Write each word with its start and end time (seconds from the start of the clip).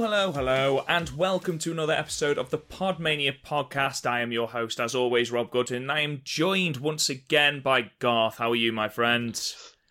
Hello, 0.00 0.30
hello, 0.30 0.32
hello, 0.32 0.84
and 0.86 1.10
welcome 1.10 1.58
to 1.58 1.72
another 1.72 1.92
episode 1.92 2.38
of 2.38 2.50
the 2.50 2.58
Podmania 2.58 3.34
podcast. 3.44 4.08
I 4.08 4.20
am 4.20 4.30
your 4.30 4.46
host, 4.46 4.78
as 4.78 4.94
always, 4.94 5.32
Rob 5.32 5.50
Goodwin, 5.50 5.82
and 5.82 5.90
I 5.90 6.02
am 6.02 6.20
joined 6.22 6.76
once 6.76 7.08
again 7.08 7.60
by 7.62 7.90
Garth. 7.98 8.36
How 8.36 8.52
are 8.52 8.56
you, 8.56 8.72
my 8.72 8.88
friend? 8.88 9.34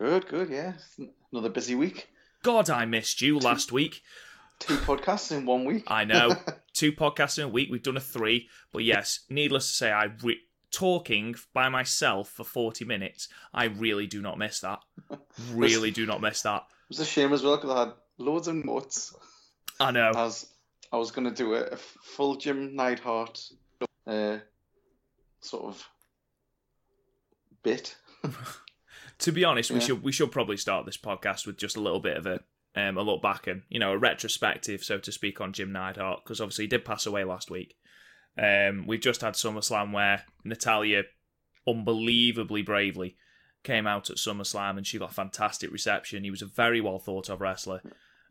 Good, 0.00 0.26
good, 0.26 0.48
yeah. 0.48 0.72
Another 1.30 1.50
busy 1.50 1.74
week. 1.74 2.08
God, 2.42 2.70
I 2.70 2.86
missed 2.86 3.20
you 3.20 3.38
last 3.38 3.70
week. 3.70 4.00
Two 4.58 4.78
podcasts 4.78 5.30
in 5.30 5.44
one 5.44 5.66
week. 5.66 5.84
I 5.88 6.04
know. 6.04 6.36
Two 6.72 6.92
podcasts 6.92 7.36
in 7.36 7.44
a 7.44 7.48
week. 7.48 7.68
We've 7.70 7.82
done 7.82 7.98
a 7.98 8.00
three. 8.00 8.48
But 8.72 8.84
yes, 8.84 9.26
needless 9.28 9.68
to 9.68 9.74
say, 9.74 9.92
I 9.92 10.04
re- 10.22 10.40
talking 10.70 11.34
by 11.52 11.68
myself 11.68 12.30
for 12.30 12.44
40 12.44 12.86
minutes, 12.86 13.28
I 13.52 13.66
really 13.66 14.06
do 14.06 14.22
not 14.22 14.38
miss 14.38 14.60
that. 14.60 14.80
Really 15.52 15.90
do 15.90 16.06
not 16.06 16.22
miss 16.22 16.40
that. 16.42 16.62
It 16.62 16.96
was 16.96 17.00
a 17.00 17.04
shame 17.04 17.34
as 17.34 17.42
well 17.42 17.56
because 17.56 17.70
I 17.70 17.80
had 17.80 17.92
loads 18.16 18.48
of 18.48 18.54
notes. 18.54 19.14
I 19.80 19.90
know. 19.90 20.12
As 20.14 20.46
I 20.92 20.96
was 20.96 21.10
going 21.10 21.28
to 21.28 21.34
do 21.34 21.54
a, 21.54 21.60
a 21.62 21.76
full 21.76 22.36
Jim 22.36 22.74
Neidhart 22.74 23.40
uh, 24.06 24.38
sort 25.40 25.64
of 25.66 25.88
bit. 27.62 27.96
to 29.18 29.32
be 29.32 29.44
honest, 29.44 29.70
we 29.70 29.78
Yeah. 29.80 29.86
should 29.86 30.02
we 30.02 30.12
should 30.12 30.32
probably 30.32 30.56
start 30.56 30.86
this 30.86 30.96
podcast 30.96 31.46
with 31.46 31.56
just 31.58 31.76
a 31.76 31.80
little 31.80 32.00
bit 32.00 32.16
of 32.16 32.26
a 32.26 32.40
um, 32.74 32.96
a 32.96 33.02
look 33.02 33.22
back 33.22 33.46
and 33.46 33.62
you 33.68 33.78
know 33.78 33.92
a 33.92 33.98
retrospective, 33.98 34.82
so 34.82 34.98
to 34.98 35.12
speak, 35.12 35.40
on 35.40 35.52
Jim 35.52 35.72
Neidhart 35.72 36.24
because 36.24 36.40
obviously 36.40 36.64
he 36.64 36.68
did 36.68 36.84
pass 36.84 37.06
away 37.06 37.24
last 37.24 37.50
week. 37.50 37.76
Um, 38.40 38.86
we've 38.86 39.00
just 39.00 39.20
had 39.22 39.34
SummerSlam 39.34 39.92
where 39.92 40.22
Natalya, 40.44 41.02
unbelievably 41.66 42.62
bravely, 42.62 43.16
came 43.64 43.86
out 43.86 44.10
at 44.10 44.16
SummerSlam 44.16 44.76
and 44.76 44.86
she 44.86 44.98
got 44.98 45.10
a 45.10 45.14
fantastic 45.14 45.72
reception. 45.72 46.22
He 46.24 46.30
was 46.30 46.42
a 46.42 46.46
very 46.46 46.80
well 46.80 46.98
thought 47.00 47.28
of 47.28 47.40
wrestler. 47.40 47.82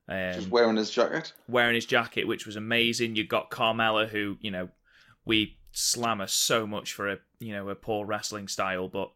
Just 0.09 0.45
Um, 0.45 0.49
wearing 0.49 0.77
his 0.77 0.89
jacket. 0.89 1.33
wearing 1.49 1.75
his 1.75 1.85
jacket, 1.85 2.25
which 2.27 2.45
was 2.45 2.55
amazing. 2.55 3.15
You 3.15 3.25
got 3.25 3.51
Carmella, 3.51 4.07
who 4.07 4.37
you 4.41 4.51
know 4.51 4.69
we 5.25 5.57
slam 5.71 6.19
her 6.19 6.27
so 6.27 6.65
much 6.65 6.93
for 6.93 7.09
a 7.11 7.17
you 7.39 7.51
know 7.53 7.67
a 7.69 7.75
poor 7.75 8.05
wrestling 8.05 8.47
style, 8.47 8.87
but 8.87 9.11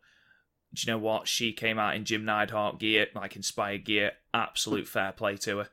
do 0.74 0.84
you 0.86 0.92
know 0.94 0.98
what? 1.00 1.28
She 1.28 1.54
came 1.54 1.78
out 1.80 1.96
in 1.96 2.06
Jim 2.06 2.24
Neidhart 2.26 2.80
gear, 2.80 3.08
like 3.16 3.36
inspired 3.36 3.86
gear. 3.86 4.12
Absolute 4.34 4.88
fair 4.96 5.12
play 5.12 5.38
to 5.38 5.60
her. 5.60 5.70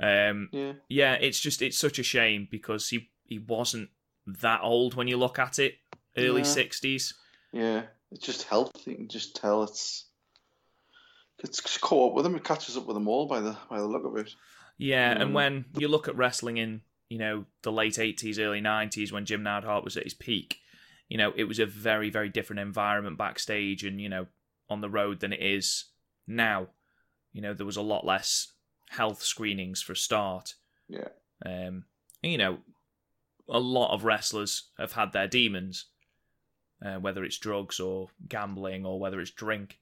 Um, 0.00 0.48
Yeah. 0.52 0.72
yeah, 0.88 1.14
it's 1.14 1.38
just 1.38 1.60
it's 1.62 1.78
such 1.78 1.98
a 1.98 2.02
shame 2.02 2.48
because 2.50 2.88
he 2.88 3.10
he 3.26 3.38
wasn't 3.38 3.90
that 4.26 4.60
old 4.62 4.94
when 4.94 5.08
you 5.08 5.16
look 5.16 5.38
at 5.38 5.58
it, 5.58 5.74
early 6.16 6.44
sixties. 6.44 7.14
Yeah. 7.52 7.82
It's 8.10 8.24
just 8.26 8.42
health. 8.44 8.72
You 8.86 8.94
can 8.96 9.08
just 9.08 9.36
tell 9.36 9.62
it's 9.62 10.06
it's 11.42 11.78
caught 11.78 12.10
up 12.10 12.16
with 12.16 12.26
him. 12.26 12.34
It 12.34 12.44
catches 12.44 12.76
up 12.76 12.86
with 12.86 12.94
them 12.94 13.08
all 13.08 13.26
by 13.26 13.40
the 13.40 13.56
by 13.70 13.78
the 13.78 13.86
look 13.86 14.04
of 14.04 14.16
it. 14.16 14.34
Yeah, 14.78 15.10
and 15.12 15.30
Mm. 15.30 15.34
when 15.34 15.64
you 15.78 15.88
look 15.88 16.08
at 16.08 16.16
wrestling 16.16 16.56
in, 16.56 16.82
you 17.08 17.18
know, 17.18 17.46
the 17.62 17.70
late 17.72 17.98
80s, 17.98 18.38
early 18.38 18.60
90s 18.60 19.12
when 19.12 19.26
Jim 19.26 19.42
Neidhart 19.42 19.84
was 19.84 19.96
at 19.96 20.04
his 20.04 20.14
peak, 20.14 20.58
you 21.08 21.18
know, 21.18 21.32
it 21.36 21.44
was 21.44 21.58
a 21.58 21.66
very, 21.66 22.10
very 22.10 22.28
different 22.28 22.60
environment 22.60 23.18
backstage 23.18 23.84
and, 23.84 24.00
you 24.00 24.08
know, 24.08 24.26
on 24.70 24.80
the 24.80 24.88
road 24.90 25.20
than 25.20 25.32
it 25.32 25.42
is 25.42 25.86
now. 26.26 26.68
You 27.32 27.42
know, 27.42 27.52
there 27.54 27.66
was 27.66 27.76
a 27.76 27.82
lot 27.82 28.04
less 28.06 28.52
health 28.88 29.22
screenings 29.22 29.82
for 29.82 29.92
a 29.92 29.96
start. 29.96 30.54
Yeah. 30.88 31.08
Um, 31.44 31.84
you 32.22 32.38
know, 32.38 32.58
a 33.48 33.58
lot 33.60 33.92
of 33.92 34.04
wrestlers 34.04 34.70
have 34.78 34.92
had 34.92 35.12
their 35.12 35.28
demons, 35.28 35.86
uh, 36.84 36.96
whether 36.96 37.24
it's 37.24 37.38
drugs 37.38 37.78
or 37.78 38.08
gambling 38.28 38.86
or 38.86 38.98
whether 38.98 39.20
it's 39.20 39.30
drink. 39.30 39.78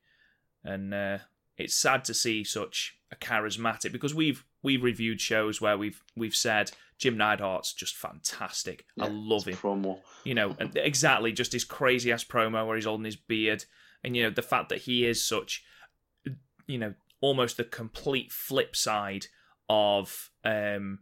And 0.65 0.93
uh, 0.93 1.19
it's 1.61 1.77
sad 1.77 2.05
to 2.07 2.15
see 2.15 2.45
such 2.45 2.97
a 3.13 3.17
charismatic 3.17 3.93
because 3.93 4.15
we've 4.15 4.45
we've 4.63 4.83
reviewed 4.83 5.21
shows 5.21 5.61
where 5.61 5.77
we've 5.77 6.03
we've 6.17 6.35
said 6.35 6.73
Jim 6.99 7.17
Neidhart's 7.17 7.73
just 7.73 7.97
fantastic. 7.97 8.85
I 9.01 9.09
love 9.09 9.47
him. 9.47 9.57
Promo. 9.57 10.01
You 10.25 10.35
know, 10.35 10.55
and 10.59 10.77
exactly 10.77 11.33
just 11.33 11.53
his 11.53 11.65
crazy 11.65 12.13
ass 12.13 12.25
promo 12.25 12.67
where 12.67 12.77
he's 12.77 12.85
holding 12.85 13.07
his 13.07 13.17
beard, 13.17 13.65
and 14.05 14.17
you 14.17 14.23
know 14.23 14.31
the 14.31 14.43
fact 14.43 14.69
that 14.69 14.83
he 14.83 15.07
is 15.07 15.25
such, 15.25 15.65
you 16.67 16.79
know, 16.79 16.95
almost 17.21 17.57
the 17.57 17.65
complete 17.65 18.31
flip 18.31 18.77
side 18.77 19.27
of 19.69 20.31
um 20.45 21.01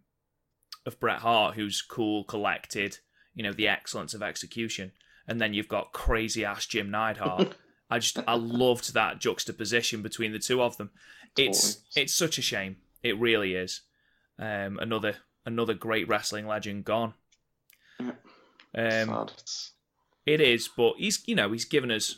of 0.86 1.00
Bret 1.00 1.18
Hart, 1.18 1.56
who's 1.56 1.82
cool, 1.82 2.24
collected, 2.24 2.98
you 3.34 3.42
know, 3.42 3.52
the 3.52 3.68
excellence 3.68 4.14
of 4.14 4.22
execution, 4.22 4.92
and 5.26 5.41
then 5.41 5.52
you've 5.52 5.68
got 5.68 5.92
crazy 5.92 6.44
ass 6.44 6.64
Jim 6.66 6.91
Neidhart. 6.91 7.56
I 7.91 7.99
just 7.99 8.19
I 8.26 8.34
loved 8.34 8.94
that 8.94 9.19
juxtaposition 9.19 10.03
between 10.03 10.32
the 10.32 10.38
two 10.38 10.62
of 10.62 10.76
them. 10.76 10.91
It's 11.37 11.76
Totally. 11.76 12.03
it's 12.03 12.15
such 12.15 12.38
a 12.38 12.43
shame. 12.43 12.76
It 13.03 13.19
really 13.19 13.54
is. 13.54 13.82
Um, 14.38 14.78
another 14.78 15.16
another 15.47 15.75
great 15.75 16.09
wrestling 16.09 16.47
legend 16.47 16.84
gone. 16.84 17.15
Um, 18.00 18.15
Sad. 18.75 19.32
It 20.27 20.41
is, 20.41 20.69
but 20.69 20.94
he's 20.98 21.22
you 21.27 21.34
know 21.34 21.50
he's 21.53 21.65
given 21.65 21.91
us 21.91 22.16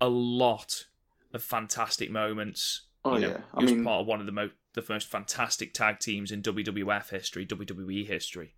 a 0.00 0.08
lot 0.08 0.86
of 1.32 1.42
fantastic 1.42 2.10
moments. 2.10 2.82
oh 3.04 3.14
you 3.16 3.22
know, 3.22 3.28
yeah. 3.28 3.40
I 3.54 3.58
he 3.60 3.64
was 3.64 3.72
mean, 3.74 3.84
part 3.84 4.00
of 4.02 4.06
one 4.06 4.20
of 4.20 4.26
the 4.26 4.32
most 4.32 4.52
the 4.74 4.84
most 4.88 5.08
fantastic 5.08 5.74
tag 5.74 5.98
teams 5.98 6.30
in 6.30 6.40
WWF 6.42 7.10
history, 7.10 7.44
WWE 7.44 8.06
history. 8.06 8.54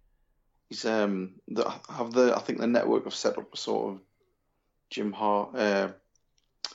he's 0.69 0.84
um 0.84 1.34
the, 1.49 1.69
have 1.88 2.12
the 2.12 2.34
I 2.37 2.41
think 2.41 2.59
the 2.60 2.66
network 2.66 3.04
have 3.04 3.15
set 3.15 3.38
up 3.38 3.53
a 3.53 3.56
sort 3.56 3.94
of 3.94 4.00
Jim 4.91 5.12
Hart 5.12 5.54
uh 5.56 5.88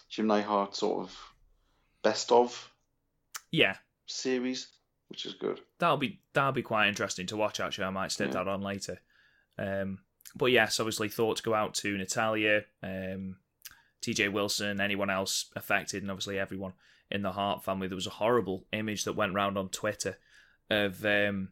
Jim 0.09 0.27
Neidhart 0.27 0.75
sort 0.75 1.03
of 1.03 1.17
best 2.03 2.31
of 2.31 2.71
Yeah, 3.51 3.77
series, 4.05 4.67
which 5.07 5.25
is 5.25 5.33
good. 5.35 5.61
that'll 5.79 5.97
be 5.97 6.19
that'll 6.33 6.51
be 6.51 6.61
quite 6.61 6.87
interesting 6.87 7.27
to 7.27 7.37
watch. 7.37 7.59
Actually, 7.59 7.85
I 7.85 7.89
might 7.91 8.11
stick 8.11 8.27
Yeah. 8.27 8.33
that 8.43 8.47
on 8.47 8.61
later. 8.61 8.99
Um, 9.57 9.99
but 10.35 10.47
yes, 10.47 10.79
obviously, 10.79 11.09
thoughts 11.09 11.41
go 11.41 11.53
out 11.53 11.73
to 11.75 11.97
Natalya, 11.97 12.63
um, 12.83 13.37
T.J. 14.01 14.29
Wilson, 14.29 14.79
anyone 14.79 15.09
else 15.09 15.51
affected, 15.55 16.01
and 16.03 16.11
obviously 16.11 16.39
everyone 16.39 16.73
in 17.11 17.21
the 17.23 17.31
Hart 17.33 17.63
family. 17.63 17.87
There 17.87 17.95
was 17.95 18.07
a 18.07 18.11
horrible 18.11 18.65
image 18.71 19.03
that 19.03 19.13
went 19.13 19.33
round 19.33 19.57
on 19.57 19.69
Twitter 19.69 20.17
of 20.69 21.03
um, 21.05 21.49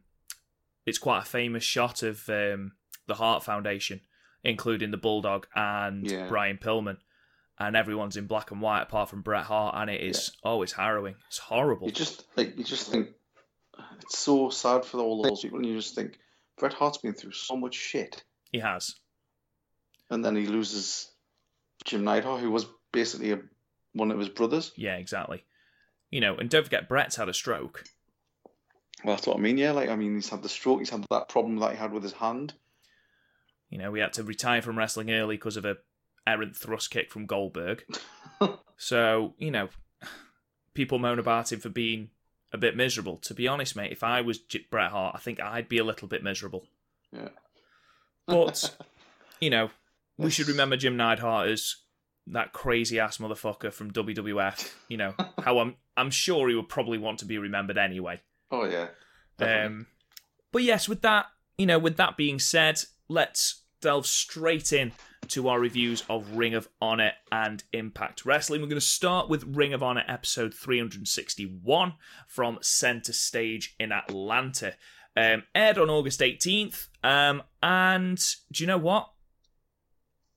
it's 0.86 0.98
quite 0.98 1.22
a 1.22 1.26
famous 1.26 1.64
shot 1.64 2.02
of 2.02 2.28
um, 2.30 2.72
the 3.06 3.14
Hart 3.16 3.42
Foundation, 3.44 4.00
including 4.44 4.90
the 4.92 4.96
Bulldog 4.96 5.46
and 5.54 6.08
Yeah. 6.08 6.28
Brian 6.28 6.56
Pillman. 6.58 6.98
And 7.60 7.74
everyone's 7.74 8.16
in 8.16 8.26
black 8.26 8.52
and 8.52 8.60
white 8.60 8.82
apart 8.82 9.08
from 9.10 9.22
Bret 9.22 9.44
Hart, 9.44 9.74
and 9.76 9.90
it 9.90 10.00
is 10.00 10.30
oh, 10.44 10.62
it's 10.62 10.72
harrowing. 10.72 11.16
It's 11.26 11.38
horrible. 11.38 11.86
You 11.86 11.92
just 11.92 12.24
like 12.36 12.56
you 12.56 12.62
just 12.64 12.88
think 12.90 13.08
it's 14.02 14.18
so 14.18 14.48
sad 14.50 14.84
for 14.84 14.98
all 15.00 15.22
those 15.22 15.40
people, 15.42 15.58
and 15.58 15.66
you 15.66 15.74
just 15.76 15.94
think 15.96 16.18
Bret 16.58 16.72
Hart's 16.72 16.98
been 16.98 17.14
through 17.14 17.32
so 17.32 17.56
much 17.56 17.74
shit, 17.74 18.22
He 18.52 18.60
has. 18.60 18.94
and 20.10 20.24
then 20.24 20.36
he 20.36 20.46
loses 20.46 21.10
Jim 21.84 22.04
Neidhart, 22.04 22.40
who 22.40 22.50
was 22.50 22.66
basically 22.92 23.32
a, 23.32 23.40
one 23.92 24.10
of 24.12 24.18
his 24.20 24.28
brothers. 24.28 24.72
Yeah, 24.76 24.96
exactly. 24.96 25.44
You 26.10 26.20
know, 26.20 26.36
and 26.36 26.48
don't 26.48 26.64
forget 26.64 26.88
Bret's 26.88 27.16
had 27.16 27.28
a 27.28 27.34
stroke. 27.34 27.84
Well, 29.04 29.14
that's 29.16 29.26
what 29.26 29.36
I 29.36 29.40
mean. 29.40 29.58
Yeah, 29.58 29.72
like 29.72 29.88
I 29.88 29.96
mean, 29.96 30.14
he's 30.14 30.28
had 30.28 30.42
the 30.42 30.48
stroke. 30.48 30.78
He's 30.78 30.90
had 30.90 31.04
that 31.10 31.28
problem 31.28 31.56
that 31.58 31.72
he 31.72 31.76
had 31.76 31.92
with 31.92 32.02
his 32.04 32.12
hand. 32.12 32.54
You 33.68 33.78
know, 33.78 33.92
he 33.94 34.00
had 34.00 34.12
to 34.14 34.22
retire 34.22 34.62
from 34.62 34.78
wrestling 34.78 35.10
early 35.10 35.36
because 35.36 35.56
of 35.56 35.64
a 35.64 35.76
errant 36.26 36.56
thrust 36.56 36.90
kick 36.90 37.10
from 37.10 37.26
Goldberg. 37.26 37.84
so, 38.76 39.34
you 39.38 39.50
know, 39.50 39.68
people 40.74 40.98
moan 40.98 41.18
about 41.18 41.52
him 41.52 41.60
for 41.60 41.68
being 41.68 42.10
a 42.52 42.58
bit 42.58 42.76
miserable. 42.76 43.16
To 43.18 43.34
be 43.34 43.48
honest, 43.48 43.76
mate, 43.76 43.92
if 43.92 44.02
I 44.02 44.20
was 44.20 44.38
J- 44.38 44.66
Bret 44.70 44.90
Hart, 44.90 45.14
I 45.14 45.18
think 45.18 45.40
I'd 45.40 45.68
be 45.68 45.78
a 45.78 45.84
little 45.84 46.08
bit 46.08 46.22
miserable. 46.22 46.66
Yeah. 47.12 47.28
But, 48.26 48.76
you 49.40 49.50
know, 49.50 49.70
we 50.16 50.30
should 50.30 50.48
remember 50.48 50.76
Jim 50.76 50.96
Neidhart 50.96 51.48
as 51.48 51.76
that 52.26 52.52
crazy 52.52 53.00
ass 53.00 53.18
motherfucker 53.18 53.72
from 53.72 53.90
WWF. 53.92 54.72
You 54.88 54.98
know, 54.98 55.14
how 55.42 55.58
I'm 55.58 55.76
I'm 55.96 56.10
sure 56.10 56.48
he 56.48 56.54
would 56.54 56.68
probably 56.68 56.98
want 56.98 57.18
to 57.20 57.24
be 57.24 57.38
remembered 57.38 57.78
anyway. 57.78 58.20
Oh 58.50 58.64
yeah. 58.64 58.88
definitely. 59.38 59.66
Um, 59.66 59.86
but 60.52 60.62
yes, 60.62 60.88
with 60.88 61.02
that, 61.02 61.26
you 61.56 61.66
know, 61.66 61.78
with 61.78 61.96
that 61.96 62.16
being 62.16 62.38
said, 62.38 62.80
let's 63.08 63.62
delve 63.80 64.06
straight 64.06 64.72
in 64.72 64.92
to 65.28 65.48
our 65.48 65.60
reviews 65.60 66.04
of 66.08 66.36
Ring 66.36 66.54
of 66.54 66.68
Honor 66.80 67.12
and 67.30 67.62
Impact 67.72 68.24
Wrestling. 68.24 68.60
We're 68.60 68.68
going 68.68 68.80
to 68.80 68.86
start 68.86 69.28
with 69.28 69.44
Ring 69.44 69.72
of 69.72 69.82
Honor 69.82 70.04
episode 70.08 70.54
361 70.54 71.94
from 72.26 72.58
Center 72.62 73.12
Stage 73.12 73.74
in 73.78 73.92
Atlanta. 73.92 74.74
Um, 75.16 75.42
aired 75.54 75.78
on 75.78 75.90
August 75.90 76.20
18th. 76.20 76.88
Um, 77.02 77.42
and 77.62 78.24
do 78.52 78.62
you 78.62 78.66
know 78.66 78.78
what? 78.78 79.10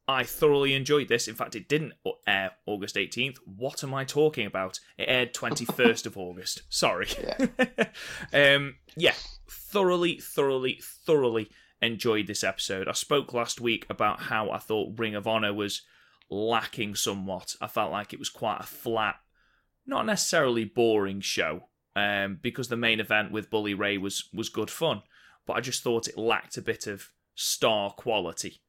I 0.07 0.23
thoroughly 0.23 0.73
enjoyed 0.73 1.07
this. 1.07 1.27
In 1.27 1.35
fact, 1.35 1.55
it 1.55 1.69
didn't 1.69 1.93
air 2.27 2.51
August 2.65 2.95
18th. 2.95 3.37
What 3.45 3.83
am 3.83 3.93
I 3.93 4.03
talking 4.03 4.45
about? 4.45 4.79
It 4.97 5.05
aired 5.07 5.33
21st 5.33 6.05
of 6.05 6.17
August. 6.17 6.63
Sorry. 6.69 7.07
Yeah. 7.21 7.85
um, 8.55 8.75
yeah, 8.97 9.13
thoroughly, 9.47 10.17
thoroughly, 10.17 10.81
thoroughly 10.81 11.49
enjoyed 11.81 12.27
this 12.27 12.43
episode. 12.43 12.87
I 12.87 12.93
spoke 12.93 13.33
last 13.33 13.59
week 13.59 13.85
about 13.89 14.21
how 14.21 14.51
I 14.51 14.59
thought 14.59 14.99
Ring 14.99 15.15
of 15.15 15.27
Honor 15.27 15.53
was 15.53 15.81
lacking 16.29 16.95
somewhat. 16.95 17.55
I 17.61 17.67
felt 17.67 17.91
like 17.91 18.13
it 18.13 18.19
was 18.19 18.29
quite 18.29 18.59
a 18.59 18.65
flat, 18.65 19.15
not 19.85 20.05
necessarily 20.05 20.65
boring 20.65 21.21
show, 21.21 21.69
um, 21.95 22.39
because 22.41 22.69
the 22.69 22.77
main 22.77 22.99
event 22.99 23.31
with 23.31 23.49
Bully 23.49 23.73
Ray 23.73 23.97
was 23.97 24.29
was 24.33 24.49
good 24.49 24.69
fun, 24.69 25.01
but 25.45 25.53
I 25.53 25.61
just 25.61 25.83
thought 25.83 26.07
it 26.07 26.17
lacked 26.17 26.57
a 26.57 26.61
bit 26.61 26.87
of 26.87 27.09
star 27.35 27.91
quality. 27.91 28.61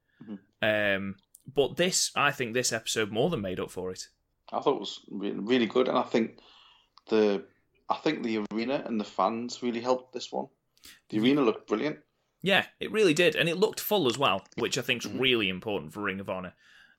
Um, 0.61 1.15
but 1.53 1.75
this, 1.75 2.11
I 2.15 2.31
think, 2.31 2.53
this 2.53 2.71
episode 2.71 3.11
more 3.11 3.29
than 3.29 3.41
made 3.41 3.59
up 3.59 3.69
for 3.69 3.91
it. 3.91 4.07
I 4.51 4.59
thought 4.59 4.75
it 4.75 4.79
was 4.79 5.01
really, 5.09 5.39
really 5.39 5.65
good, 5.65 5.87
and 5.87 5.97
I 5.97 6.03
think 6.03 6.39
the 7.09 7.43
I 7.89 7.95
think 7.95 8.23
the 8.23 8.45
arena 8.51 8.81
and 8.85 8.99
the 8.99 9.05
fans 9.05 9.61
really 9.61 9.81
helped 9.81 10.13
this 10.13 10.31
one. 10.31 10.47
The 11.09 11.19
arena 11.19 11.41
looked 11.41 11.67
brilliant. 11.67 11.99
Yeah, 12.43 12.65
it 12.81 12.91
really 12.91 13.13
did, 13.13 13.35
and 13.35 13.47
it 13.47 13.57
looked 13.57 13.79
full 13.79 14.05
as 14.05 14.17
well, 14.17 14.43
which 14.57 14.77
I 14.77 14.81
think 14.81 15.05
is 15.05 15.11
really 15.11 15.47
important 15.47 15.93
for 15.93 16.01
Ring 16.01 16.19
of 16.19 16.29
Honor. 16.29 16.53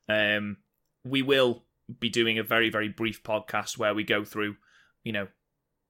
Um, 0.08 0.56
we 1.04 1.20
will 1.20 1.64
be 2.00 2.08
doing 2.08 2.38
a 2.38 2.42
very, 2.42 2.70
very 2.70 2.88
brief 2.88 3.22
podcast 3.22 3.76
where 3.76 3.94
we 3.94 4.04
go 4.04 4.24
through, 4.24 4.56
you 5.02 5.12
know, 5.12 5.28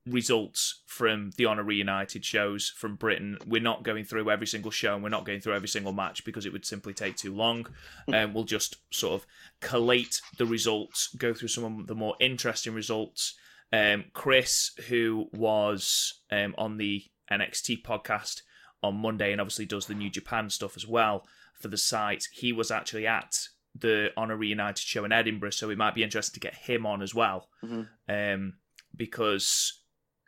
results 0.06 0.82
from 0.86 1.30
the 1.36 1.46
Honor 1.46 1.62
Reunited 1.62 2.24
shows 2.24 2.68
from 2.68 2.96
Britain. 2.96 3.38
We're 3.46 3.62
not 3.62 3.84
going 3.84 4.04
through 4.04 4.28
every 4.28 4.48
single 4.48 4.72
show 4.72 4.94
and 4.94 5.04
we're 5.04 5.08
not 5.08 5.24
going 5.24 5.40
through 5.40 5.54
every 5.54 5.68
single 5.68 5.92
match 5.92 6.24
because 6.24 6.44
it 6.46 6.52
would 6.52 6.66
simply 6.66 6.92
take 6.92 7.16
too 7.16 7.32
long. 7.32 7.66
And 8.08 8.16
um, 8.16 8.34
we'll 8.34 8.44
just 8.44 8.76
sort 8.90 9.14
of 9.14 9.26
collate 9.60 10.20
the 10.36 10.46
results, 10.46 11.14
go 11.16 11.32
through 11.32 11.48
some 11.48 11.80
of 11.80 11.86
the 11.86 11.94
more 11.94 12.16
interesting 12.18 12.74
results. 12.74 13.34
Um, 13.72 14.06
Chris, 14.12 14.72
who 14.88 15.28
was 15.32 16.20
um, 16.30 16.54
on 16.58 16.76
the 16.76 17.04
NXT 17.30 17.82
podcast 17.82 18.42
on 18.84 18.96
Monday 18.96 19.32
and 19.32 19.40
obviously 19.40 19.66
does 19.66 19.86
the 19.86 19.94
New 19.94 20.10
Japan 20.10 20.50
stuff 20.50 20.76
as 20.76 20.86
well 20.86 21.24
for 21.60 21.68
the 21.68 21.78
site, 21.78 22.28
he 22.32 22.52
was 22.52 22.70
actually 22.70 23.06
at 23.06 23.48
the 23.74 24.10
Honor 24.16 24.36
Reunited 24.36 24.78
show 24.84 25.04
in 25.04 25.12
Edinburgh, 25.12 25.50
so 25.50 25.70
it 25.70 25.78
might 25.78 25.94
be 25.94 26.02
interesting 26.02 26.34
to 26.34 26.40
get 26.40 26.54
him 26.54 26.86
on 26.86 27.02
as 27.02 27.14
well. 27.14 27.48
Mm-hmm. 27.64 27.82
Um, 28.08 28.54
because 28.94 29.80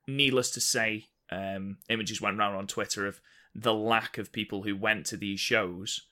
needless 0.08 0.50
to 0.52 0.60
say, 0.60 1.06
um, 1.30 1.78
images 1.88 2.20
went 2.20 2.38
around 2.38 2.54
on 2.54 2.66
Twitter 2.66 3.06
of 3.06 3.20
the 3.54 3.74
lack 3.74 4.18
of 4.18 4.32
people 4.32 4.62
who 4.62 4.76
went 4.76 5.06
to 5.06 5.16
these 5.16 5.40
shows, 5.40 6.06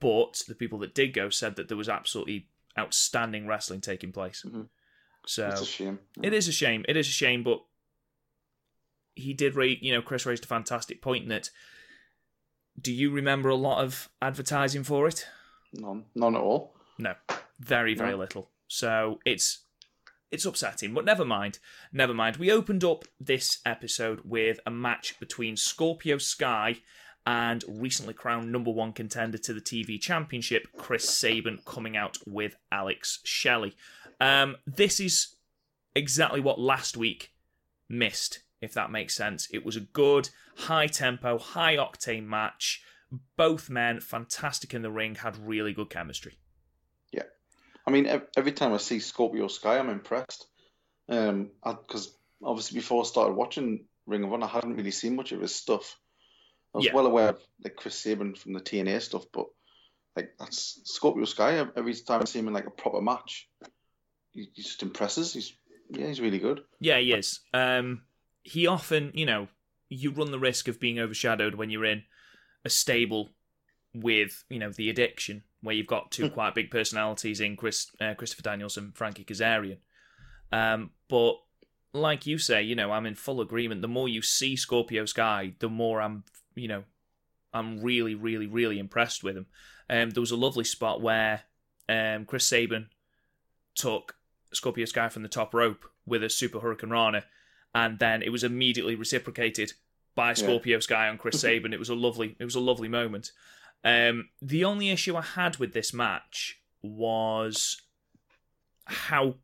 but 0.00 0.42
the 0.48 0.54
people 0.54 0.78
that 0.78 0.94
did 0.94 1.12
go 1.12 1.28
said 1.28 1.56
that 1.56 1.68
there 1.68 1.76
was 1.76 1.88
absolutely 1.88 2.48
outstanding 2.78 3.46
wrestling 3.46 3.80
taking 3.80 4.12
place. 4.12 4.44
Mm-hmm. 4.46 4.62
So 5.26 5.48
It's 5.48 5.60
a 5.62 5.66
shame. 5.66 5.98
it 6.22 6.32
is 6.32 6.48
a 6.48 6.52
shame. 6.52 6.84
It 6.88 6.96
is 6.96 7.08
a 7.08 7.12
shame, 7.12 7.42
but 7.42 7.60
he 9.16 9.34
did 9.34 9.56
rate. 9.56 9.82
You 9.82 9.92
know, 9.92 10.02
Chris 10.02 10.24
raised 10.26 10.44
a 10.44 10.48
fantastic 10.48 11.02
point 11.02 11.28
that. 11.28 11.50
Do 12.80 12.92
you 12.92 13.10
remember 13.10 13.48
a 13.48 13.54
lot 13.56 13.82
of 13.82 14.08
advertising 14.20 14.84
for 14.84 15.08
it? 15.08 15.26
None, 15.72 16.04
none 16.14 16.34
at 16.36 16.40
all. 16.40 16.76
No, 16.98 17.14
very 17.58 17.94
very 17.94 18.10
No. 18.12 18.18
little. 18.18 18.50
So 18.68 19.18
it's 19.24 19.60
it's 20.30 20.44
upsetting, 20.44 20.92
but 20.92 21.04
never 21.04 21.24
mind. 21.24 21.58
Never 21.92 22.12
mind. 22.12 22.36
We 22.36 22.50
opened 22.50 22.84
up 22.84 23.04
this 23.18 23.58
episode 23.64 24.20
with 24.24 24.60
a 24.66 24.70
match 24.70 25.18
between 25.20 25.56
Scorpio 25.56 26.18
Sky 26.18 26.80
and 27.24 27.64
recently 27.68 28.12
crowned 28.14 28.52
number 28.52 28.70
one 28.70 28.92
contender 28.92 29.38
to 29.38 29.52
the 29.54 29.60
TV 29.60 30.00
Championship, 30.00 30.68
Chris 30.76 31.08
Sabin, 31.08 31.58
coming 31.64 31.96
out 31.96 32.18
with 32.26 32.56
Alex 32.70 33.20
Shelley. 33.24 33.74
Um, 34.20 34.56
this 34.66 35.00
is 35.00 35.36
exactly 35.94 36.40
what 36.40 36.60
last 36.60 36.96
week 36.96 37.32
missed, 37.88 38.40
if 38.60 38.72
that 38.74 38.90
makes 38.90 39.14
sense. 39.14 39.48
It 39.52 39.64
was 39.64 39.76
a 39.76 39.80
good, 39.80 40.30
high 40.56 40.86
tempo, 40.86 41.38
high 41.38 41.76
octane 41.76 42.26
match. 42.26 42.82
Both 43.36 43.70
men, 43.70 44.00
fantastic 44.00 44.74
in 44.74 44.82
the 44.82 44.90
ring, 44.90 45.14
had 45.16 45.36
really 45.46 45.72
good 45.72 45.90
chemistry. 45.90 46.34
Yeah. 47.12 47.22
I 47.86 47.90
mean, 47.90 48.06
every 48.36 48.52
time 48.52 48.72
I 48.72 48.78
see 48.78 48.98
Scorpio 48.98 49.46
Sky, 49.48 49.78
I'm 49.78 49.90
impressed. 49.90 50.46
Um, 51.08 51.50
because 51.62 52.16
obviously 52.42 52.78
before 52.80 53.02
I 53.02 53.06
started 53.06 53.34
watching 53.34 53.84
Ring 54.06 54.24
of 54.24 54.32
Honor, 54.32 54.46
I 54.46 54.48
hadn't 54.48 54.74
really 54.76 54.90
seen 54.90 55.14
much 55.14 55.32
of 55.32 55.40
his 55.40 55.54
stuff. 55.54 55.96
I 56.74 56.78
was 56.78 56.86
Yeah. 56.86 56.94
well 56.94 57.06
aware 57.06 57.28
of 57.30 57.40
like 57.62 57.76
Chris 57.76 57.94
Sabin 57.98 58.34
from 58.34 58.52
the 58.54 58.60
TNA 58.60 59.00
stuff, 59.02 59.24
but 59.32 59.46
like 60.16 60.32
that's 60.38 60.80
Scorpio 60.84 61.24
Sky. 61.26 61.64
Every 61.76 61.94
time 61.94 62.22
I 62.22 62.24
see 62.24 62.38
him 62.40 62.48
in 62.48 62.54
like 62.54 62.66
a 62.66 62.70
proper 62.70 63.00
match, 63.00 63.48
he, 64.32 64.50
he 64.52 64.62
just 64.62 64.82
impresses. 64.82 65.32
He's 65.32 65.56
yeah, 65.90 66.08
he's 66.08 66.20
really 66.20 66.40
good. 66.40 66.62
Yeah, 66.80 66.98
he 66.98 67.12
is. 67.12 67.40
Um, 67.54 68.02
he 68.46 68.66
often, 68.66 69.10
you 69.12 69.26
know, 69.26 69.48
you 69.88 70.10
run 70.10 70.30
the 70.30 70.38
risk 70.38 70.68
of 70.68 70.78
being 70.78 70.98
overshadowed 70.98 71.56
when 71.56 71.68
you're 71.68 71.84
in 71.84 72.04
a 72.64 72.70
stable 72.70 73.30
with, 73.92 74.44
you 74.48 74.58
know, 74.58 74.70
the 74.70 74.88
addiction, 74.88 75.42
where 75.62 75.74
you've 75.74 75.86
got 75.86 76.12
two 76.12 76.30
quite 76.30 76.54
big 76.54 76.70
personalities 76.70 77.40
in 77.40 77.56
Chris, 77.56 77.90
uh, 78.00 78.14
Christopher 78.14 78.42
Daniels 78.42 78.76
and 78.76 78.96
Frankie 78.96 79.24
Kazarian. 79.24 79.78
Um, 80.52 80.90
but 81.08 81.34
like 81.92 82.26
you 82.26 82.38
say, 82.38 82.62
you 82.62 82.76
know, 82.76 82.92
I'm 82.92 83.06
in 83.06 83.16
full 83.16 83.40
agreement. 83.40 83.82
The 83.82 83.88
more 83.88 84.08
you 84.08 84.22
see 84.22 84.54
Scorpio 84.54 85.06
Sky, 85.06 85.54
the 85.58 85.68
more 85.68 86.00
I'm, 86.00 86.22
you 86.54 86.68
know, 86.68 86.84
I'm 87.52 87.80
really, 87.80 88.14
really, 88.14 88.46
really 88.46 88.78
impressed 88.78 89.24
with 89.24 89.36
him. 89.36 89.46
Um, 89.90 90.10
there 90.10 90.20
was 90.20 90.30
a 90.30 90.36
lovely 90.36 90.64
spot 90.64 91.00
where 91.00 91.42
um, 91.88 92.26
Chris 92.26 92.46
Sabin 92.46 92.90
took 93.74 94.16
Scorpio 94.52 94.84
Sky 94.84 95.08
from 95.08 95.22
the 95.22 95.28
top 95.28 95.52
rope 95.52 95.84
with 96.06 96.22
a 96.22 96.30
Super 96.30 96.60
Hurricanrana, 96.60 97.22
and 97.76 97.98
then 97.98 98.22
it 98.22 98.30
was 98.30 98.42
immediately 98.42 98.94
reciprocated 98.94 99.74
by 100.14 100.32
Scorpio 100.32 100.80
Sky 100.80 101.08
on 101.08 101.18
Chris 101.18 101.38
Sabin. 101.42 101.74
It 101.74 101.78
was 101.78 101.90
a 101.90 101.94
lovely, 101.94 102.34
it 102.40 102.44
was 102.44 102.54
a 102.54 102.60
lovely 102.60 102.88
moment. 102.88 103.32
Um, 103.84 104.30
the 104.40 104.64
only 104.64 104.88
issue 104.88 105.14
I 105.14 105.20
had 105.20 105.58
with 105.58 105.74
this 105.74 105.92
match 105.92 106.58
was 106.82 107.82
how 108.86 109.34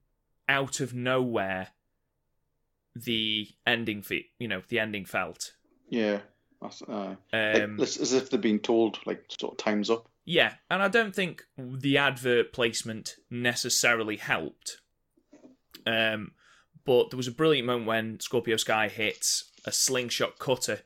out 0.49 0.81
of 0.81 0.95
nowhere 0.95 1.69
the 2.97 3.49
ending, 3.67 4.01
fe- 4.01 4.31
you 4.39 4.49
know, 4.49 4.63
the 4.69 4.79
ending 4.79 5.05
felt. 5.05 5.53
Yeah, 5.91 6.21
that's, 6.63 6.81
uh, 6.81 7.17
Um, 7.35 7.79
it's 7.81 7.99
as 7.99 8.15
if 8.15 8.31
they're 8.31 8.41
being 8.41 8.61
told 8.61 8.99
like 9.05 9.27
sort 9.39 9.53
of 9.53 9.59
times 9.59 9.91
up. 9.91 10.09
Yeah, 10.25 10.55
and 10.71 10.83
I 10.83 10.89
don't 10.89 11.15
think 11.15 11.43
the 11.59 11.99
advert 11.99 12.55
placement 12.55 13.17
necessarily 13.31 14.17
helped. 14.17 14.79
Um, 15.87 16.33
but 16.85 17.11
there 17.11 17.17
was 17.17 17.29
a 17.29 17.33
brilliant 17.33 17.67
moment 17.67 17.87
when 17.87 18.21
Scorpio 18.21 18.57
Sky 18.57 18.89
hits 18.89 19.51
a 19.65 19.73
slingshot 19.73 20.39
cutter, 20.39 20.81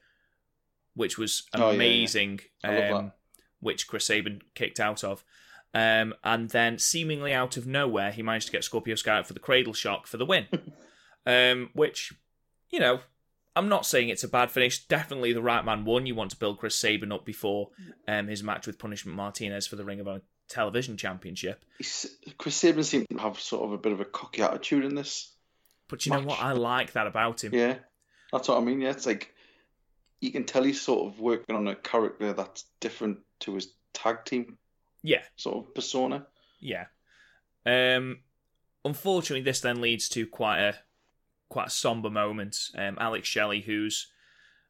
which 0.95 1.19
was 1.19 1.45
Oh, 1.55 1.59
yeah, 1.59 1.67
yeah. 1.69 1.75
amazing. 1.75 2.41
Um, 2.65 3.13
which 3.61 3.89
Chris 3.89 4.07
Sabin 4.07 4.43
kicked 4.55 4.81
out 4.81 5.03
of. 5.03 5.25
Um, 5.75 6.15
and 6.25 6.51
then, 6.51 6.79
seemingly 6.79 7.33
out 7.33 7.57
of 7.57 7.67
nowhere, 7.67 8.11
he 8.11 8.23
managed 8.23 8.47
to 8.47 8.53
get 8.53 8.65
Scorpio 8.65 8.95
Sky 8.95 9.19
out 9.19 9.27
for 9.27 9.35
the 9.35 9.41
cradle 9.41 9.73
shock 9.75 10.07
for 10.07 10.17
the 10.17 10.25
win. 10.27 10.47
um, 11.27 11.71
which, 11.75 12.13
you 12.71 12.81
know, 12.81 13.01
I'm 13.55 13.69
not 13.69 13.87
saying 13.87 14.09
it's 14.09 14.25
a 14.25 14.29
bad 14.29 14.51
finish. 14.51 14.87
Definitely 14.87 15.33
the 15.33 15.43
right 15.43 15.65
man 15.65 15.85
won. 15.85 16.07
You 16.07 16.15
want 16.15 16.31
to 16.31 16.37
build 16.37 16.59
Chris 16.59 16.77
Sabin 16.77 17.13
up 17.13 17.25
before 17.25 17.71
um, 18.07 18.29
his 18.29 18.43
match 18.43 18.67
with 18.67 18.79
Punishment 18.79 19.17
Martinez 19.17 19.67
for 19.67 19.77
the 19.77 19.85
Ring 19.85 20.01
of 20.01 20.09
Honor 20.09 20.23
Television 20.49 20.97
Championship. 20.97 21.65
Chris 22.39 22.55
Sabin 22.57 22.85
seemed 22.85 23.07
to 23.11 23.19
have 23.19 23.41
sort 23.41 23.65
of 23.65 23.73
a 23.73 23.79
bit 23.79 23.93
of 23.93 24.01
a 24.01 24.05
cocky 24.05 24.43
attitude 24.43 24.85
in 24.85 24.95
this. 24.95 25.33
But 25.89 26.05
you 26.05 26.13
know 26.13 26.21
what? 26.23 26.41
I 26.41 26.53
like 26.53 26.93
that 26.93 27.07
about 27.07 27.45
him. 27.45 27.55
Yeah, 27.55 27.77
that's 28.33 28.49
what 28.49 28.59
I 28.59 28.61
mean. 28.61 28.81
Yeah, 28.81 28.91
it's 28.91 29.07
like 29.07 29.33
you 30.21 30.33
can 30.33 30.45
tell 30.45 30.63
he's 30.65 30.81
sort 30.81 31.07
of 31.13 31.21
working 31.21 31.55
on 31.55 31.69
a 31.69 31.77
character 31.77 32.33
that's 32.33 32.65
different 32.81 33.19
to 33.41 33.55
his 33.55 33.69
tag 33.93 34.25
team 34.25 34.59
Yeah, 35.03 35.23
sort 35.37 35.57
of 35.67 35.75
persona. 35.75 36.27
yeah. 36.61 36.87
Um, 37.65 38.21
unfortunately, 38.85 39.43
this 39.43 39.61
then 39.61 39.81
leads 39.81 40.09
to 40.11 40.27
quite 40.27 40.59
a 40.61 40.75
quite 41.49 41.69
a 41.69 41.71
somber 41.71 42.11
moment. 42.11 42.57
Um, 42.77 42.97
Alex 43.01 43.29
Shelley, 43.29 43.61
who's 43.61 44.09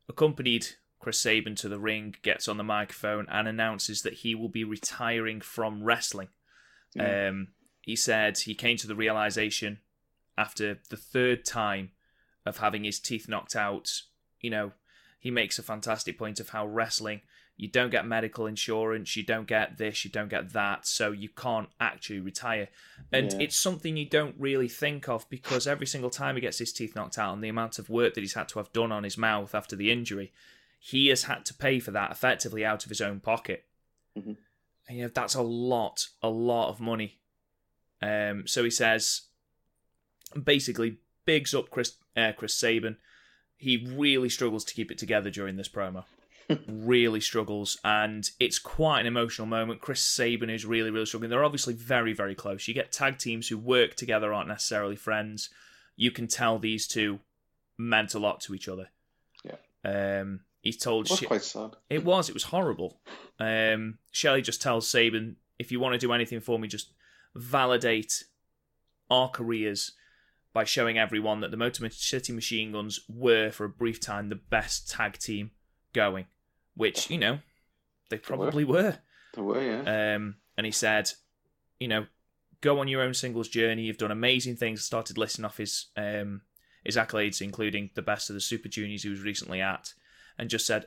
accompanied 0.08 0.66
Chris 1.00 1.18
Sabin 1.20 1.54
to 1.56 1.68
the 1.68 1.78
ring, 1.78 2.14
gets 2.22 2.48
on 2.48 2.56
the 2.56 2.64
microphone 2.64 3.26
and 3.30 3.46
announces 3.48 4.02
that 4.02 4.14
he 4.14 4.34
will 4.34 4.48
be 4.48 4.64
retiring 4.64 5.40
from 5.40 5.82
wrestling. 5.82 6.28
Um, 6.98 7.48
he 7.82 7.94
said 7.96 8.38
he 8.38 8.54
came 8.54 8.78
to 8.78 8.86
the 8.86 8.94
realization 8.96 9.80
after 10.38 10.78
the 10.90 10.96
third 10.96 11.44
time 11.44 11.90
of 12.44 12.58
having 12.58 12.84
his 12.84 13.00
teeth 13.00 13.28
knocked 13.28 13.56
out. 13.56 14.02
You 14.40 14.50
know, 14.50 14.72
he 15.18 15.30
makes 15.30 15.58
a 15.58 15.62
fantastic 15.62 16.18
point 16.18 16.40
of 16.40 16.50
how 16.50 16.66
wrestling, 16.66 17.22
you 17.56 17.68
don't 17.68 17.90
get 17.90 18.06
medical 18.06 18.46
insurance, 18.46 19.16
you 19.16 19.22
don't 19.24 19.46
get 19.48 19.78
this, 19.78 20.04
you 20.04 20.10
don't 20.10 20.28
get 20.28 20.52
that, 20.52 20.86
so 20.86 21.10
you 21.10 21.30
can't 21.30 21.70
actually 21.80 22.20
retire. 22.20 22.68
And 23.10 23.32
Yeah. 23.32 23.38
it's 23.40 23.56
something 23.56 23.96
you 23.96 24.04
don't 24.08 24.36
really 24.38 24.68
think 24.68 25.08
of 25.08 25.28
because 25.30 25.66
every 25.66 25.86
single 25.86 26.10
time 26.10 26.34
he 26.34 26.42
gets 26.42 26.58
his 26.58 26.72
teeth 26.72 26.94
knocked 26.94 27.18
out 27.18 27.32
and 27.32 27.42
the 27.42 27.48
amount 27.48 27.78
of 27.78 27.88
work 27.88 28.12
that 28.14 28.20
he's 28.20 28.34
had 28.34 28.48
to 28.50 28.58
have 28.58 28.72
done 28.74 28.92
on 28.92 29.04
his 29.04 29.16
mouth 29.16 29.54
after 29.54 29.74
the 29.74 29.90
injury, 29.90 30.32
he 30.78 31.08
has 31.08 31.24
had 31.24 31.46
to 31.46 31.54
pay 31.54 31.80
for 31.80 31.90
that 31.92 32.10
effectively 32.10 32.64
out 32.64 32.84
of 32.84 32.90
his 32.90 33.00
own 33.00 33.20
pocket. 33.20 33.64
Mhm. 34.16 34.36
And, 34.86 34.98
you 34.98 35.04
know, 35.04 35.10
that's 35.12 35.34
a 35.34 35.42
lot, 35.42 36.08
a 36.22 36.28
lot 36.28 36.68
of 36.68 36.78
money. 36.78 37.18
Um, 38.02 38.46
so 38.46 38.62
he 38.64 38.70
says, 38.70 39.22
basically, 40.42 40.98
bigs 41.24 41.54
up 41.54 41.70
Chris, 41.70 41.94
uh, 42.16 42.32
Chris 42.36 42.54
Sabin. 42.54 42.96
He 43.56 43.86
really 43.96 44.28
struggles 44.28 44.64
to 44.66 44.74
keep 44.74 44.90
it 44.90 44.98
together 44.98 45.30
during 45.30 45.56
this 45.56 45.68
promo. 45.68 46.04
really 46.68 47.20
struggles, 47.20 47.76
and 47.84 48.30
it's 48.38 48.58
quite 48.60 49.00
an 49.00 49.06
emotional 49.06 49.46
moment. 49.48 49.80
Chris 49.80 50.00
Sabin 50.02 50.48
is 50.50 50.64
really, 50.64 50.90
really 50.90 51.06
struggling. 51.06 51.30
They're 51.30 51.44
obviously 51.44 51.74
very, 51.74 52.12
very 52.12 52.34
close. 52.36 52.68
You 52.68 52.74
get 52.74 52.92
tag 52.92 53.18
teams 53.18 53.48
who 53.48 53.58
work 53.58 53.96
together, 53.96 54.32
aren't 54.32 54.48
necessarily 54.48 54.94
friends. 54.94 55.50
You 55.96 56.10
can 56.12 56.28
tell 56.28 56.58
these 56.58 56.86
two 56.86 57.18
meant 57.78 58.14
a 58.14 58.18
lot 58.20 58.40
to 58.42 58.54
each 58.54 58.68
other. 58.68 58.90
Yeah. 59.44 59.56
Um, 60.20 60.40
he's 60.62 60.76
told 60.76 61.06
It 61.06 61.10
was 61.10 61.18
She- 61.18 61.26
quite 61.26 61.42
sad. 61.42 61.70
it 61.90 62.04
was. 62.04 62.28
It 62.28 62.34
was 62.34 62.44
horrible. 62.44 63.00
Um, 63.40 63.98
Shelley 64.12 64.42
just 64.42 64.62
tells 64.62 64.86
Sabin, 64.88 65.36
if 65.58 65.72
you 65.72 65.80
want 65.80 65.94
to 65.94 65.98
do 65.98 66.12
anything 66.12 66.40
for 66.40 66.58
me, 66.60 66.68
just 66.68 66.92
validate 67.34 68.24
our 69.10 69.28
careers 69.28 69.92
by 70.56 70.64
showing 70.64 70.96
everyone 70.96 71.40
that 71.40 71.50
the 71.50 71.56
Motor 71.58 71.86
City 71.90 72.32
Machine 72.32 72.72
Guns 72.72 73.00
were, 73.10 73.50
for 73.50 73.66
a 73.66 73.68
brief 73.68 74.00
time, 74.00 74.30
the 74.30 74.36
best 74.36 74.88
tag 74.88 75.18
team 75.18 75.50
going. 75.92 76.24
Which, 76.74 77.10
you 77.10 77.18
know, 77.18 77.40
they 78.08 78.16
probably 78.16 78.64
were. 78.64 78.96
They 79.34 79.42
were, 79.42 79.62
yeah. 79.62 80.14
Um, 80.14 80.36
and 80.56 80.64
he 80.64 80.72
said, 80.72 81.10
you 81.78 81.88
know, 81.88 82.06
go 82.62 82.78
on 82.80 82.88
your 82.88 83.02
own 83.02 83.12
singles 83.12 83.50
journey. 83.50 83.82
You've 83.82 83.98
done 83.98 84.10
amazing 84.10 84.56
things. 84.56 84.82
Started 84.82 85.18
listing 85.18 85.44
off 85.44 85.58
his 85.58 85.88
um, 85.94 86.40
his 86.84 86.96
accolades, 86.96 87.42
including 87.42 87.90
the 87.94 88.00
best 88.00 88.30
of 88.30 88.34
the 88.34 88.40
Super 88.40 88.70
Juniors 88.70 89.02
he 89.02 89.10
was 89.10 89.20
recently 89.20 89.60
at, 89.60 89.92
and 90.38 90.48
just 90.48 90.66
said, 90.66 90.86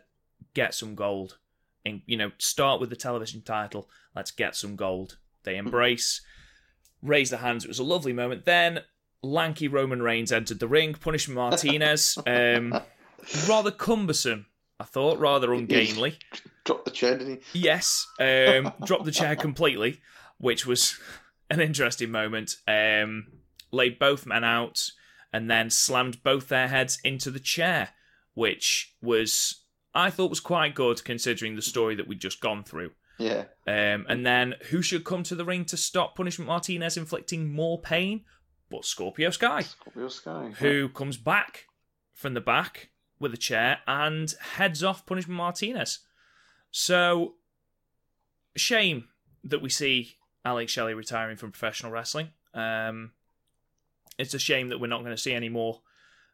get 0.55 0.73
some 0.73 0.95
gold. 0.95 1.37
And 1.85 2.01
you 2.07 2.17
know, 2.17 2.31
start 2.39 2.81
with 2.81 2.89
the 2.89 2.95
television 2.95 3.43
title. 3.43 3.87
Let's 4.15 4.31
get 4.31 4.55
some 4.55 4.75
gold. 4.75 5.19
They 5.43 5.57
embrace, 5.57 6.21
raise 7.03 7.29
their 7.29 7.41
hands. 7.41 7.65
It 7.65 7.67
was 7.67 7.77
a 7.77 7.83
lovely 7.83 8.13
moment. 8.13 8.45
Then 8.45 8.79
lanky 9.21 9.67
Roman 9.67 10.01
Reigns 10.01 10.31
entered 10.31 10.59
the 10.59 10.67
ring, 10.67 10.93
Punishment 10.93 11.37
Martinez. 11.37 12.17
Um, 12.25 12.79
rather 13.47 13.71
cumbersome, 13.71 14.45
I 14.79 14.85
thought, 14.85 15.19
rather 15.19 15.53
ungainly. 15.53 16.17
Dropped 16.63 16.85
the 16.85 16.91
chair, 16.91 17.17
didn't 17.17 17.43
he? 17.51 17.59
Yes, 17.61 18.07
um, 18.19 18.73
dropped 18.85 19.05
the 19.05 19.11
chair 19.11 19.35
completely, 19.35 20.01
which 20.37 20.65
was 20.65 20.99
an 21.49 21.59
interesting 21.59 22.11
moment. 22.11 22.55
Um, 22.67 23.27
laid 23.71 23.99
both 23.99 24.25
men 24.25 24.43
out 24.43 24.91
and 25.31 25.49
then 25.49 25.69
slammed 25.69 26.23
both 26.23 26.47
their 26.47 26.67
heads 26.67 26.99
into 27.03 27.29
the 27.31 27.39
chair, 27.39 27.89
which 28.33 28.95
was 29.01 29.63
I 29.93 30.09
thought 30.09 30.29
was 30.29 30.39
quite 30.39 30.75
good 30.75 31.03
considering 31.03 31.55
the 31.55 31.61
story 31.61 31.95
that 31.95 32.07
we'd 32.07 32.21
just 32.21 32.41
gone 32.41 32.63
through. 32.63 32.91
Yeah. 33.17 33.45
Um, 33.67 34.05
and 34.07 34.25
then 34.25 34.55
who 34.69 34.81
should 34.81 35.03
come 35.03 35.23
to 35.23 35.35
the 35.35 35.45
ring 35.45 35.65
to 35.65 35.77
stop 35.77 36.15
Punishment 36.15 36.47
Martinez 36.47 36.97
inflicting 36.97 37.53
more 37.53 37.79
pain? 37.79 38.23
But 38.69 38.85
Scorpio 38.85 39.29
Sky 39.31 39.61
Scorpio 39.61 40.07
Sky. 40.09 40.51
who 40.59 40.89
comes 40.89 41.17
back 41.17 41.65
from 42.13 42.33
the 42.33 42.41
back 42.41 42.89
with 43.19 43.33
a 43.33 43.37
chair 43.37 43.79
and 43.87 44.33
heads 44.55 44.83
off 44.83 45.05
Punishment 45.05 45.37
Martinez. 45.37 45.99
So, 46.71 47.35
shame 48.55 49.05
that 49.43 49.61
we 49.61 49.69
see 49.69 50.15
Alex 50.45 50.71
Shelley 50.71 50.93
retiring 50.93 51.37
from 51.37 51.51
professional 51.51 51.91
wrestling. 51.91 52.29
Um, 52.53 53.11
it's 54.17 54.33
a 54.33 54.39
shame 54.39 54.69
that 54.69 54.79
we're 54.79 54.87
not 54.87 55.01
going 55.01 55.15
to 55.15 55.21
see 55.21 55.33
any 55.33 55.49
more 55.49 55.81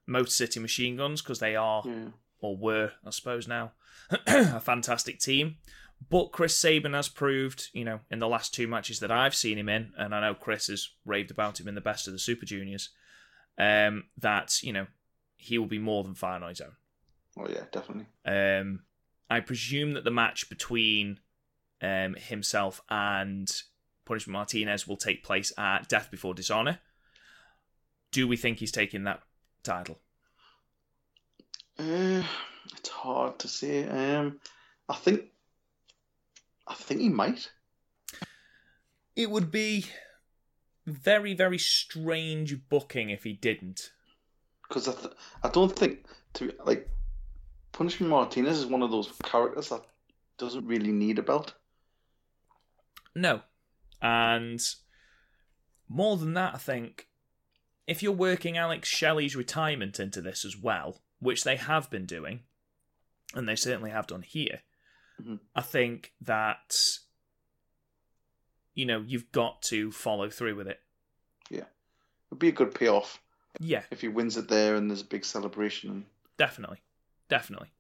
Motor 0.08 0.30
City 0.30 0.60
Machine 0.60 0.96
Guns 0.98 1.22
because 1.22 1.40
they 1.40 1.56
are, 1.56 1.84
Yeah. 1.86 2.10
or 2.40 2.58
were, 2.58 2.92
I 3.06 3.10
suppose 3.12 3.48
now, 3.48 3.72
a 4.28 4.60
fantastic 4.60 5.20
team. 5.20 5.58
But 6.10 6.32
Chris 6.32 6.56
Sabin 6.56 6.94
has 6.94 7.10
proved, 7.10 7.70
you 7.74 7.84
know, 7.84 8.00
in 8.12 8.20
the 8.20 8.28
last 8.28 8.54
two 8.54 8.68
matches 8.68 9.00
that 9.00 9.12
I've 9.12 9.36
seen 9.36 9.58
him 9.58 9.70
in, 9.70 9.92
and 9.98 10.14
I 10.14 10.22
know 10.22 10.36
Chris 10.36 10.68
has 10.68 10.90
raved 11.06 11.32
about 11.32 11.60
him 11.60 11.68
in 11.68 11.76
the 11.76 11.82
best 11.82 12.08
of 12.08 12.14
the 12.14 12.20
Super 12.20 12.46
Juniors, 12.46 12.90
um, 13.58 14.04
that, 14.20 14.62
you 14.62 14.72
know, 14.72 14.88
he 15.38 15.58
will 15.58 15.66
be 15.66 15.80
more 15.80 16.04
than 16.04 16.14
fine 16.14 16.44
on 16.44 16.50
his 16.50 16.62
own. 16.62 16.74
Oh, 17.38 17.48
yeah, 17.50 17.64
definitely. 17.72 18.06
Um, 18.26 18.84
I 19.30 19.40
presume 19.40 19.94
that 19.94 20.04
the 20.04 20.12
match 20.12 20.48
between 20.48 21.20
um, 21.82 22.16
himself 22.16 22.82
and 22.90 23.52
Punishment 24.06 24.34
Martinez 24.34 24.88
will 24.88 24.98
take 24.98 25.24
place 25.24 25.52
at 25.58 25.90
Death 25.90 26.12
Before 26.12 26.34
Dishonor. 26.34 26.80
Do 28.12 28.28
we 28.28 28.38
think 28.38 28.60
he's 28.60 28.72
taking 28.72 29.04
that 29.06 29.22
title? 29.64 30.00
Uh, 31.78 32.24
it's 32.78 32.90
hard 32.90 33.40
to 33.40 33.48
say. 33.48 33.88
Um, 33.88 34.40
I 34.88 34.96
think, 34.96 35.24
I 36.68 36.74
think 36.74 37.02
he 37.02 37.10
might. 37.10 37.52
It 39.16 39.30
would 39.30 39.52
be 39.52 39.86
very, 40.86 41.34
very 41.34 41.58
strange 41.58 42.68
booking 42.70 43.10
if 43.10 43.24
he 43.24 43.34
didn't. 43.34 43.92
because 44.68 44.88
I, 44.88 44.94
th- 44.94 45.14
I 45.44 45.50
don't 45.50 45.76
think 45.76 46.06
to 46.34 46.54
like 46.66 46.90
Punishment 47.72 48.10
Martinez 48.10 48.58
is 48.60 48.66
one 48.66 48.82
of 48.84 48.92
those 48.92 49.12
characters 49.24 49.70
that 49.70 49.82
doesn't 50.38 50.66
really 50.68 50.92
need 50.92 51.18
a 51.20 51.24
belt. 51.24 51.54
No. 53.16 53.42
And 54.02 54.62
more 55.88 56.18
than 56.18 56.34
that, 56.34 56.56
I 56.56 56.58
think 56.58 57.08
if 57.88 58.04
you're 58.04 58.12
working 58.12 58.58
Alex 58.58 58.90
Shelley's 58.90 59.36
retirement 59.36 60.00
into 60.00 60.22
this 60.22 60.44
as 60.44 60.58
well, 60.58 61.02
which 61.20 61.44
they 61.44 61.56
have 61.56 61.90
been 61.90 62.06
doing, 62.06 62.42
and 63.34 63.48
they 63.48 63.56
certainly 63.56 63.92
have 63.92 64.08
done 64.08 64.24
here, 64.24 64.62
Mhm. 65.22 65.40
I 65.56 65.62
think 65.62 66.14
that 66.22 66.74
you 68.74 68.86
know 68.86 69.04
you've 69.06 69.32
got 69.32 69.62
to 69.64 69.92
follow 69.92 70.30
through 70.30 70.56
with 70.56 70.68
it. 70.68 70.82
Yeah, 71.50 71.66
it'd 72.30 72.40
be 72.40 72.50
a 72.50 72.54
good 72.54 72.76
payoff 72.76 73.22
Yeah, 73.60 73.84
if 73.92 74.02
he 74.02 74.08
wins 74.08 74.36
it 74.38 74.50
there 74.50 74.76
and 74.76 74.90
there's 74.90 75.02
a 75.02 75.06
big 75.06 75.24
celebration. 75.24 76.06
Definitely, 76.38 76.82
definitely. 77.30 77.72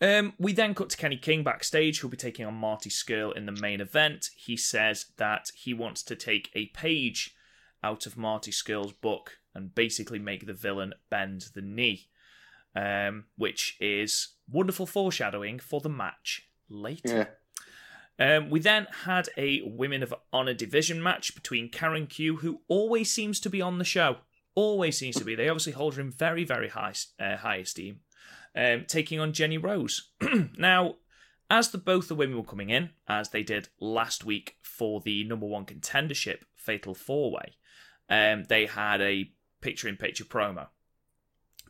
Um, 0.00 0.34
we 0.38 0.52
then 0.52 0.74
cut 0.74 0.90
to 0.90 0.96
Kenny 0.96 1.16
King 1.16 1.42
backstage, 1.42 2.00
who'll 2.00 2.10
be 2.10 2.16
taking 2.16 2.44
on 2.44 2.54
Marty 2.54 2.90
Scurll 2.90 3.34
in 3.34 3.46
the 3.46 3.52
main 3.52 3.80
event. 3.80 4.28
He 4.36 4.56
says 4.56 5.06
that 5.16 5.46
he 5.54 5.72
wants 5.72 6.02
to 6.02 6.16
take 6.16 6.50
a 6.54 6.66
page 6.66 7.34
out 7.82 8.04
of 8.04 8.16
Marty 8.16 8.50
Scurll's 8.50 8.92
book 8.92 9.38
and 9.54 9.74
basically 9.74 10.18
make 10.18 10.46
the 10.46 10.52
villain 10.52 10.92
bend 11.08 11.46
the 11.54 11.62
knee, 11.62 12.08
um, 12.74 13.24
which 13.36 13.76
is 13.80 14.34
wonderful 14.50 14.86
foreshadowing 14.86 15.58
for 15.58 15.80
the 15.80 15.88
match 15.88 16.46
later. 16.68 17.28
yeah, 18.18 18.36
Um, 18.36 18.50
we 18.50 18.60
then 18.60 18.86
had 19.04 19.28
a 19.36 19.62
Women 19.62 20.02
of 20.02 20.14
Honor 20.32 20.54
division 20.54 21.02
match 21.02 21.34
between 21.34 21.70
Karen 21.70 22.06
Q, 22.06 22.36
who 22.36 22.62
always 22.68 23.10
seems 23.12 23.40
to 23.40 23.50
be 23.50 23.60
on 23.60 23.78
the 23.78 23.84
show. 23.84 24.18
Always 24.54 24.96
seems 24.98 25.16
to 25.16 25.24
be. 25.24 25.34
They 25.34 25.48
obviously 25.48 25.72
hold 25.72 25.94
her 25.94 26.00
in 26.00 26.10
very, 26.10 26.44
very 26.44 26.68
high, 26.68 26.94
uh, 27.20 27.36
high 27.36 27.56
esteem. 27.56 28.00
Um, 28.54 28.84
taking 28.88 29.20
on 29.20 29.34
Jenny 29.34 29.58
Rose. 29.58 30.12
now, 30.58 30.94
as 31.50 31.70
the 31.70 31.78
both 31.78 32.08
the 32.08 32.14
women 32.14 32.38
were 32.38 32.42
coming 32.42 32.70
in, 32.70 32.90
as 33.06 33.28
they 33.28 33.42
did 33.42 33.68
last 33.80 34.24
week 34.24 34.56
for 34.62 35.00
the 35.00 35.24
number 35.24 35.46
one 35.46 35.66
contendership 35.66 36.38
Fatal 36.56 36.94
Four 36.94 37.32
Way, 37.32 37.56
um, 38.08 38.44
they 38.44 38.66
had 38.66 39.00
a 39.02 39.30
picture-in-picture 39.60 40.24
promo. 40.24 40.68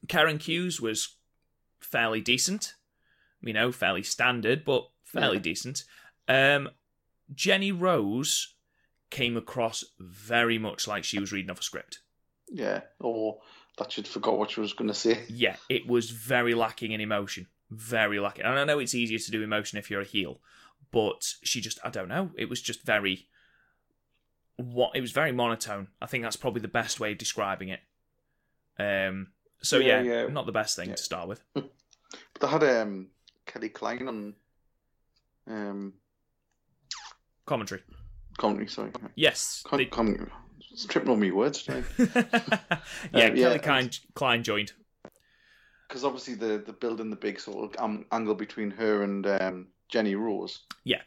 Karen 0.09 0.39
Q's 0.39 0.81
was 0.81 1.17
fairly 1.81 2.21
decent, 2.21 2.75
you 3.41 3.53
know, 3.53 3.71
fairly 3.73 4.03
standard, 4.03 4.65
but 4.65 4.89
fairly 5.05 5.37
Yeah. 5.37 5.43
decent. 5.43 5.85
Um, 6.29 6.71
Jenny 7.35 7.73
Rose 7.73 8.55
came 9.11 9.37
across 9.37 9.85
very 9.99 10.59
much 10.59 10.87
like 10.89 11.05
she 11.05 11.19
was 11.21 11.33
reading 11.33 11.51
off 11.51 11.61
a 11.61 11.63
script. 11.63 12.01
yeah. 12.49 12.83
Or 13.01 13.41
that 13.79 13.93
she'd 13.93 14.09
forgot 14.09 14.39
what 14.39 14.51
she 14.51 14.61
was 14.61 14.73
going 14.73 14.89
to 14.89 14.95
say. 14.95 15.25
Yeah, 15.29 15.57
it 15.69 15.87
was 15.87 16.11
very 16.11 16.55
lacking 16.55 16.93
in 16.93 17.01
emotion. 17.01 17.47
Very 17.71 18.19
lacking. 18.21 18.45
And 18.45 18.59
I 18.59 18.65
know 18.65 18.79
it's 18.79 18.95
easier 18.95 19.19
to 19.19 19.31
do 19.31 19.43
emotion 19.43 19.79
if 19.79 19.91
you're 19.91 20.01
a 20.01 20.05
heel, 20.05 20.41
but 20.93 21.35
she 21.43 21.61
just, 21.61 21.79
I 21.85 21.91
don't 21.91 22.09
know, 22.09 22.31
it 22.37 22.49
was 22.49 22.63
just 22.63 22.83
very. 22.85 23.29
What 24.57 24.93
it 24.97 25.03
was 25.03 25.13
very 25.13 25.33
monotone. 25.33 25.89
I 26.01 26.07
think 26.07 26.25
that's 26.25 26.37
probably 26.37 26.63
the 26.63 26.69
best 26.69 26.99
way 26.99 27.13
of 27.13 27.19
describing 27.19 27.69
it. 27.69 27.81
Um. 28.79 29.29
So 29.63 29.79
yeah, 29.79 30.01
Yeah, 30.01 30.23
yeah. 30.23 30.27
not 30.29 30.47
the 30.47 30.53
best 30.53 30.77
thing 30.77 30.89
Yeah. 30.91 30.95
to 30.95 31.03
start 31.03 31.29
with. 31.29 31.43
But 31.55 32.41
they 32.41 32.47
had 32.49 32.83
um, 32.83 33.09
Kelly 33.47 33.69
Klein 33.69 34.09
on 34.09 34.35
um, 35.49 35.93
Commentary. 37.47 37.83
commentary. 38.39 38.69
Sorry, 38.69 38.91
Yes. 39.15 39.63
Com- 39.67 39.79
they- 39.79 39.85
com- 39.87 40.31
it's 40.73 40.85
tripping 40.85 41.11
on 41.11 41.21
me 41.21 41.31
words 41.31 41.63
today. 41.63 41.85
yeah, 41.99 42.79
yeah, 43.13 43.29
Kelly 43.35 43.59
Klein, 43.61 43.91
Klein 44.15 44.43
joined. 44.43 44.73
because 45.89 46.05
obviously 46.05 46.35
the 46.35 46.59
the 46.59 46.73
building 46.73 47.09
the 47.11 47.17
big 47.17 47.41
sort 47.41 47.65
of 47.77 47.83
um, 47.83 48.05
angle 48.13 48.35
between 48.35 48.71
her 48.73 49.03
and 49.03 49.27
um, 49.27 49.69
Jenny 49.89 50.15
Rose. 50.17 50.65
Yeah. 50.85 51.01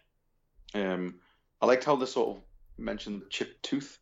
Um, 0.74 1.20
I 1.62 1.66
liked 1.66 1.84
how 1.84 1.96
they 1.98 2.06
sort 2.06 2.38
of 2.38 2.44
mentioned 2.78 3.22
the 3.22 3.26
chipped 3.30 3.62
tooth. 3.64 4.00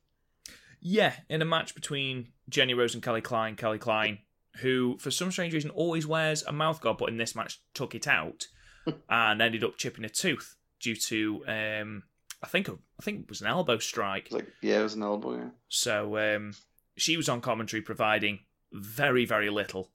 Yeah, 0.79 1.13
in 1.29 1.41
a 1.41 1.45
match 1.45 1.73
between 1.75 2.29
Jenny 2.49 2.73
Rose 2.75 2.93
and 2.93 3.01
Kelly 3.03 3.21
Klein, 3.21 3.55
Kelly 3.55 3.79
Klein 3.79 4.19
who, 4.61 4.97
for 4.99 5.11
some 5.11 5.31
strange 5.31 5.53
reason, 5.53 5.69
always 5.71 6.05
wears 6.07 6.43
a 6.43 6.51
mouthguard, 6.51 6.97
but 6.97 7.09
in 7.09 7.17
this 7.17 7.35
match 7.35 7.59
took 7.73 7.93
it 7.95 8.07
out 8.07 8.47
and 9.09 9.41
ended 9.41 9.63
up 9.63 9.77
chipping 9.77 10.05
a 10.05 10.09
tooth 10.09 10.55
due 10.79 10.95
to, 10.95 11.43
um, 11.47 12.03
I 12.43 12.47
think, 12.47 12.69
I 12.69 12.73
think 13.01 13.21
it 13.21 13.29
was 13.29 13.41
an 13.41 13.47
elbow 13.47 13.77
strike. 13.79 14.27
Like 14.31 14.47
yeah, 14.61 14.79
it 14.79 14.83
was 14.83 14.93
an 14.95 15.03
elbow. 15.03 15.35
Yeah. 15.37 15.49
So 15.69 16.17
um, 16.35 16.53
she 16.95 17.17
was 17.17 17.29
on 17.29 17.41
commentary, 17.41 17.81
providing 17.81 18.39
very, 18.71 19.25
very 19.25 19.49
little 19.49 19.91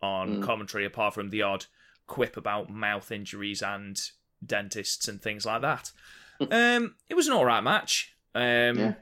on 0.00 0.38
Mm. 0.38 0.42
commentary, 0.42 0.84
apart 0.84 1.14
from 1.14 1.30
the 1.30 1.42
odd 1.42 1.66
quip 2.06 2.36
about 2.36 2.68
mouth 2.70 3.12
injuries 3.12 3.62
and 3.62 4.00
dentists 4.44 5.06
and 5.06 5.22
things 5.22 5.46
like 5.46 5.62
that. 5.62 5.92
um, 6.50 6.96
it 7.08 7.14
was 7.14 7.26
an 7.28 7.32
all 7.34 7.44
right 7.44 7.62
match. 7.62 8.14
Um, 8.34 8.78
Yeah. 8.78 8.94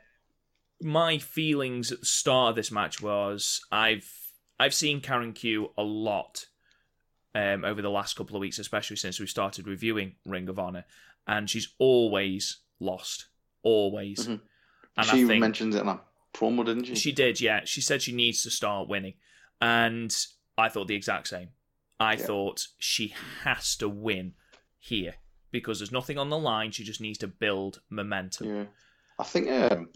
My 0.83 1.19
feelings 1.19 1.93
at 1.93 2.01
the 2.01 2.07
start 2.07 2.51
of 2.51 2.57
this 2.57 2.71
match 2.71 3.03
was 3.03 3.61
I've 3.71 4.20
I've 4.61 4.75
seen 4.75 5.01
Karen 5.01 5.33
Q 5.33 5.71
a 5.79 5.83
lot 5.83 6.45
um, 7.35 7.65
over 7.65 7.81
the 7.81 7.91
last 7.91 8.15
couple 8.15 8.37
of 8.37 8.41
weeks, 8.41 8.59
especially 8.59 8.97
since 8.97 9.19
we 9.19 9.27
started 9.27 9.67
reviewing 9.67 10.17
Ring 10.27 10.49
of 10.51 10.59
Honor, 10.59 10.85
and 11.27 11.49
she's 11.49 11.69
always 11.79 12.59
lost, 12.79 13.27
always. 13.63 14.27
Mhm. 14.27 14.41
And 14.99 15.07
she 15.07 15.25
I 15.25 15.27
think 15.27 15.41
mentioned 15.41 15.75
it 15.75 15.81
in 15.81 15.89
a 15.89 16.01
promo, 16.35 16.65
didn't 16.65 16.85
she? 16.85 16.95
she 16.95 17.13
did, 17.13 17.41
yeah. 17.41 17.63
She 17.65 17.81
said 17.81 18.03
she 18.03 18.13
needs 18.13 18.43
to 18.43 18.51
start 18.51 18.87
winning. 18.89 19.15
And 19.63 20.15
I 20.59 20.69
thought 20.69 20.89
the 20.89 20.95
exact 20.95 21.29
same. 21.29 21.49
I 21.99 22.15
Yeah. 22.15 22.27
thought 22.27 22.67
she 22.79 23.15
has 23.45 23.77
to 23.77 23.89
win 23.89 24.35
here 24.79 25.15
because 25.51 25.79
there's 25.79 25.93
nothing 25.93 26.19
on 26.19 26.29
the 26.29 26.39
line. 26.39 26.71
She 26.73 26.85
just 26.85 27.01
needs 27.01 27.19
to 27.19 27.29
build 27.29 27.81
momentum. 27.89 28.47
Yeah, 28.55 28.65
I 29.19 29.25
think 29.25 29.49
um, 29.51 29.89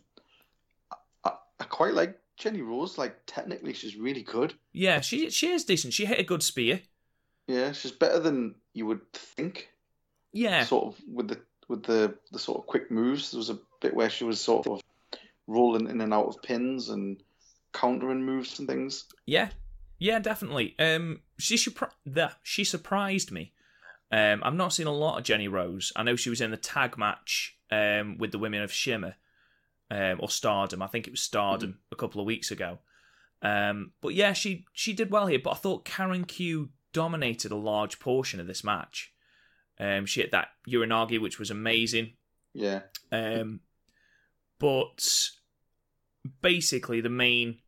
I, 1.25 1.33
I 1.61 1.65
quite 1.65 1.93
like 1.95 2.19
Jenny 2.37 2.63
Rose. 2.63 2.99
Like 2.99 3.17
technically, 3.27 3.73
she's 3.73 3.97
really 3.97 4.23
good. 4.23 4.55
Yeah, 4.73 5.01
she 5.01 5.31
she 5.31 5.51
is 5.51 5.65
decent. 5.65 5.93
She 5.95 6.07
hit 6.07 6.19
a 6.21 6.25
good 6.25 6.43
spear. 6.43 6.81
Yeah, 7.47 7.73
she's 7.73 7.93
better 7.93 8.19
than 8.21 8.55
you 8.73 8.87
would 8.87 9.13
think. 9.13 9.69
Yeah, 10.33 10.65
Sort 10.65 10.87
of 10.95 11.01
with 11.13 11.29
the 11.29 11.41
with 11.69 11.85
the 11.85 12.15
the 12.33 12.39
sort 12.39 12.59
of 12.61 12.67
quick 12.67 12.91
moves. 12.91 13.31
There 13.31 13.39
was 13.39 13.51
a 13.51 13.59
bit 13.81 13.95
where 13.95 14.11
she 14.11 14.25
was 14.25 14.41
sort 14.41 14.67
of 14.67 14.81
rolling 15.47 15.89
in 15.89 16.01
and 16.01 16.13
out 16.15 16.27
of 16.27 16.43
pins 16.43 16.89
and 16.89 17.23
countering 17.73 18.25
moves 18.25 18.59
and 18.59 18.69
things. 18.69 19.05
yeah, 19.27 19.51
yeah, 19.99 20.19
definitely. 20.19 20.75
Um, 20.79 21.21
she 21.39 21.57
surpri- 21.57 21.91
the, 22.07 22.33
she 22.43 22.65
surprised 22.65 23.31
me. 23.31 23.53
Um, 24.11 24.43
I've 24.45 24.55
not 24.55 24.73
seen 24.73 24.87
a 24.87 24.93
lot 24.93 25.19
of 25.19 25.25
Jenny 25.25 25.49
Rose. 25.49 25.93
I 25.97 26.03
know 26.03 26.17
she 26.17 26.31
was 26.31 26.41
in 26.41 26.51
the 26.51 26.57
tag 26.57 26.97
match 26.99 27.57
um 27.71 28.19
with 28.19 28.33
the 28.33 28.39
women 28.39 28.63
of 28.63 28.73
Shimmer, 28.73 29.15
um, 29.95 30.19
or 30.21 30.29
Stardom. 30.29 30.83
I 30.83 30.89
think 30.89 31.07
it 31.07 31.13
was 31.13 31.23
Stardom 31.23 31.79
a 31.93 31.97
couple 31.97 32.21
of 32.21 32.27
weeks 32.27 32.51
ago. 32.51 32.79
Um, 33.43 33.93
but 34.01 34.15
yeah, 34.15 34.33
she 34.33 34.67
she 34.73 34.93
did 34.93 35.11
well 35.11 35.27
here. 35.27 35.39
But 35.43 35.53
I 35.53 35.55
thought 35.55 35.85
Karen 35.85 36.25
Q 36.25 36.71
dominated 36.93 37.53
a 37.53 37.57
large 37.57 38.01
portion 38.01 38.41
of 38.41 38.47
this 38.47 38.65
match. 38.65 39.13
Um, 39.79 40.07
she 40.07 40.21
hit 40.21 40.33
that 40.33 40.49
Uranage, 40.69 41.21
which 41.21 41.39
was 41.39 41.51
amazing. 41.51 42.15
Yeah, 42.53 42.83
Um, 43.11 43.61
but 44.61 45.05
basically, 46.41 47.01
the 47.01 47.09
main 47.09 47.59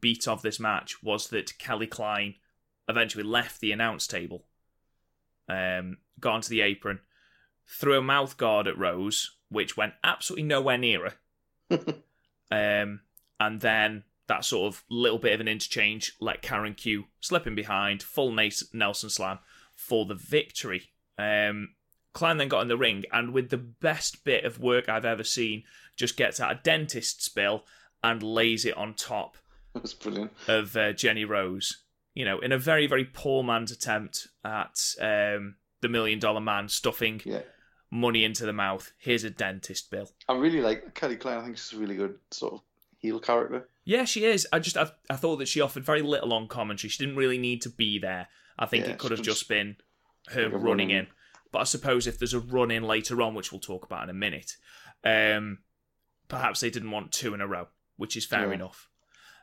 beat 0.00 0.26
of 0.26 0.42
this 0.42 0.58
match 0.58 1.02
was 1.02 1.28
that 1.28 1.58
Kelly 1.58 1.86
Klein 1.86 2.34
eventually 2.88 3.24
left 3.24 3.60
the 3.60 3.72
announce 3.72 4.06
table, 4.06 4.46
um, 5.48 5.98
got 6.18 6.34
onto 6.34 6.48
the 6.48 6.62
apron, 6.62 7.00
threw 7.66 7.98
a 7.98 8.02
mouth 8.02 8.36
guard 8.38 8.66
at 8.66 8.78
Rose, 8.78 9.36
which 9.50 9.76
went 9.76 9.94
absolutely 10.02 10.44
nowhere 10.44 10.78
near 10.78 11.04
her. 11.04 11.14
um, 12.50 13.00
and 13.38 13.60
then 13.60 14.04
that 14.26 14.44
sort 14.44 14.72
of 14.72 14.84
little 14.88 15.18
bit 15.18 15.32
of 15.32 15.40
an 15.40 15.48
interchange 15.48 16.12
let 16.20 16.42
Karen 16.42 16.74
Q 16.74 17.06
slip 17.20 17.46
in 17.46 17.54
behind, 17.54 18.02
full 18.02 18.32
Nelson 18.32 19.10
slam 19.10 19.38
for 19.74 20.06
the 20.06 20.14
victory. 20.14 20.90
Um, 21.18 21.70
Klein 22.12 22.38
then 22.38 22.48
got 22.48 22.62
in 22.62 22.68
the 22.68 22.76
ring 22.76 23.04
and 23.12 23.32
with 23.32 23.50
the 23.50 23.56
best 23.56 24.24
bit 24.24 24.44
of 24.44 24.60
work 24.60 24.88
I've 24.88 25.04
ever 25.04 25.24
seen, 25.24 25.64
just 25.96 26.16
gets 26.16 26.40
out 26.40 26.52
a 26.52 26.60
dentist's 26.62 27.28
bill 27.28 27.64
and 28.02 28.22
lays 28.22 28.64
it 28.64 28.76
on 28.76 28.94
top 28.94 29.36
was 29.82 29.94
brilliant. 29.94 30.32
of 30.48 30.76
uh, 30.76 30.92
Jenny 30.92 31.24
Rose. 31.24 31.82
You 32.14 32.24
know, 32.24 32.40
in 32.40 32.52
a 32.52 32.58
very, 32.58 32.86
very 32.86 33.04
poor 33.04 33.42
man's 33.42 33.70
attempt 33.70 34.28
at 34.44 34.78
um, 35.00 35.56
the 35.80 35.88
Million 35.88 36.18
Dollar 36.18 36.40
Man 36.40 36.68
stuffing 36.68 37.20
Yeah, 37.24 37.42
money 37.90 38.24
into 38.24 38.46
the 38.46 38.52
mouth. 38.52 38.92
Here's 38.98 39.24
a 39.24 39.30
dentist 39.30 39.90
bill. 39.90 40.10
I 40.28 40.34
really 40.36 40.60
like 40.60 40.94
Kelly 40.94 41.16
Klein. 41.16 41.38
I 41.38 41.44
think 41.44 41.58
she's 41.58 41.72
a 41.72 41.80
really 41.80 41.96
good 41.96 42.16
sort 42.30 42.54
of 42.54 42.60
heel 42.98 43.18
character. 43.20 43.68
Yeah, 43.84 44.04
she 44.04 44.24
is. 44.24 44.46
I 44.52 44.58
just 44.58 44.76
I, 44.76 44.90
I 45.08 45.16
thought 45.16 45.36
that 45.36 45.48
she 45.48 45.60
offered 45.60 45.84
very 45.84 46.02
little 46.02 46.32
on 46.32 46.46
commentary. 46.48 46.90
She 46.90 47.02
didn't 47.04 47.16
really 47.18 47.38
need 47.38 47.62
to 47.62 47.70
be 47.70 47.98
there. 47.98 48.28
I 48.58 48.66
think 48.66 48.84
Yeah, 48.86 48.92
it 48.92 48.98
could 48.98 49.10
have 49.10 49.22
just 49.22 49.48
been 49.48 49.76
her 50.28 50.48
running 50.48 50.62
run-in. 50.88 50.90
in. 50.90 51.06
But 51.52 51.60
I 51.60 51.64
suppose 51.64 52.06
if 52.06 52.18
there's 52.18 52.34
a 52.34 52.40
run 52.40 52.70
in 52.70 52.84
later 52.84 53.20
on, 53.22 53.34
which 53.34 53.50
we'll 53.50 53.60
talk 53.60 53.84
about 53.84 54.04
in 54.04 54.10
a 54.10 54.14
minute, 54.14 54.56
um, 55.02 55.58
perhaps 56.28 56.60
they 56.60 56.70
didn't 56.70 56.90
want 56.92 57.10
two 57.10 57.34
in 57.34 57.40
a 57.40 57.46
row, 57.46 57.68
which 57.96 58.16
is 58.16 58.24
fair 58.26 58.48
Yeah. 58.48 58.54
enough. 58.54 58.88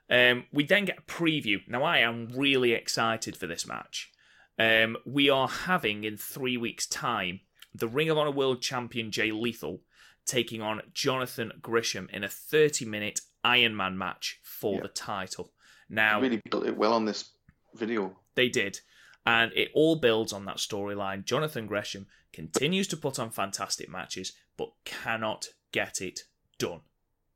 Um, 0.10 0.46
we 0.54 0.64
then 0.64 0.86
get 0.86 1.00
a 1.00 1.02
preview. 1.02 1.68
Now 1.68 1.84
I 1.84 1.98
am 1.98 2.30
really 2.30 2.72
excited 2.72 3.36
for 3.36 3.46
this 3.48 3.68
match. 3.68 4.10
Um, 4.58 4.96
we 5.06 5.30
are 5.30 5.50
having 5.50 6.06
in 6.06 6.16
three 6.16 6.56
weeks' 6.56 6.88
time 6.88 7.42
the 7.78 7.88
Ring 7.88 8.10
of 8.10 8.18
Honor 8.18 8.32
World 8.32 8.62
Champion 8.62 9.12
Jay 9.12 9.32
Lethal 9.32 9.82
taking 10.26 10.62
on 10.62 10.82
Jonathan 10.94 11.52
Gresham 11.62 12.10
in 12.12 12.24
a 12.24 12.28
30-minute 12.28 13.22
Iron 13.44 13.76
Man 13.76 13.98
match 13.98 14.40
for 14.44 14.82
the 14.82 14.88
title. 14.90 15.54
Now 15.90 16.20
really 16.20 16.42
built 16.50 16.66
it 16.66 16.78
well 16.78 16.94
on 16.94 17.06
this 17.06 17.30
video. 17.76 18.16
they 18.36 18.50
did. 18.50 18.80
And 19.26 19.52
it 19.54 19.72
all 19.74 19.98
builds 19.98 20.32
on 20.32 20.46
that 20.46 20.58
storyline. 20.58 21.26
Jonathan 21.26 21.68
Gresham 21.68 22.08
continues 22.32 22.88
to 22.90 22.98
put 22.98 23.20
on 23.20 23.30
fantastic 23.30 23.90
matches, 23.90 24.34
but 24.56 24.70
cannot 24.86 25.48
get 25.72 26.02
it 26.02 26.22
done. 26.58 26.82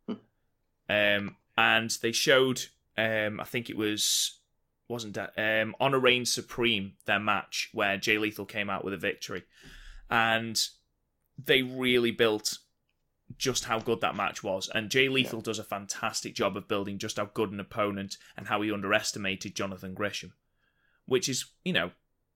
Hmm. 0.08 0.14
um, 0.90 1.36
and 1.58 1.92
they 2.02 2.12
showed, 2.12 2.66
um, 2.98 3.40
I 3.40 3.44
think 3.44 3.70
it 3.70 3.78
was, 3.78 4.40
wasn't 4.88 5.16
that, 5.16 5.34
um, 5.38 5.76
Honor 5.80 6.00
Reign 6.00 6.26
Supreme, 6.26 6.94
their 7.06 7.20
match, 7.20 7.70
where 7.74 7.98
Jay 7.98 8.18
Lethal 8.18 8.46
came 8.46 8.70
out 8.70 8.86
with 8.86 8.94
a 8.94 8.98
victory. 8.98 9.44
And 10.12 10.62
they 11.44 11.62
really 11.64 12.12
built 12.12 12.60
just 13.38 13.64
how 13.66 13.80
good 13.80 14.02
that 14.02 14.16
match 14.16 14.44
was. 14.44 14.70
And 14.76 14.92
Jay 14.92 15.08
Lethal 15.08 15.42
does 15.42 15.58
a 15.58 15.64
fantastic 15.64 16.36
job 16.36 16.58
of 16.58 16.68
building 16.68 16.98
just 17.00 17.18
how 17.18 17.26
good 17.34 17.52
an 17.52 17.60
opponent 17.62 18.18
and 18.36 18.48
how 18.48 18.62
he 18.62 18.72
underestimated 18.72 19.56
Jonathan 19.56 19.94
Gresham, 19.94 20.34
which 21.06 21.30
is, 21.30 21.46
you 21.64 21.72
know, 21.72 21.92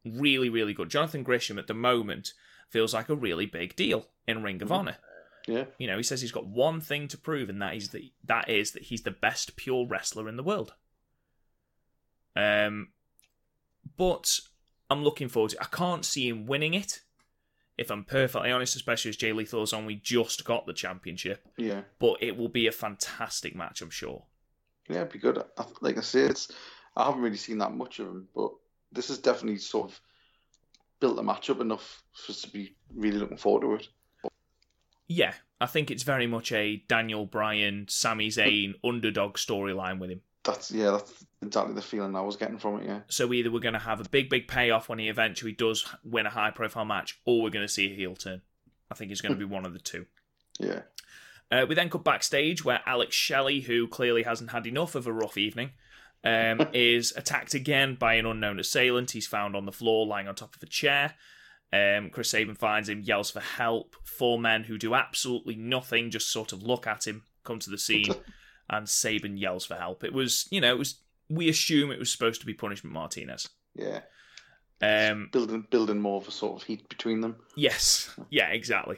really, 0.06 0.50
really 0.50 0.74
good. 0.74 0.90
Jonathan 0.90 1.22
Gresham 1.22 1.60
at 1.60 1.68
the 1.68 1.74
moment 1.74 2.32
feels 2.70 2.94
like 2.94 3.10
a 3.10 3.16
really 3.16 3.46
big 3.46 3.76
deal 3.76 4.08
in 4.26 4.42
Ring 4.42 4.62
of 4.62 4.70
Mhm. 4.70 4.76
Honor. 4.76 4.98
Yeah, 5.48 5.66
You 5.78 5.86
know, 5.86 5.98
he 5.98 6.04
says 6.04 6.22
he's 6.22 6.32
got 6.32 6.48
one 6.48 6.82
thing 6.82 7.08
to 7.10 7.18
prove, 7.20 7.50
and 7.50 7.62
that 7.62 7.76
is 7.76 7.90
that 7.90 8.02
that 8.24 8.50
is 8.50 8.72
that 8.72 8.84
he's 8.84 9.04
the 9.04 9.12
best 9.12 9.56
pure 9.56 9.86
wrestler 9.86 10.28
in 10.28 10.38
the 10.38 10.44
world. 10.44 10.74
Um, 12.36 12.94
but 13.98 14.40
I'm 14.90 15.04
looking 15.04 15.28
forward 15.30 15.52
to. 15.52 15.58
it. 15.58 15.62
I 15.62 15.66
can't 15.66 16.04
see 16.04 16.28
him 16.28 16.48
winning 16.48 16.74
it. 16.74 17.02
If 17.78 17.92
I'm 17.92 18.06
perfectly 18.06 18.52
honest, 18.52 18.76
especially 18.76 19.10
as 19.10 19.18
Jay 19.18 19.34
Lethal's 19.34 19.74
on, 19.74 19.86
we 19.86 19.96
just 19.96 20.46
got 20.46 20.66
the 20.66 20.74
championship, 20.74 21.46
yeah, 21.58 21.82
but 22.00 22.18
it 22.22 22.38
will 22.38 22.50
be 22.50 22.68
a 22.68 22.72
fantastic 22.72 23.56
match, 23.56 23.82
I'm 23.82 23.90
sure. 23.90 24.24
yeah. 24.88 24.98
It'd 24.98 25.12
be 25.12 25.20
good. 25.20 25.44
I, 25.58 25.66
like 25.82 25.98
I 25.98 26.02
say, 26.02 26.22
it's 26.22 26.52
I 26.96 27.06
haven't 27.06 27.22
really 27.22 27.38
seen 27.38 27.58
that 27.58 27.74
much 27.74 28.00
of 28.00 28.08
him, 28.08 28.28
but 28.34 28.52
this 28.92 29.10
has 29.10 29.18
definitely 29.18 29.58
sort 29.60 29.92
of 29.92 30.00
built 31.00 31.20
a 31.20 31.24
match 31.24 31.50
up 31.50 31.60
enough 31.60 32.04
for 32.14 32.32
us 32.32 32.42
to 32.42 32.50
be 32.50 32.76
really 32.94 33.18
looking 33.18 33.38
forward 33.38 33.62
to 33.62 33.74
it. 33.74 33.88
Yeah, 35.08 35.34
I 35.62 35.68
think 35.68 35.92
it's 35.92 36.04
very 36.04 36.28
much 36.28 36.52
a 36.52 36.78
Daniel 36.88 37.26
Bryan, 37.26 37.86
Sami 37.90 38.30
Zayn 38.30 38.74
underdog 38.84 39.36
storyline 39.36 40.00
with 40.00 40.12
him. 40.12 40.22
That's 40.46 40.72
yeah, 40.72 40.92
that's 40.92 41.26
exactly 41.42 41.74
the 41.74 41.82
feeling 41.82 42.16
I 42.16 42.22
was 42.22 42.36
getting 42.36 42.58
from 42.58 42.80
it. 42.80 42.86
Yeah, 42.86 43.00
So 43.08 43.34
either 43.34 43.52
we're 43.52 43.60
going 43.60 43.74
to 43.74 43.80
have 43.80 44.00
a 44.00 44.10
big, 44.10 44.30
big 44.30 44.48
payoff 44.48 44.88
when 44.90 45.00
he 45.00 45.10
eventually 45.10 45.52
does 45.52 45.86
win 46.04 46.26
a 46.26 46.30
high 46.30 46.52
profile 46.52 46.86
match, 46.86 47.20
or 47.26 47.44
we're 47.44 47.50
going 47.50 47.66
to 47.66 47.72
see 47.72 47.92
a 47.92 47.96
heel 47.96 48.16
turn. 48.16 48.42
I 48.92 48.96
think 48.96 49.12
it's 49.12 49.22
going 49.22 49.34
to 49.34 49.40
be 49.40 49.46
one 49.46 49.66
of 49.66 49.74
the 49.74 49.80
two. 49.80 50.06
yeah, 50.60 50.82
Uh, 51.52 51.66
we 51.68 51.76
then 51.76 51.90
cut 51.90 52.04
backstage 52.04 52.64
where 52.64 52.82
Alex 52.86 53.16
Shelley, 53.16 53.62
who 53.62 53.88
clearly 53.88 54.24
hasn't 54.24 54.52
had 54.52 54.68
enough 54.68 54.96
of 54.96 55.08
a 55.08 55.14
rough 55.14 55.38
evening, 55.38 55.72
um, 56.24 56.68
is 56.74 57.14
attacked 57.16 57.54
again 57.54 57.96
by 57.96 58.14
an 58.14 58.26
unknown 58.26 58.60
assailant. 58.60 59.12
He's 59.12 59.28
found 59.28 59.56
on 59.56 59.66
the 59.66 59.72
floor, 59.72 60.06
lying 60.06 60.28
on 60.28 60.36
top 60.36 60.56
of 60.56 60.64
a 60.64 60.68
chair. 60.68 61.16
Um, 61.74 62.10
Chris 62.10 62.30
Sabin 62.30 62.56
finds 62.56 62.88
him, 62.88 63.02
yells 63.02 63.32
for 63.32 63.42
help. 63.42 63.96
Four 64.04 64.40
men 64.40 64.64
who 64.64 64.78
do 64.78 64.94
absolutely 64.94 65.56
nothing, 65.56 66.10
just 66.12 66.32
sort 66.32 66.54
of 66.54 66.64
look 66.64 66.88
at 66.88 67.06
him, 67.06 67.24
come 67.44 67.60
to 67.60 67.70
the 67.70 67.78
scene, 67.78 68.14
and 68.70 68.88
Sabin 68.90 69.38
yells 69.38 69.66
for 69.66 69.76
help. 69.76 70.04
It 70.04 70.14
was, 70.14 70.48
you 70.52 70.62
know, 70.62 70.72
it 70.72 70.78
was. 70.78 71.02
We 71.30 71.50
assume 71.50 71.92
it 71.92 72.00
was 72.00 72.12
supposed 72.12 72.40
to 72.42 72.46
be 72.46 72.54
Punishment 72.54 72.94
Martinez. 72.94 73.50
yeah. 73.76 74.02
Um, 74.82 75.30
Building 75.32 75.66
building 75.72 76.02
more 76.02 76.18
of 76.22 76.28
a 76.28 76.32
sort 76.32 76.62
of 76.62 76.68
heat 76.68 76.88
between 76.90 77.22
them. 77.22 77.38
Yes, 77.56 78.14
yeah, 78.30 78.50
exactly. 78.50 78.98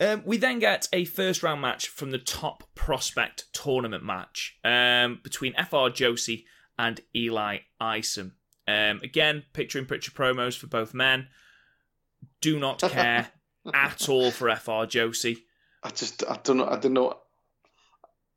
Um, 0.00 0.22
we 0.26 0.36
then 0.38 0.58
get 0.58 0.88
a 0.92 1.04
first 1.04 1.42
round 1.44 1.60
match 1.62 1.88
from 1.88 2.10
the 2.10 2.18
top 2.18 2.64
prospect 2.74 3.44
tournament 3.52 4.04
match 4.04 4.58
um, 4.64 5.20
between 5.22 5.54
FR 5.54 5.88
Josie 5.88 6.46
and 6.76 7.00
Eli 7.14 7.58
Isom. 7.80 8.32
Um, 8.66 9.00
again, 9.04 9.44
picture 9.52 9.78
in 9.78 9.86
picture 9.86 10.10
promos 10.10 10.58
for 10.58 10.66
both 10.66 10.92
men. 10.94 11.28
Do 12.40 12.58
not 12.58 12.80
care 12.90 13.28
at 13.72 14.08
all 14.08 14.32
for 14.32 14.54
FR 14.54 14.84
Josie. 14.86 15.44
I 15.84 15.90
just 15.90 16.24
I 16.28 16.40
don't 16.42 16.56
know 16.56 16.66
I 16.66 16.76
don't 16.76 16.92
know 16.92 17.16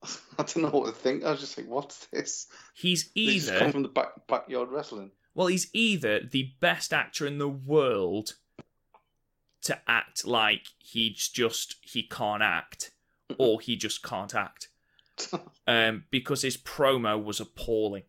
I 0.38 0.43
don't 0.43 0.57
know 0.57 0.69
what 0.69 0.88
to 0.88 0.91
think. 0.91 1.23
I 1.23 1.31
was 1.31 1.39
just 1.39 1.57
like, 1.57 1.67
what's 1.67 2.05
this? 2.07 2.47
He's 2.75 3.12
They 3.12 3.21
either 3.21 3.60
come 3.60 3.71
from 3.71 3.83
the 3.83 3.89
back 3.89 4.27
backyard 4.27 4.69
wrestling. 4.69 5.12
Well, 5.33 5.47
he's 5.47 5.69
either 5.73 6.19
the 6.19 6.53
best 6.60 6.93
actor 6.93 7.27
in 7.27 7.38
the 7.38 7.49
world 7.49 8.36
to 9.63 9.79
act 9.88 10.25
like 10.25 10.67
he's 10.79 11.27
just 11.27 11.75
he 11.81 12.03
can't 12.03 12.41
act, 12.41 12.91
or 13.38 13.60
he 13.60 13.75
just 13.75 14.03
can't 14.03 14.33
act. 14.33 14.69
Um, 15.69 16.05
because 16.12 16.43
his 16.43 16.55
promo 16.55 17.21
was 17.21 17.41
appalling. 17.41 18.03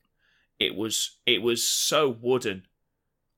It 0.61 0.77
was 0.77 1.19
it 1.27 1.43
was 1.43 1.67
so 1.67 2.09
wooden, 2.09 2.67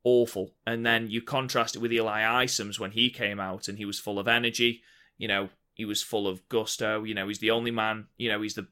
awful. 0.04 0.54
And 0.66 0.84
then 0.84 1.08
you 1.08 1.22
contrast 1.22 1.76
it 1.76 1.78
with 1.78 1.92
Eli 1.92 2.44
Isom's 2.44 2.78
when 2.78 2.90
he 2.90 3.08
came 3.08 3.40
out 3.40 3.68
and 3.68 3.78
he 3.78 3.86
was 3.86 3.98
full 3.98 4.18
of 4.18 4.28
energy. 4.28 4.82
You 5.16 5.28
know, 5.28 5.48
he 5.80 5.86
was 5.86 6.02
full 6.02 6.28
of 6.28 6.46
gusto. 6.50 7.04
You 7.04 7.14
know, 7.14 7.26
he's 7.26 7.38
the 7.38 7.50
only 7.52 7.70
man. 7.70 8.06
You 8.18 8.28
know, 8.30 8.42
he's 8.42 8.54
the 8.54 8.68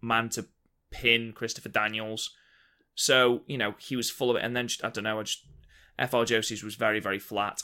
man 0.00 0.30
to 0.30 0.46
pin 0.90 1.32
Christopher 1.34 1.68
Daniels. 1.68 2.30
So 2.94 3.42
you 3.46 3.58
know 3.58 3.74
he 3.78 3.96
was 3.96 4.10
full 4.10 4.30
of 4.30 4.36
it, 4.36 4.42
and 4.44 4.56
then 4.56 4.68
just, 4.68 4.82
I 4.82 4.88
don't 4.88 5.04
know. 5.04 5.20
I 5.20 5.24
just 5.24 5.44
Fr 6.10 6.24
Josie's 6.24 6.64
was 6.64 6.74
very 6.74 7.00
very 7.00 7.18
flat. 7.18 7.62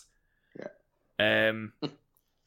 Yeah. 0.59 1.49
Um, 1.49 1.73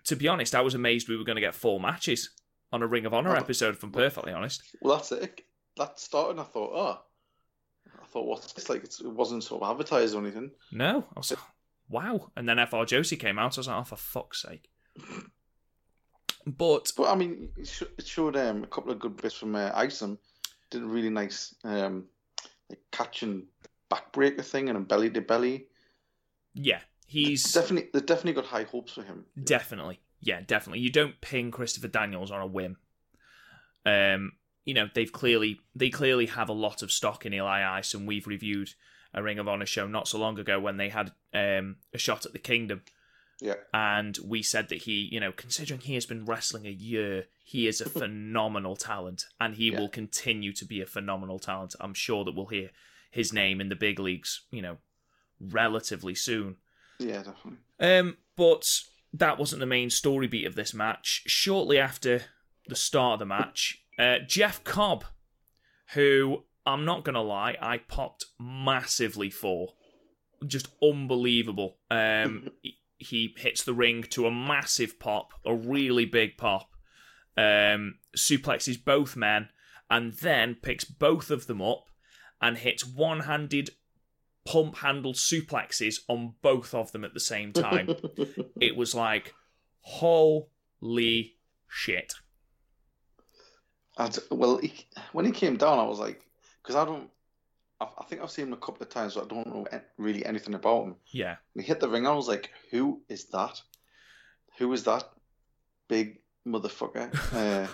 to 0.05 0.15
be 0.15 0.27
honest, 0.27 0.53
I 0.53 0.61
was 0.61 0.75
amazed 0.75 1.09
we 1.09 1.17
were 1.17 1.23
going 1.23 1.37
to 1.37 1.41
get 1.41 1.55
four 1.55 1.79
matches 1.79 2.29
on 2.71 2.83
a 2.83 2.87
Ring 2.87 3.07
of 3.07 3.13
Honor 3.15 3.35
episode. 3.35 3.73
If 3.75 3.83
I'm 3.83 3.91
perfectly 3.91 4.31
honest, 4.31 4.61
Well, 4.79 4.97
that's 4.97 5.11
it. 5.11 5.41
That 5.77 5.99
started. 5.99 6.31
and 6.31 6.39
I 6.41 6.43
thought, 6.43 6.71
oh, 6.73 7.01
I 8.01 8.05
thought, 8.05 8.27
what's 8.27 8.53
this? 8.53 8.69
Like, 8.69 8.83
it 8.83 8.93
wasn't 9.03 9.43
sort 9.43 9.63
of 9.63 9.71
advertised 9.71 10.13
or 10.15 10.21
anything. 10.21 10.51
no. 10.71 11.05
I 11.15 11.19
was 11.19 11.31
like, 11.31 11.39
wow. 11.89 12.31
And 12.35 12.47
then 12.47 12.65
Fr 12.67 12.83
Josie 12.85 13.17
came 13.17 13.39
out. 13.39 13.53
So 13.53 13.59
I 13.59 13.61
was 13.61 13.67
like, 13.67 13.77
oh 13.77 13.83
for 13.83 13.95
fuck's 13.95 14.41
sake. 14.41 14.69
But 16.45 16.91
But 16.95 17.09
I 17.09 17.15
mean, 17.15 17.49
it, 17.57 18.05
showed 18.05 18.35
um, 18.35 18.63
a 18.63 18.67
couple 18.67 18.91
of 18.91 18.99
good 18.99 19.17
bits 19.17 19.35
from 19.35 19.55
uh, 19.55 19.71
Isom. 19.73 20.17
Did 20.69 20.83
a 20.83 20.85
really 20.85 21.09
nice 21.09 21.53
um, 21.63 22.05
like 22.69 22.79
catch 22.91 23.23
and 23.23 23.43
backbreaker 23.89 24.43
thing 24.43 24.69
and 24.69 24.77
a 24.77 24.81
belly 24.81 25.09
to 25.09 25.21
belly. 25.21 25.67
yeah, 26.53 26.79
he's 27.05 27.51
Definitely, 27.51 27.89
they 27.93 27.99
definitely 27.99 28.33
got 28.33 28.45
high 28.45 28.63
hopes 28.63 28.93
for 28.93 29.03
him. 29.03 29.25
Definitely. 29.43 29.99
Yeah, 30.21 30.41
definitely. 30.41 30.79
You 30.79 30.91
don't 30.91 31.19
pin 31.19 31.51
Christopher 31.51 31.87
Daniels 31.87 32.31
on 32.31 32.41
a 32.41 32.47
whim. 32.47 32.77
Um, 33.85 34.33
you 34.65 34.73
know, 34.73 34.87
they've 34.93 35.11
clearly 35.11 35.59
they 35.75 35.89
clearly 35.89 36.27
have 36.27 36.49
a 36.49 36.53
lot 36.53 36.83
of 36.83 36.91
stock 36.91 37.25
in 37.25 37.33
Eli 37.33 37.63
Isom, 37.79 38.01
and 38.01 38.07
we've 38.07 38.27
reviewed 38.27 38.73
a 39.13 39.23
Ring 39.23 39.39
of 39.39 39.47
Honor 39.47 39.65
show 39.65 39.87
not 39.87 40.07
so 40.07 40.19
long 40.19 40.39
ago 40.39 40.59
when 40.59 40.77
they 40.77 40.89
had 40.89 41.11
um, 41.33 41.77
a 41.93 41.97
shot 41.97 42.25
at 42.25 42.33
the 42.33 42.39
Kingdom, 42.39 42.83
Yeah, 43.41 43.55
and 43.73 44.17
we 44.23 44.43
said 44.43 44.69
that 44.69 44.83
he, 44.83 45.09
you 45.11 45.19
know, 45.19 45.31
considering 45.31 45.79
he 45.81 45.95
has 45.95 46.05
been 46.05 46.25
wrestling 46.25 46.65
a 46.67 46.69
year, 46.71 47.25
he 47.43 47.67
is 47.67 47.81
a 47.81 47.89
phenomenal 48.01 48.75
talent, 48.75 49.25
and 49.39 49.55
he 49.55 49.71
Yeah. 49.71 49.79
will 49.79 49.89
continue 49.89 50.53
to 50.53 50.63
be 50.65 50.79
a 50.79 50.85
phenomenal 50.85 51.39
talent. 51.39 51.75
I'm 51.79 51.93
sure 51.95 52.23
that 52.23 52.35
we'll 52.35 52.45
hear 52.47 52.69
his 53.09 53.33
name 53.33 53.59
in 53.59 53.69
the 53.69 53.75
big 53.75 53.99
leagues, 53.99 54.43
you 54.51 54.61
know, 54.61 54.77
relatively 55.39 56.15
soon. 56.15 56.57
yeah, 56.99 57.23
definitely. 57.23 57.57
Um, 57.79 58.17
but 58.35 58.67
that 59.13 59.37
wasn't 59.39 59.59
the 59.59 59.65
main 59.65 59.89
story 59.89 60.27
beat 60.27 60.45
of 60.45 60.55
this 60.55 60.73
match. 60.73 61.23
Shortly 61.25 61.79
after 61.79 62.21
the 62.67 62.75
start 62.75 63.13
of 63.13 63.19
the 63.19 63.25
match, 63.25 63.83
uh, 63.97 64.19
Jeff 64.27 64.63
Cobb, 64.63 65.03
who 65.93 66.43
I'm 66.65 66.85
not 66.85 67.03
gonna 67.03 67.23
lie, 67.23 67.57
I 67.61 67.79
popped 67.79 68.25
massively 68.39 69.29
for, 69.31 69.73
just 70.45 70.67
unbelievable. 70.81 71.77
Um, 71.89 72.49
he- 73.01 73.35
hits 73.37 73.63
the 73.63 73.73
ring 73.73 74.03
to 74.11 74.25
a 74.25 74.31
massive 74.31 74.99
pop, 74.99 75.33
a 75.45 75.53
really 75.55 76.05
big 76.05 76.37
pop. 76.37 76.69
Um, 77.37 77.95
suplexes 78.15 78.83
both 78.83 79.15
men, 79.15 79.49
and 79.89 80.13
then 80.13 80.55
picks 80.55 80.85
both 80.85 81.31
of 81.31 81.47
them 81.47 81.61
up 81.61 81.85
and 82.41 82.57
hits 82.57 82.85
one-handed 82.85 83.71
pump 84.45 84.77
handle 84.77 85.13
suplexes 85.13 85.99
on 86.07 86.33
both 86.41 86.73
of 86.73 86.91
them 86.91 87.03
at 87.03 87.13
the 87.13 87.19
same 87.19 87.53
time. 87.53 87.89
it 88.59 88.75
was 88.75 88.95
like, 88.95 89.33
holy 89.81 91.35
shit. 91.67 92.13
I'd, 93.97 94.17
well, 94.29 94.57
he, 94.57 94.87
when 95.11 95.25
he 95.25 95.31
came 95.31 95.57
down, 95.57 95.79
I 95.79 95.83
was 95.83 95.99
like, 95.99 96.21
because 96.61 96.75
I 96.75 96.85
don't, 96.85 97.09
I, 97.81 97.87
I 97.99 98.03
think 98.05 98.21
I've 98.21 98.31
seen 98.31 98.47
him 98.47 98.53
a 98.53 98.57
couple 98.57 98.83
of 98.83 98.89
times, 98.89 99.13
so 99.15 99.21
I 99.23 99.25
don't 99.27 99.47
know 99.47 99.65
really 99.97 100.25
anything 100.25 100.53
about 100.53 100.85
him. 100.85 100.95
Yeah, 101.11 101.35
When 101.53 101.63
he 101.63 101.67
hit 101.67 101.79
the 101.79 101.89
ring, 101.89 102.05
I 102.07 102.13
was 102.13 102.27
like, 102.27 102.49
who 102.69 103.01
is 103.09 103.25
that? 103.25 103.61
Who 104.57 104.71
is 104.73 104.83
that 104.83 105.03
big 105.87 106.19
motherfucker? 106.47 107.09
Uh, 107.33 107.67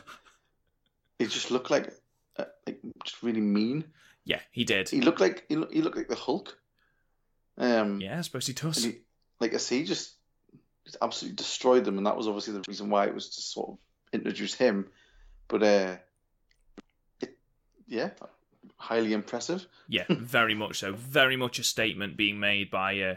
he 1.20 1.26
just 1.26 1.50
looked 1.52 1.72
like, 1.72 1.92
uh, 2.38 2.46
like 2.68 2.80
just 3.04 3.24
really 3.24 3.42
mean. 3.42 3.84
yeah, 4.24 4.40
he 4.52 4.64
did. 4.64 4.88
He 4.90 5.02
looked 5.02 5.20
like 5.20 5.46
he, 5.50 5.56
look, 5.56 5.74
he 5.74 5.82
looked 5.82 5.98
like 5.98 6.08
the 6.10 6.16
Hulk. 6.16 6.56
Um, 7.58 8.00
Yeah, 8.00 8.20
I 8.20 8.22
suppose 8.22 8.46
he 8.46 8.54
does. 8.54 8.84
he, 8.84 9.00
like 9.40 9.54
I 9.56 9.58
say, 9.58 9.80
he 9.80 9.84
just, 9.84 10.14
just 10.86 10.98
absolutely 11.02 11.36
destroyed 11.36 11.86
them, 11.86 11.98
and 11.98 12.06
that 12.06 12.16
was 12.16 12.28
obviously 12.28 12.54
the 12.54 12.64
reason 12.68 12.90
why 12.92 13.08
it 13.08 13.16
was 13.16 13.30
to 13.30 13.42
sort 13.42 13.70
of 13.72 13.78
introduce 14.14 14.54
him. 14.54 14.90
But 15.48 15.64
uh, 15.64 15.96
it, 17.22 17.36
yeah, 17.88 18.12
highly 18.78 19.14
impressive. 19.14 19.68
Yeah, 19.88 20.06
very 20.10 20.54
much 20.54 20.80
so. 20.80 20.94
Very 20.94 21.36
much 21.36 21.60
a 21.60 21.64
statement 21.64 22.18
being 22.18 22.40
made 22.40 22.70
by 22.70 23.00
uh, 23.00 23.16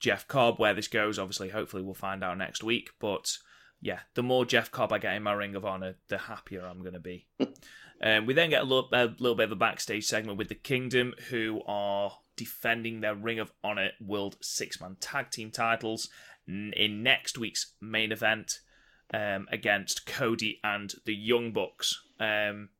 Jeff 0.00 0.26
Cobb. 0.26 0.58
Where 0.58 0.74
this 0.74 0.88
goes, 0.88 1.18
obviously, 1.18 1.50
hopefully, 1.50 1.82
we'll 1.82 1.94
find 1.94 2.24
out 2.24 2.38
next 2.38 2.62
week. 2.62 2.90
But 2.98 3.38
yeah, 3.80 4.00
the 4.14 4.22
more 4.22 4.44
Jeff 4.44 4.70
Cobb 4.70 4.92
I 4.92 4.98
get 4.98 5.14
in 5.14 5.22
my 5.22 5.32
Ring 5.32 5.54
of 5.54 5.64
Honor, 5.64 5.96
the 6.08 6.18
happier 6.18 6.66
I'm 6.66 6.80
going 6.80 6.94
to 6.94 7.00
be. 7.00 7.26
um, 8.02 8.26
we 8.26 8.34
then 8.34 8.50
get 8.50 8.62
a 8.62 8.64
little, 8.64 8.88
a 8.92 9.06
little 9.18 9.36
bit 9.36 9.44
of 9.44 9.52
a 9.52 9.56
backstage 9.56 10.06
segment 10.06 10.38
with 10.38 10.48
the 10.48 10.54
Kingdom, 10.54 11.14
who 11.30 11.62
are 11.66 12.18
defending 12.36 13.00
their 13.00 13.14
Ring 13.14 13.38
of 13.38 13.52
Honor 13.62 13.90
World 14.00 14.36
Six 14.40 14.80
Man 14.80 14.96
Tag 15.00 15.30
Team 15.30 15.50
titles 15.50 16.08
in 16.46 17.02
next 17.02 17.38
week's 17.38 17.72
main 17.80 18.12
event 18.12 18.60
um, 19.12 19.46
against 19.50 20.06
Cody 20.06 20.60
and 20.62 20.94
the 21.04 21.14
Young 21.14 21.52
Bucks. 21.52 22.00
Um, 22.20 22.70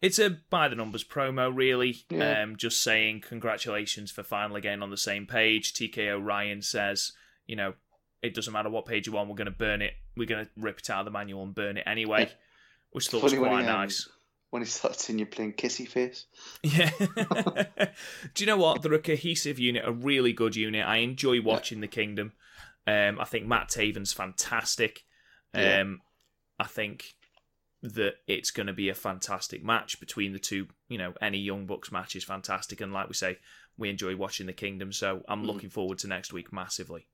it's 0.00 0.18
a 0.18 0.38
by 0.50 0.68
the 0.68 0.76
numbers 0.76 1.04
promo, 1.04 1.54
really. 1.54 2.04
Yeah. 2.10 2.42
Um, 2.42 2.56
just 2.56 2.82
saying 2.82 3.22
congratulations 3.26 4.10
for 4.10 4.22
finally 4.22 4.60
getting 4.60 4.82
on 4.82 4.90
the 4.90 4.96
same 4.96 5.26
page. 5.26 5.72
TK 5.72 6.08
O'Ryan 6.08 6.62
says, 6.62 7.12
you 7.46 7.56
know, 7.56 7.74
it 8.22 8.34
doesn't 8.34 8.52
matter 8.52 8.70
what 8.70 8.86
page 8.86 9.06
you're 9.06 9.16
on, 9.16 9.28
we're 9.28 9.34
going 9.34 9.46
to 9.46 9.50
burn 9.50 9.82
it. 9.82 9.94
We're 10.16 10.26
going 10.26 10.44
to 10.44 10.50
rip 10.56 10.78
it 10.78 10.90
out 10.90 11.00
of 11.00 11.04
the 11.04 11.10
manual 11.10 11.42
and 11.42 11.54
burn 11.54 11.76
it 11.76 11.84
anyway, 11.86 12.30
which 12.90 13.08
thought 13.08 13.22
was 13.22 13.34
quite 13.34 13.62
he, 13.62 13.66
um, 13.66 13.66
nice. 13.66 14.08
When 14.50 14.62
he 14.62 14.66
starts 14.66 15.04
seeing 15.04 15.18
you're 15.18 15.26
playing 15.26 15.52
kissy 15.54 15.86
face. 15.86 16.26
Yeah. 16.62 16.90
Do 18.34 18.44
you 18.44 18.46
know 18.46 18.56
what? 18.56 18.82
They're 18.82 18.94
a 18.94 18.98
cohesive 18.98 19.58
unit, 19.58 19.82
a 19.84 19.92
really 19.92 20.32
good 20.32 20.56
unit. 20.56 20.86
I 20.86 20.98
enjoy 20.98 21.42
watching 21.42 21.80
the 21.80 21.86
Kingdom. 21.86 22.32
Um, 22.86 23.20
I 23.20 23.24
think 23.24 23.46
Matt 23.46 23.68
Taven's 23.68 24.12
fantastic. 24.12 25.04
Um, 25.52 25.60
Yeah. 25.62 25.84
I 26.60 26.64
think 26.64 27.14
that 27.82 28.14
it's 28.26 28.50
going 28.50 28.66
to 28.66 28.72
be 28.72 28.88
a 28.88 28.94
fantastic 28.94 29.62
match 29.64 30.00
between 30.00 30.32
the 30.32 30.38
two. 30.38 30.66
You 30.88 30.98
know, 30.98 31.14
any 31.20 31.38
Young 31.38 31.66
Bucks 31.66 31.92
match 31.92 32.16
is 32.16 32.24
fantastic, 32.24 32.80
and 32.80 32.92
like 32.92 33.08
we 33.08 33.14
say, 33.14 33.38
we 33.76 33.88
enjoy 33.88 34.16
watching 34.16 34.46
the 34.46 34.52
Kingdom. 34.52 34.92
So 34.92 35.22
I'm 35.28 35.42
Mhm. 35.44 35.46
looking 35.46 35.70
forward 35.70 35.98
to 35.98 36.08
next 36.08 36.32
week 36.32 36.52
massively. 36.52 37.06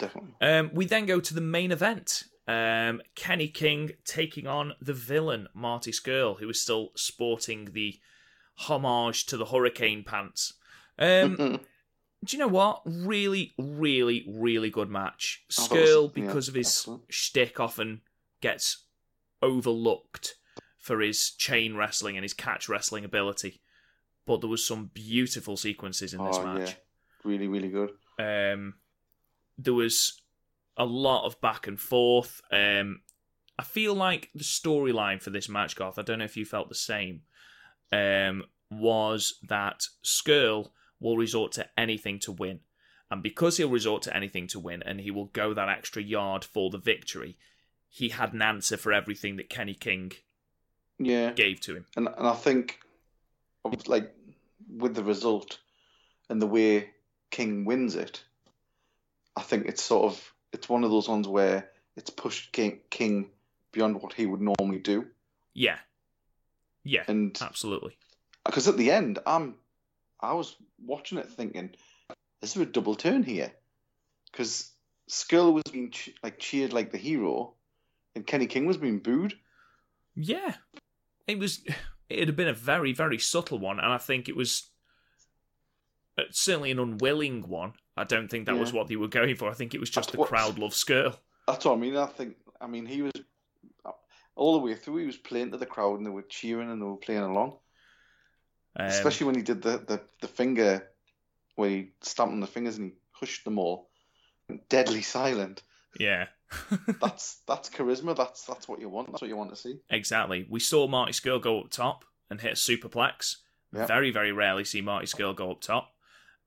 Definitely. 0.00 0.34
Um, 0.40 0.70
we 0.74 0.86
then 0.86 1.06
go 1.06 1.20
to 1.20 1.34
the 1.34 1.40
main 1.40 1.70
event. 1.70 2.24
Um, 2.48 3.02
Kenny 3.14 3.48
King 3.48 3.92
taking 4.04 4.46
on 4.46 4.74
the 4.80 4.94
villain 4.94 5.48
Marty 5.54 5.92
Scurll, 5.92 6.38
who 6.40 6.48
is 6.48 6.60
still 6.60 6.90
sporting 6.96 7.66
the 7.72 8.00
homage 8.56 9.26
to 9.26 9.36
the 9.36 9.46
hurricane 9.46 10.02
pants. 10.02 10.54
Um, 10.98 11.36
do 12.24 12.36
you 12.36 12.38
know 12.38 12.48
what? 12.48 12.82
Really, 12.84 13.54
really, 13.56 14.24
really 14.28 14.70
good 14.70 14.88
match. 14.90 15.44
Thought 15.52 15.70
was- 15.70 15.78
Scurll, 15.88 16.16
yeah, 16.16 16.24
because 16.26 16.48
of 16.48 16.54
his 16.54 16.66
excellent. 16.66 17.02
shtick, 17.08 17.60
often 17.60 18.00
gets 18.40 18.84
overlooked 19.42 20.36
for 20.78 21.00
his 21.00 21.30
chain 21.30 21.76
wrestling 21.76 22.16
and 22.16 22.24
his 22.24 22.34
catch 22.34 22.68
wrestling 22.68 23.04
ability. 23.04 23.60
But 24.26 24.40
there 24.40 24.50
was 24.50 24.66
some 24.66 24.90
beautiful 24.92 25.56
sequences 25.56 26.12
in 26.12 26.22
this 26.22 26.36
oh 26.36 26.44
match 26.44 26.68
yeah, 26.68 26.74
really, 27.24 27.48
really 27.48 27.68
good. 27.68 27.90
um, 28.18 28.74
there 29.56 29.74
was 29.74 30.20
a 30.76 30.84
lot 30.84 31.26
of 31.26 31.40
back 31.40 31.66
and 31.66 31.78
forth. 31.78 32.40
Um, 32.52 33.00
I 33.58 33.64
feel 33.64 33.94
like 33.94 34.30
the 34.34 34.44
storyline 34.44 35.20
for 35.20 35.30
this 35.30 35.48
match, 35.48 35.74
Garth, 35.74 35.98
I 35.98 36.02
don't 36.02 36.20
know 36.20 36.24
if 36.24 36.36
you 36.36 36.44
felt 36.44 36.68
the 36.68 36.74
same, 36.74 37.22
um, 37.90 38.44
was 38.70 39.34
that 39.48 39.86
Scurll 40.04 40.70
will 41.00 41.16
resort 41.16 41.52
to 41.52 41.66
anything 41.76 42.18
to 42.20 42.32
win. 42.32 42.60
And 43.10 43.22
because 43.22 43.56
he'll 43.56 43.70
resort 43.70 44.02
to 44.02 44.16
anything 44.16 44.46
to 44.48 44.60
win 44.60 44.82
and 44.82 45.00
he 45.00 45.10
will 45.10 45.26
go 45.26 45.54
that 45.54 45.68
extra 45.68 46.02
yard 46.02 46.44
for 46.44 46.70
the 46.70 46.78
victory, 46.78 47.36
he 47.88 48.10
had 48.10 48.32
an 48.32 48.42
answer 48.42 48.76
for 48.76 48.92
everything 48.92 49.36
that 49.36 49.48
Kenny 49.48 49.74
King 49.74 50.12
Yeah, 50.98 51.32
gave 51.32 51.60
to 51.62 51.76
him. 51.76 51.86
and 51.96 52.08
and 52.08 52.26
I 52.26 52.34
think, 52.34 52.78
like 53.86 54.14
with 54.68 54.94
the 54.94 55.04
result 55.04 55.58
and 56.28 56.40
the 56.42 56.46
way 56.46 56.90
King 57.30 57.64
wins 57.64 57.94
it, 57.96 58.22
I 59.36 59.42
think 59.42 59.66
it's 59.66 59.82
sort 59.82 60.04
of 60.12 60.34
it's 60.52 60.68
one 60.68 60.84
of 60.84 60.90
those 60.90 61.08
ones 61.08 61.26
where 61.28 61.70
it's 61.96 62.10
pushed 62.10 62.52
King, 62.52 62.80
King 62.90 63.30
beyond 63.72 64.00
what 64.00 64.12
he 64.14 64.24
would 64.26 64.40
normally 64.40 64.78
do. 64.78 65.06
Yeah. 65.54 65.78
Yeah. 66.84 67.04
And 67.08 67.36
absolutely. 67.40 67.96
Because 68.46 68.68
at 68.68 68.76
the 68.76 68.90
end, 68.90 69.18
I'm 69.26 69.56
I 70.20 70.32
was 70.34 70.56
watching 70.84 71.18
it 71.18 71.28
thinking, 71.30 71.70
is 72.42 72.54
there 72.54 72.62
a 72.62 72.66
double 72.66 72.94
turn 72.94 73.22
here? 73.22 73.52
Because 74.30 74.70
Scurll 75.10 75.52
was 75.52 75.64
being 75.70 75.92
like 76.22 76.38
cheered 76.38 76.72
like 76.72 76.92
the 76.92 76.98
hero, 76.98 77.54
and 78.14 78.26
Kenny 78.26 78.46
King 78.46 78.66
was 78.66 78.76
being 78.76 78.98
booed. 78.98 79.34
Yeah, 80.14 80.54
it 81.26 81.38
was. 81.38 81.62
It 82.08 82.26
had 82.26 82.36
been 82.36 82.48
a 82.48 82.54
very, 82.54 82.92
very 82.92 83.18
subtle 83.18 83.58
one, 83.58 83.78
and 83.78 83.92
I 83.92 83.98
think 83.98 84.28
it 84.28 84.36
was 84.36 84.70
uh, 86.18 86.22
certainly 86.30 86.70
an 86.70 86.78
unwilling 86.78 87.46
one. 87.48 87.74
I 87.96 88.04
don't 88.04 88.28
think 88.28 88.46
that 88.46 88.54
yeah. 88.54 88.60
was 88.60 88.72
what 88.72 88.88
they 88.88 88.96
were 88.96 89.08
going 89.08 89.36
for. 89.36 89.50
I 89.50 89.54
think 89.54 89.74
it 89.74 89.80
was 89.80 89.90
just 89.90 90.12
that's 90.12 90.18
the 90.18 90.24
crowd 90.24 90.58
love 90.58 90.72
Scurll. 90.72 91.16
That's 91.46 91.64
what 91.64 91.74
I 91.74 91.76
mean. 91.76 91.96
I 91.96 92.06
think. 92.06 92.36
I 92.60 92.66
mean, 92.66 92.86
he 92.86 93.02
was 93.02 93.12
all 94.34 94.54
the 94.54 94.64
way 94.64 94.74
through. 94.74 94.98
He 94.98 95.06
was 95.06 95.16
playing 95.16 95.50
to 95.50 95.58
the 95.58 95.66
crowd, 95.66 95.98
and 95.98 96.06
they 96.06 96.10
were 96.10 96.22
cheering 96.22 96.70
and 96.70 96.80
they 96.80 96.86
were 96.86 96.96
playing 96.96 97.22
along. 97.22 97.58
Um, 98.76 98.86
Especially 98.86 99.26
when 99.26 99.34
he 99.34 99.42
did 99.42 99.60
the, 99.60 99.78
the, 99.78 100.00
the 100.20 100.28
finger, 100.28 100.88
where 101.56 101.70
he 101.70 101.90
stamped 102.00 102.32
on 102.32 102.40
the 102.40 102.46
fingers 102.46 102.78
and 102.78 102.92
he 102.92 102.96
hushed 103.12 103.44
them 103.44 103.58
all, 103.58 103.90
deadly 104.68 105.02
silent. 105.02 105.62
Yeah. 105.98 106.26
that's 107.00 107.40
that's 107.46 107.68
charisma. 107.68 108.16
That's 108.16 108.44
that's 108.44 108.68
what 108.68 108.80
you 108.80 108.88
want. 108.88 109.10
That's 109.10 109.20
what 109.20 109.28
you 109.28 109.36
want 109.36 109.50
to 109.50 109.56
see. 109.56 109.80
Exactly. 109.90 110.46
We 110.48 110.60
saw 110.60 110.86
Marty 110.86 111.12
Scurll 111.12 111.42
go 111.42 111.60
up 111.60 111.70
top 111.70 112.04
and 112.30 112.40
hit 112.40 112.52
a 112.52 112.54
superplex. 112.54 113.36
Yep. 113.74 113.88
Very 113.88 114.10
very 114.10 114.32
rarely 114.32 114.64
see 114.64 114.80
Marty 114.80 115.06
Scurll 115.06 115.36
go 115.36 115.50
up 115.50 115.60
top. 115.60 115.92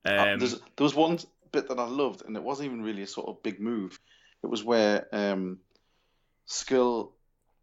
Uh, 0.04 0.32
um, 0.32 0.38
there 0.40 0.48
was 0.80 0.94
one 0.94 1.18
bit 1.52 1.68
that 1.68 1.78
I 1.78 1.86
loved, 1.86 2.24
and 2.26 2.36
it 2.36 2.42
wasn't 2.42 2.66
even 2.66 2.82
really 2.82 3.02
a 3.02 3.06
sort 3.06 3.28
of 3.28 3.42
big 3.42 3.60
move. 3.60 4.00
It 4.42 4.48
was 4.48 4.64
where 4.64 5.06
um, 5.12 5.58
Scurll 6.48 7.12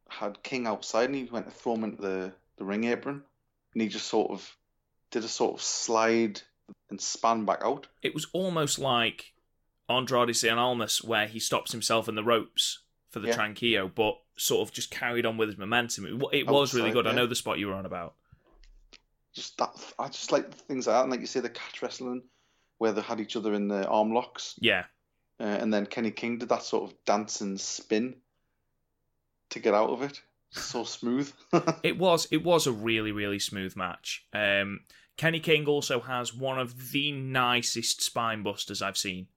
had 0.08 0.42
King 0.44 0.68
outside, 0.68 1.10
and 1.10 1.16
he 1.16 1.26
went 1.26 1.48
to 1.48 1.52
throw 1.52 1.76
him 1.76 1.84
into 1.84 2.02
the, 2.02 2.34
the 2.58 2.64
ring 2.64 2.86
apron, 2.86 3.22
and 3.74 3.82
he 3.82 3.90
just 3.90 4.08
sort 4.08 4.32
of 4.32 4.56
did 5.12 5.24
a 5.24 5.28
sort 5.28 5.56
of 5.56 5.62
slide 5.62 6.42
and 6.90 7.02
span 7.02 7.46
back 7.46 7.62
out. 7.64 7.88
It 8.02 8.14
was 8.14 8.28
almost 8.32 8.80
like 8.80 9.34
Andrade 9.90 10.30
Cien 10.30 10.58
Almas, 10.58 11.04
where 11.04 11.28
he 11.28 11.40
stops 11.40 11.72
himself 11.72 12.08
in 12.08 12.16
the 12.16 12.24
ropes 12.24 12.80
for 13.10 13.20
the 13.20 13.30
yeah. 13.30 13.36
Tranquillo, 13.36 13.94
but 13.94 14.20
sort 14.38 14.68
of 14.68 14.74
just 14.74 14.92
carried 14.92 15.26
on 15.26 15.38
with 15.38 15.50
his 15.50 15.58
momentum. 15.58 16.06
It, 16.06 16.40
it 16.40 16.48
was 16.48 16.74
really 16.74 16.92
good. 16.92 17.06
Yeah. 17.06 17.12
I 17.12 17.16
know 17.16 17.28
the 17.28 17.36
spot 17.36 17.60
you 17.60 17.68
were 17.68 17.74
on 17.74 17.86
about. 17.86 18.14
Just 19.34 19.58
that, 19.58 19.70
I 19.98 20.08
just 20.08 20.32
like 20.32 20.54
things 20.54 20.88
like 20.88 20.96
that, 20.96 21.04
and 21.04 21.12
like 21.12 21.20
you 21.22 21.28
say, 21.28 21.40
the 21.40 21.50
catch 21.50 21.82
wrestling, 21.82 22.24
where 22.78 22.92
they 22.92 23.02
had 23.02 23.20
each 23.20 23.36
other 23.36 23.54
in 23.54 23.68
the 23.68 23.88
arm 23.88 24.14
locks. 24.14 24.56
Yeah. 24.60 24.86
Uh, 25.40 25.46
and 25.46 25.74
then 25.74 25.86
Kenny 25.86 26.12
King 26.12 26.38
did 26.38 26.50
that 26.50 26.64
sort 26.64 26.90
of 26.90 26.98
dancing 27.06 27.58
spin 27.58 28.16
to 29.52 29.60
get 29.60 29.74
out 29.74 29.90
of 29.90 30.02
it. 30.02 30.22
So 30.52 30.84
smooth. 30.86 31.32
it 31.84 31.98
was. 32.00 32.28
It 32.32 32.44
was 32.44 32.68
a 32.68 32.72
really, 32.72 33.12
really 33.12 33.40
smooth 33.40 33.76
match. 33.76 34.26
Um, 34.34 34.82
Kenny 35.18 35.40
King 35.40 35.66
also 35.66 36.00
has 36.00 36.34
one 36.34 36.60
of 36.60 36.92
the 36.92 37.12
nicest 37.12 38.02
spine 38.02 38.44
busters 38.44 38.82
I've 38.82 38.98
seen. 38.98 39.28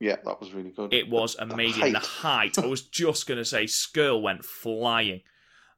Yeah, 0.00 0.16
that 0.24 0.40
was 0.40 0.52
really 0.52 0.70
good. 0.70 0.92
It 0.92 1.08
was 1.08 1.36
amazing. 1.38 1.92
The 1.92 1.98
height. 1.98 2.54
The 2.54 2.60
height 2.60 2.66
I 2.66 2.66
was 2.66 2.82
just 2.88 3.26
going 3.26 3.38
to 3.38 3.44
say, 3.44 3.64
Scurll 3.64 4.22
went 4.22 4.44
flying. 4.44 5.22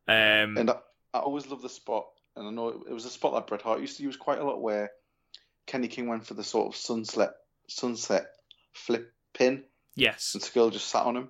Um, 0.08 0.56
and 0.56 0.70
I, 0.70 0.76
I, 1.14 1.18
always 1.18 1.46
love 1.46 1.62
the 1.62 1.68
spot, 1.68 2.06
and 2.36 2.46
I 2.46 2.50
know 2.50 2.68
it, 2.68 2.76
it, 2.90 2.92
was 2.92 3.04
a 3.04 3.10
spot 3.10 3.34
that 3.34 3.46
Bret 3.46 3.62
Hart 3.62 3.80
used 3.80 3.96
to 3.98 4.02
use 4.02 4.16
quite 4.16 4.38
a 4.38 4.44
lot, 4.44 4.62
where 4.62 4.90
Kenny 5.66 5.88
King 5.88 6.08
went 6.08 6.26
for 6.26 6.34
the 6.34 6.44
sort 6.44 6.68
of 6.68 6.76
sunset 6.76 7.32
sunset 7.68 8.26
flip 8.72 9.12
pin. 9.34 9.64
Yes. 9.96 10.32
And 10.34 10.42
Scurll 10.42 10.72
just 10.72 10.88
sat 10.88 11.04
on 11.04 11.16
him. 11.16 11.28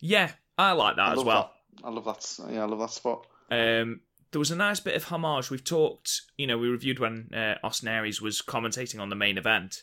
Yeah, 0.00 0.30
I 0.58 0.72
like 0.72 0.96
that 0.96 1.08
I 1.08 1.12
as 1.12 1.24
well. 1.24 1.50
That. 1.76 1.86
I 1.86 1.90
love 1.90 2.04
that. 2.04 2.52
Yeah, 2.52 2.62
I 2.62 2.66
love 2.66 2.80
that 2.80 2.90
spot. 2.90 3.26
Um, 3.50 4.00
there 4.32 4.38
was 4.38 4.50
a 4.50 4.56
nice 4.56 4.80
bit 4.80 4.96
of 4.96 5.04
homage. 5.04 5.50
We've 5.50 5.64
talked, 5.64 6.22
you 6.36 6.46
know, 6.46 6.58
we 6.58 6.68
reviewed 6.68 6.98
when 6.98 7.30
uh, 7.34 7.54
Austin 7.62 7.88
Aries 7.88 8.20
was 8.20 8.42
commentating 8.42 9.00
on 9.00 9.08
the 9.08 9.16
main 9.16 9.38
event 9.38 9.82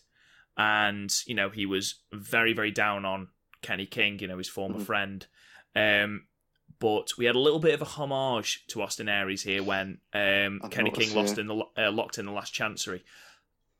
and 0.58 1.12
you 1.26 1.36
know 1.36 1.50
he 1.50 1.66
was 1.66 1.96
very 2.12 2.54
very 2.54 2.72
down 2.72 3.06
on 3.06 3.30
Kenny 3.62 3.86
King, 3.86 4.20
you 4.20 4.28
know 4.28 4.38
his 4.38 4.50
former 4.50 4.76
mm-hmm. 4.76 4.84
friend. 4.84 5.28
Um, 5.76 6.26
but 6.80 7.12
we 7.18 7.26
had 7.26 7.36
a 7.36 7.40
little 7.40 7.60
bit 7.60 7.76
of 7.76 7.82
a 7.82 7.86
homage 7.86 8.66
to 8.68 8.82
Austin 8.82 9.08
Aries 9.08 9.44
here 9.44 9.62
when 9.62 10.00
um, 10.14 10.60
Kenny 10.72 10.90
King 10.90 11.14
lost 11.16 11.38
in 11.38 11.48
the 11.48 11.64
uh, 11.78 11.92
locked 11.92 12.18
in 12.18 12.26
the 12.26 12.32
last 12.32 12.54
Chancery. 12.54 13.04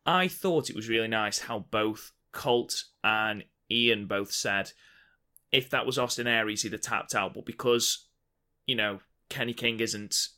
I 0.06 0.28
thought 0.28 0.70
it 0.70 0.76
was 0.76 0.90
really 0.90 1.08
nice 1.08 1.40
how 1.40 1.60
both 1.72 2.12
Colt 2.32 2.84
and 3.04 3.44
Ian 3.70 4.06
both 4.06 4.32
said 4.32 4.72
if 5.52 5.70
that 5.70 5.86
was 5.86 5.98
Austin 5.98 6.28
Aries, 6.28 6.64
he'd 6.64 6.72
have 6.72 6.82
tapped 6.82 7.14
out, 7.14 7.34
but 7.34 7.46
because 7.46 8.08
you 8.66 8.76
know 8.76 9.00
Kenny 9.30 9.54
King 9.54 9.80
isn't 9.80 10.30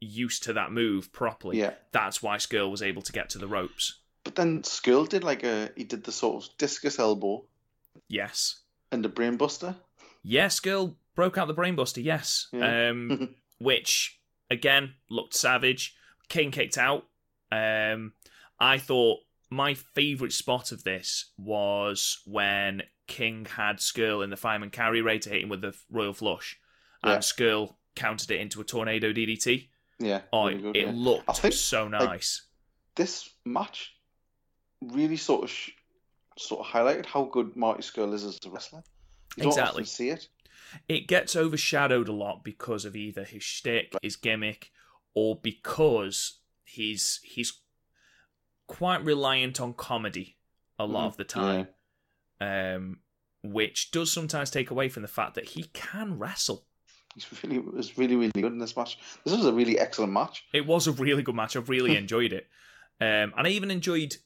used 0.00 0.42
to 0.44 0.52
that 0.52 0.72
move 0.72 1.12
properly, 1.12 1.58
yeah. 1.58 1.74
that's 1.92 2.22
why 2.22 2.36
Scurll 2.36 2.70
was 2.70 2.82
able 2.82 3.02
to 3.02 3.12
get 3.12 3.30
to 3.30 3.38
the 3.38 3.46
ropes. 3.46 4.00
But 4.26 4.34
then 4.34 4.62
Scurll 4.62 5.08
did 5.08 5.22
like 5.22 5.44
a 5.44 5.70
he 5.76 5.84
did 5.84 6.02
the 6.02 6.10
sort 6.10 6.42
of 6.42 6.58
discus 6.58 6.98
elbow. 6.98 7.44
Yes. 8.08 8.62
And 8.90 9.04
the 9.04 9.08
brainbuster. 9.08 9.76
Yes, 10.24 10.58
Scurll 10.58 10.96
broke 11.14 11.38
out 11.38 11.46
the 11.46 11.54
brainbuster. 11.54 12.02
Yes. 12.02 12.48
Yeah. 12.52 12.90
Um, 12.90 13.36
which 13.60 14.18
again 14.50 14.94
looked 15.08 15.34
savage. 15.34 15.94
King 16.28 16.50
kicked 16.50 16.76
out. 16.76 17.04
Um, 17.52 18.14
I 18.58 18.78
thought 18.78 19.20
my 19.48 19.74
favourite 19.74 20.32
spot 20.32 20.72
of 20.72 20.82
this 20.82 21.30
was 21.38 22.20
when 22.26 22.82
King 23.06 23.44
had 23.44 23.76
Scurll 23.76 24.24
in 24.24 24.30
the 24.30 24.36
fireman 24.36 24.70
carry 24.70 25.02
ray 25.02 25.20
to 25.20 25.30
hit 25.30 25.44
him 25.44 25.48
with 25.48 25.60
the 25.60 25.72
royal 25.88 26.14
flush, 26.14 26.58
and 27.04 27.12
yeah. 27.12 27.18
Scurll 27.18 27.76
countered 27.94 28.32
it 28.32 28.40
into 28.40 28.60
a 28.60 28.64
tornado 28.64 29.12
DDT. 29.12 29.68
Yeah. 30.00 30.22
Oh, 30.32 30.48
really 30.48 30.62
good, 30.62 30.76
it, 30.76 30.86
yeah. 30.86 30.92
looked 30.92 31.38
think, 31.38 31.54
so 31.54 31.86
nice. 31.86 32.42
Like, 32.42 32.96
this 32.96 33.30
match 33.44 33.95
really 34.82 35.16
sort 35.16 35.44
of 35.44 35.50
sh- 35.50 35.70
sort 36.38 36.66
of 36.66 36.72
highlighted 36.72 37.06
how 37.06 37.24
good 37.24 37.56
Marty 37.56 37.82
Scurll 37.82 38.12
is 38.14 38.24
as 38.24 38.38
a 38.44 38.50
wrestler. 38.50 38.82
You 39.36 39.44
don't 39.44 39.52
exactly. 39.52 39.82
often 39.82 39.86
see 39.86 40.10
it. 40.10 40.28
It 40.88 41.08
gets 41.08 41.36
overshadowed 41.36 42.08
a 42.08 42.12
lot 42.12 42.44
because 42.44 42.84
of 42.84 42.96
either 42.96 43.24
his 43.24 43.42
shtick, 43.42 43.94
his 44.02 44.16
gimmick, 44.16 44.72
or 45.14 45.36
because 45.36 46.40
he's 46.64 47.20
he's 47.22 47.60
quite 48.66 49.04
reliant 49.04 49.60
on 49.60 49.72
comedy 49.72 50.36
a 50.78 50.86
lot 50.86 51.04
mm, 51.04 51.08
of 51.08 51.16
the 51.16 51.24
time, 51.24 51.68
yeah. 52.40 52.74
um, 52.74 52.98
which 53.42 53.90
does 53.90 54.12
sometimes 54.12 54.50
take 54.50 54.70
away 54.70 54.88
from 54.88 55.02
the 55.02 55.08
fact 55.08 55.34
that 55.34 55.50
he 55.50 55.64
can 55.72 56.18
wrestle. 56.18 56.64
He's 57.14 57.26
really 57.42 57.58
was 57.58 57.96
really 57.96 58.16
really 58.16 58.32
good 58.34 58.52
in 58.52 58.58
this 58.58 58.76
match. 58.76 58.98
This 59.24 59.34
was 59.34 59.46
a 59.46 59.52
really 59.52 59.78
excellent 59.78 60.12
match. 60.12 60.44
It 60.52 60.66
was 60.66 60.86
a 60.86 60.92
really 60.92 61.22
good 61.22 61.34
match. 61.34 61.56
I've 61.56 61.68
really 61.68 61.96
enjoyed 61.96 62.32
it, 62.32 62.48
um, 63.00 63.32
and 63.36 63.46
I 63.46 63.50
even 63.50 63.70
enjoyed 63.70 64.16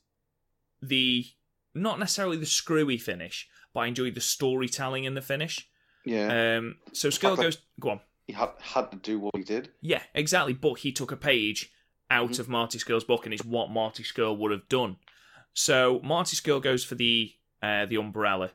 the 0.83 1.27
not 1.75 1.99
necessarily 1.99 2.37
the 2.37 2.47
screwy 2.47 2.99
finish, 2.99 3.49
but 3.73 3.81
I 3.81 3.87
enjoyed 3.87 4.15
the 4.15 4.21
storytelling 4.21 5.05
in 5.05 5.15
the 5.15 5.23
finish. 5.23 5.69
Yeah. 6.05 6.57
Um. 6.59 6.77
So 6.93 7.09
Scurll 7.09 7.37
goes. 7.37 7.59
Go 7.79 7.91
on. 7.91 8.01
He 8.27 8.33
had 8.33 8.51
had 8.61 8.91
to 8.93 8.97
do 8.97 9.19
what 9.19 9.37
he 9.37 9.43
did. 9.43 9.71
Yeah, 9.81 10.03
exactly. 10.15 10.53
But 10.53 10.79
he 10.81 10.93
took 10.93 11.13
a 11.13 11.17
page 11.17 11.73
out 12.11 12.31
mm-hmm. 12.31 12.41
of 12.41 12.49
Marty 12.49 12.79
Scurll's 12.79 13.05
book, 13.05 13.25
and 13.25 13.35
it's 13.35 13.45
what 13.45 13.71
Marty 13.71 14.03
Scurll 14.03 14.39
would 14.39 14.51
have 14.51 14.69
done. 14.69 14.97
So 15.53 16.01
Marty 16.03 16.37
Scurll 16.37 16.63
goes 16.63 16.85
for 16.85 16.95
the 16.95 17.35
uh, 17.63 17.87
the 17.87 17.97
umbrella 17.97 18.53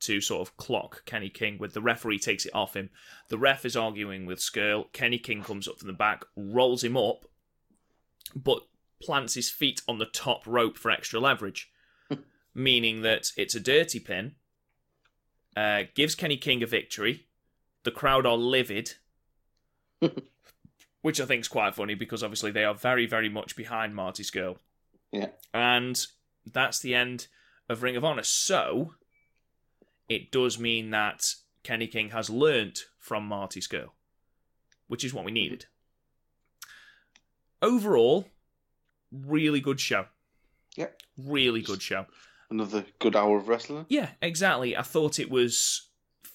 to 0.00 0.20
sort 0.20 0.46
of 0.46 0.56
clock 0.56 1.04
Kenny 1.06 1.30
King 1.30 1.56
with 1.58 1.72
the 1.72 1.80
referee 1.80 2.18
takes 2.18 2.44
it 2.44 2.54
off 2.54 2.74
him. 2.74 2.90
The 3.28 3.38
ref 3.38 3.64
is 3.64 3.76
arguing 3.76 4.26
with 4.26 4.38
Scurll. 4.38 4.92
Kenny 4.92 5.18
King 5.18 5.42
comes 5.42 5.66
up 5.66 5.78
from 5.78 5.86
the 5.86 5.94
back, 5.94 6.24
rolls 6.36 6.84
him 6.84 6.96
up, 6.96 7.24
but 8.34 8.60
plants 9.04 9.34
his 9.34 9.50
feet 9.50 9.82
on 9.86 9.98
the 9.98 10.06
top 10.06 10.46
rope 10.46 10.78
for 10.78 10.90
extra 10.90 11.20
leverage, 11.20 11.70
meaning 12.54 13.02
that 13.02 13.30
it's 13.36 13.54
a 13.54 13.60
dirty 13.60 14.00
pin. 14.00 14.32
Uh, 15.56 15.84
gives 15.94 16.14
Kenny 16.14 16.36
King 16.36 16.62
a 16.62 16.66
victory. 16.66 17.26
The 17.84 17.92
crowd 17.92 18.26
are 18.26 18.36
livid, 18.36 18.94
which 21.02 21.20
I 21.20 21.26
think 21.26 21.42
is 21.42 21.48
quite 21.48 21.74
funny 21.74 21.94
because 21.94 22.24
obviously 22.24 22.50
they 22.50 22.64
are 22.64 22.74
very, 22.74 23.06
very 23.06 23.28
much 23.28 23.54
behind 23.54 23.94
Marty 23.94 24.24
Scurll. 24.24 24.56
Yeah. 25.12 25.28
And 25.52 26.00
that's 26.50 26.80
the 26.80 26.94
end 26.94 27.28
of 27.68 27.82
Ring 27.82 27.96
of 27.96 28.04
Honor. 28.04 28.24
So 28.24 28.94
it 30.08 30.32
does 30.32 30.58
mean 30.58 30.90
that 30.90 31.22
Kenny 31.62 31.86
King 31.86 32.10
has 32.10 32.30
learnt 32.30 32.86
from 32.98 33.26
Marty 33.26 33.60
Scurll, 33.60 33.90
which 34.88 35.04
is 35.04 35.14
what 35.14 35.24
we 35.24 35.32
needed. 35.32 35.66
Overall, 37.62 38.28
really 39.26 39.60
good 39.60 39.80
show. 39.80 40.06
Yeah. 40.76 40.88
Really 41.16 41.62
good 41.62 41.82
show. 41.82 42.06
Another 42.50 42.84
good 42.98 43.16
hour 43.16 43.38
of 43.38 43.48
wrestling. 43.48 43.86
Yeah, 43.88 44.10
exactly. 44.20 44.76
I 44.76 44.82
thought 44.82 45.18
it 45.18 45.30
was 45.30 45.88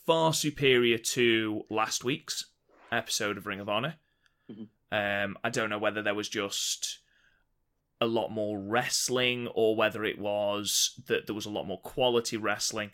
far 0.05 0.33
superior 0.33 0.97
to 0.97 1.63
last 1.69 2.03
week's 2.03 2.45
episode 2.91 3.37
of 3.37 3.45
Ring 3.45 3.59
of 3.59 3.69
Honor. 3.69 3.95
Mm-hmm. 4.51 4.63
Um, 4.91 5.37
I 5.43 5.49
don't 5.49 5.69
know 5.69 5.77
whether 5.77 6.01
there 6.01 6.15
was 6.15 6.29
just 6.29 6.99
a 8.01 8.07
lot 8.07 8.29
more 8.29 8.57
wrestling 8.57 9.47
or 9.53 9.75
whether 9.75 10.03
it 10.03 10.17
was 10.17 10.99
that 11.07 11.27
there 11.27 11.35
was 11.35 11.45
a 11.45 11.51
lot 11.51 11.67
more 11.67 11.79
quality 11.81 12.37
wrestling. 12.37 12.91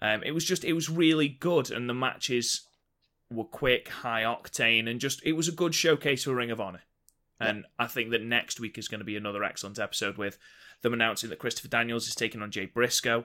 Um, 0.00 0.22
it 0.22 0.32
was 0.32 0.44
just 0.44 0.64
it 0.64 0.72
was 0.74 0.88
really 0.88 1.28
good, 1.28 1.70
and 1.70 1.88
the 1.88 1.94
matches 1.94 2.62
were 3.30 3.44
quick, 3.44 3.88
high 3.88 4.22
octane, 4.22 4.88
and 4.88 5.00
just 5.00 5.24
it 5.24 5.32
was 5.32 5.48
a 5.48 5.52
good 5.52 5.74
showcase 5.74 6.24
for 6.24 6.34
Ring 6.34 6.50
of 6.50 6.60
Honor. 6.60 6.82
And 7.42 7.64
I 7.78 7.86
think 7.86 8.10
that 8.10 8.22
next 8.22 8.60
week 8.60 8.78
is 8.78 8.88
going 8.88 9.00
to 9.00 9.04
be 9.04 9.16
another 9.16 9.44
excellent 9.44 9.78
episode 9.78 10.16
with 10.16 10.38
them 10.82 10.92
announcing 10.92 11.30
that 11.30 11.38
Christopher 11.38 11.68
Daniels 11.68 12.08
is 12.08 12.14
taking 12.14 12.42
on 12.42 12.50
Jay 12.50 12.66
Briscoe. 12.66 13.24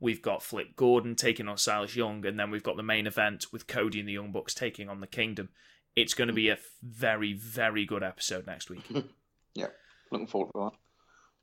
We've 0.00 0.22
got 0.22 0.42
Flip 0.42 0.76
Gordon 0.76 1.14
taking 1.14 1.48
on 1.48 1.56
Silas 1.56 1.96
Young, 1.96 2.26
and 2.26 2.38
then 2.38 2.50
we've 2.50 2.62
got 2.62 2.76
the 2.76 2.82
main 2.82 3.06
event 3.06 3.46
with 3.52 3.66
Cody 3.66 4.00
and 4.00 4.08
the 4.08 4.12
Young 4.12 4.32
Bucks 4.32 4.54
taking 4.54 4.88
on 4.88 5.00
the 5.00 5.06
Kingdom. 5.06 5.50
It's 5.96 6.14
going 6.14 6.28
to 6.28 6.34
be 6.34 6.48
a 6.48 6.58
very, 6.82 7.32
very 7.32 7.86
good 7.86 8.02
episode 8.02 8.46
next 8.46 8.68
week. 8.68 8.84
yeah, 9.54 9.68
looking 10.10 10.26
forward 10.26 10.52
to 10.52 10.58
that. 10.64 10.78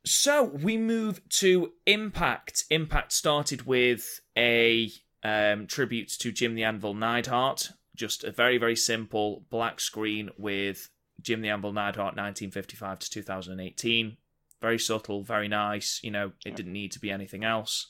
So 0.05 0.43
we 0.43 0.77
move 0.77 1.27
to 1.29 1.71
Impact. 1.85 2.65
Impact 2.69 3.13
started 3.13 3.65
with 3.65 4.19
a 4.37 4.91
um, 5.23 5.67
tribute 5.67 6.09
to 6.19 6.31
Jim 6.31 6.55
the 6.55 6.63
Anvil 6.63 6.93
Neidhart, 6.93 7.71
just 7.95 8.23
a 8.23 8.31
very, 8.31 8.57
very 8.57 8.75
simple 8.75 9.45
black 9.49 9.79
screen 9.79 10.29
with 10.37 10.89
Jim 11.21 11.41
the 11.41 11.49
Anvil 11.49 11.73
Neidhart 11.73 12.15
1955 12.15 12.99
to 12.99 13.09
2018. 13.09 14.17
Very 14.61 14.79
subtle, 14.79 15.23
very 15.23 15.47
nice. 15.47 15.99
You 16.03 16.11
know, 16.11 16.31
it 16.45 16.55
didn't 16.55 16.73
need 16.73 16.91
to 16.93 16.99
be 16.99 17.11
anything 17.11 17.43
else. 17.43 17.87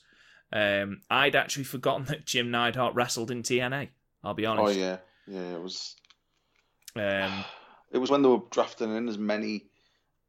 Um, 0.52 1.00
I'd 1.10 1.36
actually 1.36 1.64
forgotten 1.64 2.04
that 2.06 2.26
Jim 2.26 2.50
Neidhart 2.50 2.94
wrestled 2.94 3.30
in 3.30 3.42
TNA. 3.42 3.88
I'll 4.24 4.34
be 4.34 4.46
honest. 4.46 4.76
Oh 4.76 4.80
yeah, 4.80 4.98
yeah. 5.26 5.54
It 5.54 5.62
was. 5.62 5.96
Um, 6.96 7.44
it 7.90 7.98
was 7.98 8.10
when 8.10 8.22
they 8.22 8.28
were 8.28 8.42
drafting 8.50 8.94
in 8.94 9.08
as 9.08 9.18
many 9.18 9.64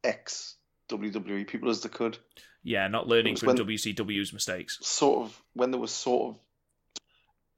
ex 0.03 0.55
WWE 0.89 1.47
people 1.47 1.69
as 1.69 1.81
they 1.81 1.89
could. 1.89 2.17
Yeah, 2.63 2.87
not 2.87 3.07
learning 3.07 3.35
from 3.35 3.47
when, 3.47 3.57
WCW's 3.57 4.31
mistakes. 4.31 4.79
Sort 4.81 5.25
of 5.25 5.41
when 5.53 5.71
there 5.71 5.79
was 5.79 5.91
sort 5.91 6.35
of. 6.35 6.41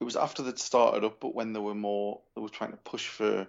It 0.01 0.03
was 0.03 0.15
after 0.15 0.43
they'd 0.43 0.59
started 0.59 1.05
up, 1.05 1.19
but 1.19 1.33
when 1.33 1.53
they 1.53 1.59
were 1.59 1.75
more, 1.75 2.19
they 2.35 2.41
were 2.41 2.49
trying 2.49 2.71
to 2.71 2.77
push 2.77 3.07
for 3.07 3.47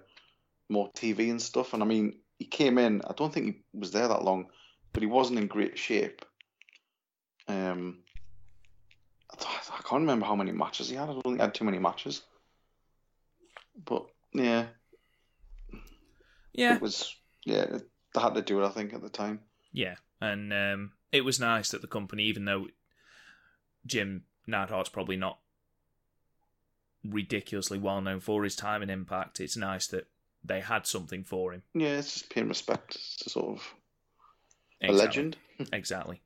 more 0.69 0.91
TV 0.93 1.31
and 1.31 1.41
stuff. 1.41 1.75
And 1.75 1.83
I 1.83 1.87
mean, 1.87 2.17
he 2.39 2.45
came 2.45 2.79
in. 2.79 3.03
I 3.09 3.13
don't 3.15 3.33
think 3.33 3.47
he 3.47 3.79
was 3.79 3.93
there 3.93 4.09
that 4.09 4.25
long, 4.25 4.47
but 4.93 5.03
he 5.03 5.07
wasn't 5.07 5.39
in 5.39 5.47
great 5.47 5.79
shape. 5.79 6.25
Um, 7.49 7.99
I 9.31 9.83
can't 9.83 10.03
remember 10.03 10.27
how 10.27 10.37
many 10.37 10.53
matches 10.53 10.89
he 10.89 10.97
had. 10.97 11.09
I 11.09 11.13
don't 11.13 11.23
think 11.23 11.37
he 11.37 11.43
had 11.43 11.55
too 11.55 11.65
many 11.65 11.79
matches. 11.79 12.23
But 13.85 14.07
yeah, 14.33 14.67
yeah, 16.53 16.77
it 16.77 16.83
was 16.83 17.15
yeah. 17.45 17.79
They 18.15 18.21
had 18.21 18.35
to 18.35 18.43
do 18.43 18.63
it, 18.63 18.67
I 18.67 18.71
think, 18.71 18.95
at 18.95 19.03
the 19.03 19.11
time. 19.11 19.41
Yeah, 19.73 19.97
and 20.21 20.53
um, 20.53 20.93
it 21.13 21.25
was 21.25 21.39
nice 21.39 21.71
that 21.71 21.83
the 21.83 21.87
company, 21.87 22.25
even 22.25 22.47
though 22.47 22.67
Jim 23.85 24.25
Neidhart's 24.49 24.89
probably 24.89 25.17
not 25.17 25.39
ridiculously 27.05 27.79
well 27.79 28.01
known 28.01 28.21
for 28.21 28.45
his 28.45 28.57
time 28.57 28.81
and 28.83 28.91
impact, 28.91 29.41
it's 29.41 29.57
nice 29.57 29.87
that 29.89 30.07
they 30.47 30.61
had 30.61 30.87
something 30.87 31.25
for 31.25 31.53
him. 31.53 31.63
Yeah, 31.75 31.99
it's 31.99 32.13
just 32.13 32.31
paying 32.31 32.49
respect 32.49 32.93
to 33.21 33.31
sort 33.31 33.57
of 33.57 33.75
exactly. 34.81 34.89
a 34.89 34.93
legend. 34.93 35.37
exactly. 35.73 36.23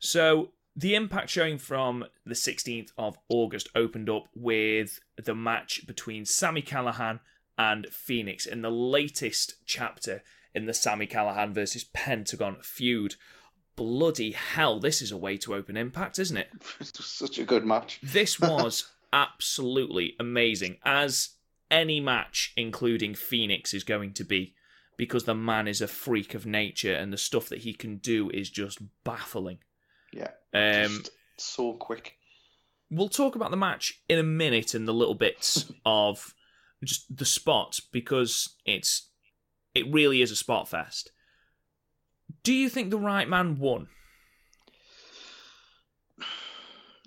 So 0.00 0.50
the 0.74 0.94
impact 0.94 1.30
showing 1.30 1.58
from 1.58 2.04
the 2.24 2.34
16th 2.34 2.90
of 2.98 3.18
August 3.28 3.68
opened 3.74 4.10
up 4.10 4.28
with 4.34 5.00
the 5.22 5.34
match 5.34 5.86
between 5.86 6.24
Sammy 6.24 6.62
Callihan 6.62 7.20
and 7.58 7.86
Fenix 7.90 8.44
in 8.44 8.62
the 8.62 8.70
latest 8.70 9.54
chapter 9.64 10.22
in 10.54 10.66
the 10.66 10.74
Sammy 10.74 11.06
Callihan 11.06 11.52
versus 11.52 11.84
Pentagon 11.84 12.58
feud. 12.62 13.14
Bloody 13.74 14.32
hell, 14.32 14.80
this 14.80 15.02
is 15.02 15.12
a 15.12 15.16
way 15.16 15.36
to 15.38 15.54
open 15.54 15.76
Impact, 15.76 16.18
isn't 16.18 16.36
it? 16.36 16.48
Such 16.82 17.38
a 17.38 17.44
good 17.44 17.64
match. 17.64 17.98
this 18.02 18.40
was 18.40 18.90
absolutely 19.12 20.14
amazing, 20.20 20.76
as 20.84 21.30
any 21.70 22.00
match, 22.00 22.52
including 22.56 23.14
Fenix, 23.14 23.74
is 23.74 23.84
going 23.84 24.12
to 24.14 24.24
be, 24.24 24.54
because 24.96 25.24
the 25.24 25.34
man 25.34 25.68
is 25.68 25.80
a 25.80 25.88
freak 25.88 26.34
of 26.34 26.46
nature 26.46 26.94
and 26.94 27.12
the 27.12 27.18
stuff 27.18 27.48
that 27.48 27.60
he 27.60 27.72
can 27.72 27.98
do 27.98 28.30
is 28.30 28.50
just 28.50 28.78
baffling. 29.04 29.58
Yeah. 30.12 30.30
Um, 30.54 31.02
just 31.02 31.10
so 31.38 31.74
quick. 31.74 32.16
We'll 32.90 33.08
talk 33.08 33.34
about 33.34 33.50
the 33.50 33.56
match 33.56 34.00
in 34.08 34.18
a 34.18 34.22
minute 34.22 34.74
and 34.74 34.86
the 34.86 34.94
little 34.94 35.14
bits 35.14 35.70
of 35.84 36.34
just 36.84 37.16
the 37.16 37.24
spots 37.24 37.80
because 37.80 38.54
it's 38.64 39.10
it 39.74 39.92
really 39.92 40.22
is 40.22 40.30
a 40.30 40.36
spot 40.36 40.68
fest. 40.68 41.10
Do 42.42 42.52
you 42.52 42.68
think 42.68 42.90
the 42.90 42.98
right 42.98 43.28
man 43.28 43.58
won? 43.58 43.88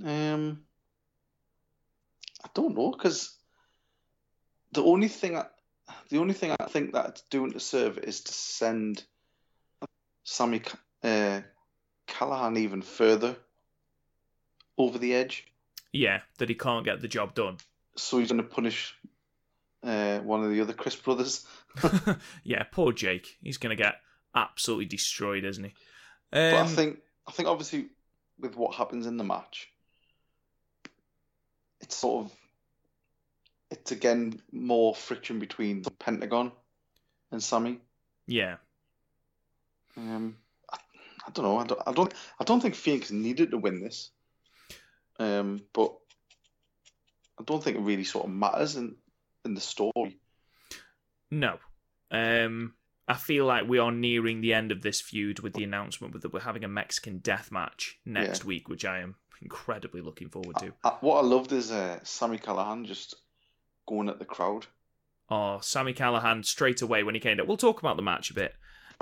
Um, 0.02 0.62
I 2.41 2.48
don't 2.54 2.74
know 2.74 2.91
because 2.91 3.38
the 4.71 4.84
only 4.84 5.08
thing 5.08 5.38
I, 5.38 5.45
the 6.10 6.19
only 6.19 6.34
thing 6.34 6.55
I 6.60 6.65
think 6.65 6.93
that 6.93 7.10
it's 7.10 7.21
doing 7.23 7.51
to 7.51 7.60
serve 7.60 7.97
is 7.97 8.21
to 8.21 8.34
send 8.34 9.03
Sammy 10.23 10.62
uh, 11.03 11.41
Callihan 12.08 12.58
even 12.58 12.82
further 12.82 13.36
over 14.77 14.97
the 14.97 15.15
edge. 15.15 15.45
Yeah, 15.91 16.21
that 16.38 16.49
he 16.49 16.55
can't 16.55 16.86
get 16.86 17.01
the 17.01 17.08
job 17.08 17.34
done. 17.34 17.58
So 17.95 18.19
he's 18.19 18.32
going 18.32 18.43
to 18.43 18.47
punish 18.47 18.95
uh, 19.84 20.19
one 20.19 20.43
of 20.43 20.51
the 20.51 20.62
other 20.62 20.73
Crist 20.73 21.03
brothers. 21.03 21.45
yeah, 22.43 22.63
poor 22.71 22.93
Jake. 22.93 23.38
He's 23.41 23.58
going 23.58 23.75
to 23.75 23.82
get 23.84 23.95
absolutely 24.36 24.86
destroyed, 24.86 25.45
isn't 25.45 25.63
he? 25.63 25.71
Um, 26.32 26.51
but 26.51 26.53
I 26.53 26.60
Um, 26.62 26.67
think 26.67 26.99
I 27.27 27.32
think 27.32 27.49
obviously 27.49 27.88
with 28.39 28.55
what 28.55 28.75
happens 28.75 29.08
in 29.08 29.17
the 29.17 29.23
match, 29.23 29.69
it's 31.82 31.95
sort 31.95 32.25
of 32.25 32.32
it's 33.71 33.91
again 33.91 34.41
more 34.51 34.95
friction 34.95 35.39
between 35.39 35.82
the 35.82 35.91
Pentagon 35.91 36.51
and 37.32 37.41
Sammy. 37.43 37.79
yeah, 38.27 38.58
Um, 39.97 40.38
I, 40.71 40.77
I 41.27 41.32
don't 41.32 41.45
know. 41.45 41.58
I 41.60 41.65
don't, 41.65 41.82
I 41.88 41.91
don't. 41.91 42.13
I 42.39 42.43
don't 42.43 42.62
think 42.62 42.75
Fenix 42.75 43.12
needed 43.12 43.51
to 43.51 43.58
win 43.58 43.82
this. 43.82 44.10
Um, 45.19 45.62
but 45.73 45.93
I 47.39 47.43
don't 47.43 47.63
think 47.63 47.75
it 47.77 47.82
really 47.82 48.05
sort 48.05 48.25
of 48.25 48.32
matters 48.32 48.75
in 48.75 48.95
in 49.45 49.53
the 49.53 49.62
story. 49.62 50.19
no. 51.32 51.58
Um, 52.12 52.73
I 53.08 53.13
feel 53.15 53.45
like 53.45 53.67
we 53.67 53.77
are 53.79 53.91
nearing 53.91 54.41
the 54.41 54.53
end 54.53 54.71
of 54.71 54.82
this 54.82 54.99
feud 55.01 55.39
with 55.39 55.53
the 55.53 55.63
announcement 55.63 56.19
that 56.21 56.34
we're 56.34 56.39
having 56.39 56.63
a 56.63 56.67
Mexican 56.67 57.19
death 57.19 57.51
match 57.51 57.99
next 58.05 58.41
Yeah. 58.43 58.47
week, 58.47 58.67
which 58.69 58.86
I 58.86 58.99
am 58.99 59.15
incredibly 59.41 60.01
looking 60.01 60.29
forward 60.29 60.58
to. 60.58 60.73
I, 60.84 60.89
what 61.01 61.17
I 61.23 61.27
loved 61.27 61.51
is 61.51 61.71
uh, 61.71 61.99
Sammy 62.03 62.38
Callihan 62.39 62.86
just 62.86 63.15
going 63.89 64.10
at 64.10 64.19
the 64.19 64.25
crowd. 64.25 64.67
Oh, 65.30 65.60
Sammy 65.62 65.93
Callihan 65.93 66.45
straight 66.45 66.82
away 66.82 67.04
when 67.04 67.15
he 67.15 67.21
came 67.21 67.38
down. 67.38 67.47
We'll 67.47 67.58
talk 67.58 67.80
about 67.80 67.97
the 67.97 68.02
match 68.02 68.32
a 68.32 68.34
bit. 68.34 68.56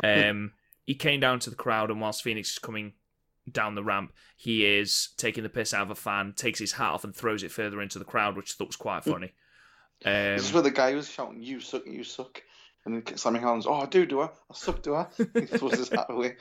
Um, 0.04 0.54
he 0.84 0.95
came 0.95 1.19
down 1.19 1.39
to 1.39 1.50
the 1.50 1.56
crowd, 1.56 1.91
and 1.91 2.02
whilst 2.02 2.23
Fenix 2.23 2.52
is 2.52 2.60
coming 2.60 2.93
down 3.52 3.76
the 3.76 3.84
ramp, 3.84 4.12
he 4.36 4.65
is 4.65 5.10
taking 5.17 5.43
the 5.43 5.50
piss 5.50 5.73
out 5.73 5.84
of 5.84 5.91
a 5.91 5.95
fan, 5.95 6.34
takes 6.36 6.60
his 6.60 6.73
hat 6.73 6.91
off, 6.91 7.04
and 7.04 7.15
throws 7.15 7.43
it 7.43 7.52
further 7.52 7.82
into 7.82 8.00
the 8.00 8.06
crowd, 8.06 8.36
which 8.36 8.52
I 8.52 8.56
thought 8.58 8.67
was 8.67 8.76
quite 8.76 9.04
funny. 9.04 9.34
Um, 10.06 10.36
This 10.36 10.47
is 10.47 10.54
where 10.54 10.63
the 10.63 10.71
guy 10.71 10.93
was 10.93 11.10
shouting, 11.10 11.41
"You 11.41 11.60
suck, 11.60 11.86
you 11.86 12.04
suck," 12.04 12.43
and 12.86 12.93
then 12.93 13.17
Sammy 13.17 13.39
Callihan's, 13.39 13.65
"Oh, 13.65 13.73
I 13.73 13.86
do, 13.86 14.06
do 14.06 14.21
I? 14.21 14.26
I 14.26 14.54
suck, 14.54 14.82
do 14.82 14.95
I?" 14.95 15.08
He 15.17 15.45
throws 15.45 15.78
his 15.78 15.89
hat 15.89 16.08
away. 16.10 16.36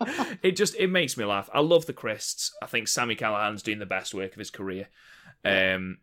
it 0.42 0.52
just 0.56 0.74
it 0.76 0.88
makes 0.88 1.16
me 1.16 1.24
laugh. 1.24 1.48
I 1.52 1.60
love 1.60 1.86
the 1.86 1.92
Crists. 1.92 2.52
I 2.62 2.66
think 2.66 2.88
Sammy 2.88 3.16
Callihan's 3.16 3.62
doing 3.62 3.78
the 3.78 3.86
best 3.86 4.14
work 4.14 4.32
of 4.32 4.38
his 4.38 4.50
career. 4.50 4.88
Um, 5.44 5.98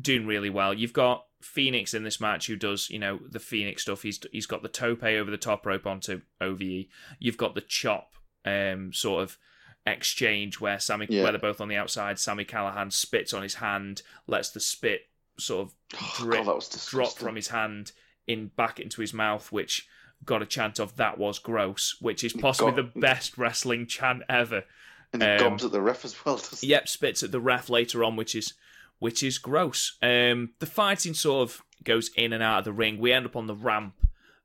doing 0.00 0.26
really 0.26 0.50
well. 0.50 0.74
You've 0.74 0.92
got 0.92 1.24
Fenix 1.40 1.94
in 1.94 2.02
this 2.04 2.20
match 2.20 2.46
who 2.46 2.56
does, 2.56 2.90
you 2.90 2.98
know, 2.98 3.18
the 3.28 3.38
Fenix 3.40 3.82
stuff. 3.82 4.02
He's 4.02 4.20
he's 4.32 4.46
got 4.46 4.62
the 4.62 4.68
tope 4.68 5.02
over 5.04 5.30
the 5.30 5.36
top 5.36 5.64
rope 5.66 5.86
onto 5.86 6.22
OVE. 6.40 6.86
You've 7.18 7.36
got 7.36 7.54
the 7.54 7.60
chop 7.60 8.14
um 8.44 8.92
sort 8.92 9.22
of 9.22 9.38
exchange 9.86 10.60
where 10.60 10.78
Sammy 10.80 11.06
Yeah. 11.08 11.22
where 11.22 11.32
they're 11.32 11.40
both 11.40 11.60
on 11.60 11.68
the 11.68 11.76
outside, 11.76 12.18
Sammy 12.18 12.44
Callihan 12.44 12.92
spits 12.92 13.32
on 13.32 13.42
his 13.42 13.54
hand, 13.54 14.02
lets 14.26 14.50
the 14.50 14.60
spit 14.60 15.02
sort 15.38 15.68
of 15.68 15.74
Oh, 15.94 16.14
drip 16.18 16.44
God, 16.44 16.64
drop 16.88 17.12
from 17.16 17.36
his 17.36 17.48
hand 17.48 17.92
in 18.26 18.48
back 18.48 18.80
into 18.80 19.00
his 19.00 19.14
mouth, 19.14 19.52
which 19.52 19.86
got 20.24 20.42
a 20.42 20.46
chant 20.46 20.78
of 20.80 20.96
"that 20.96 21.18
was 21.18 21.38
gross," 21.38 21.96
which 22.00 22.24
is 22.24 22.32
possibly 22.32 22.72
got- 22.72 22.92
the 22.94 23.00
best 23.00 23.38
wrestling 23.38 23.86
chant 23.86 24.22
ever. 24.28 24.64
and 25.12 25.22
he 25.22 25.28
um, 25.28 25.38
gobs 25.38 25.64
at 25.64 25.70
the 25.72 25.80
ref 25.80 26.04
as 26.04 26.24
well. 26.24 26.36
doesn't 26.36 26.60
he? 26.60 26.66
Yep, 26.68 26.88
spits 26.88 27.22
at 27.22 27.30
the 27.30 27.40
ref 27.40 27.68
later 27.70 28.02
on, 28.02 28.16
which 28.16 28.34
is 28.34 28.54
which 28.98 29.22
is 29.22 29.38
gross. 29.38 29.96
Um, 30.02 30.50
the 30.58 30.66
fighting 30.66 31.14
sort 31.14 31.48
of 31.48 31.62
goes 31.84 32.10
in 32.16 32.32
and 32.32 32.42
out 32.42 32.60
of 32.60 32.64
the 32.64 32.72
ring. 32.72 32.98
We 32.98 33.12
end 33.12 33.26
up 33.26 33.36
on 33.36 33.46
the 33.46 33.54
ramp 33.54 33.94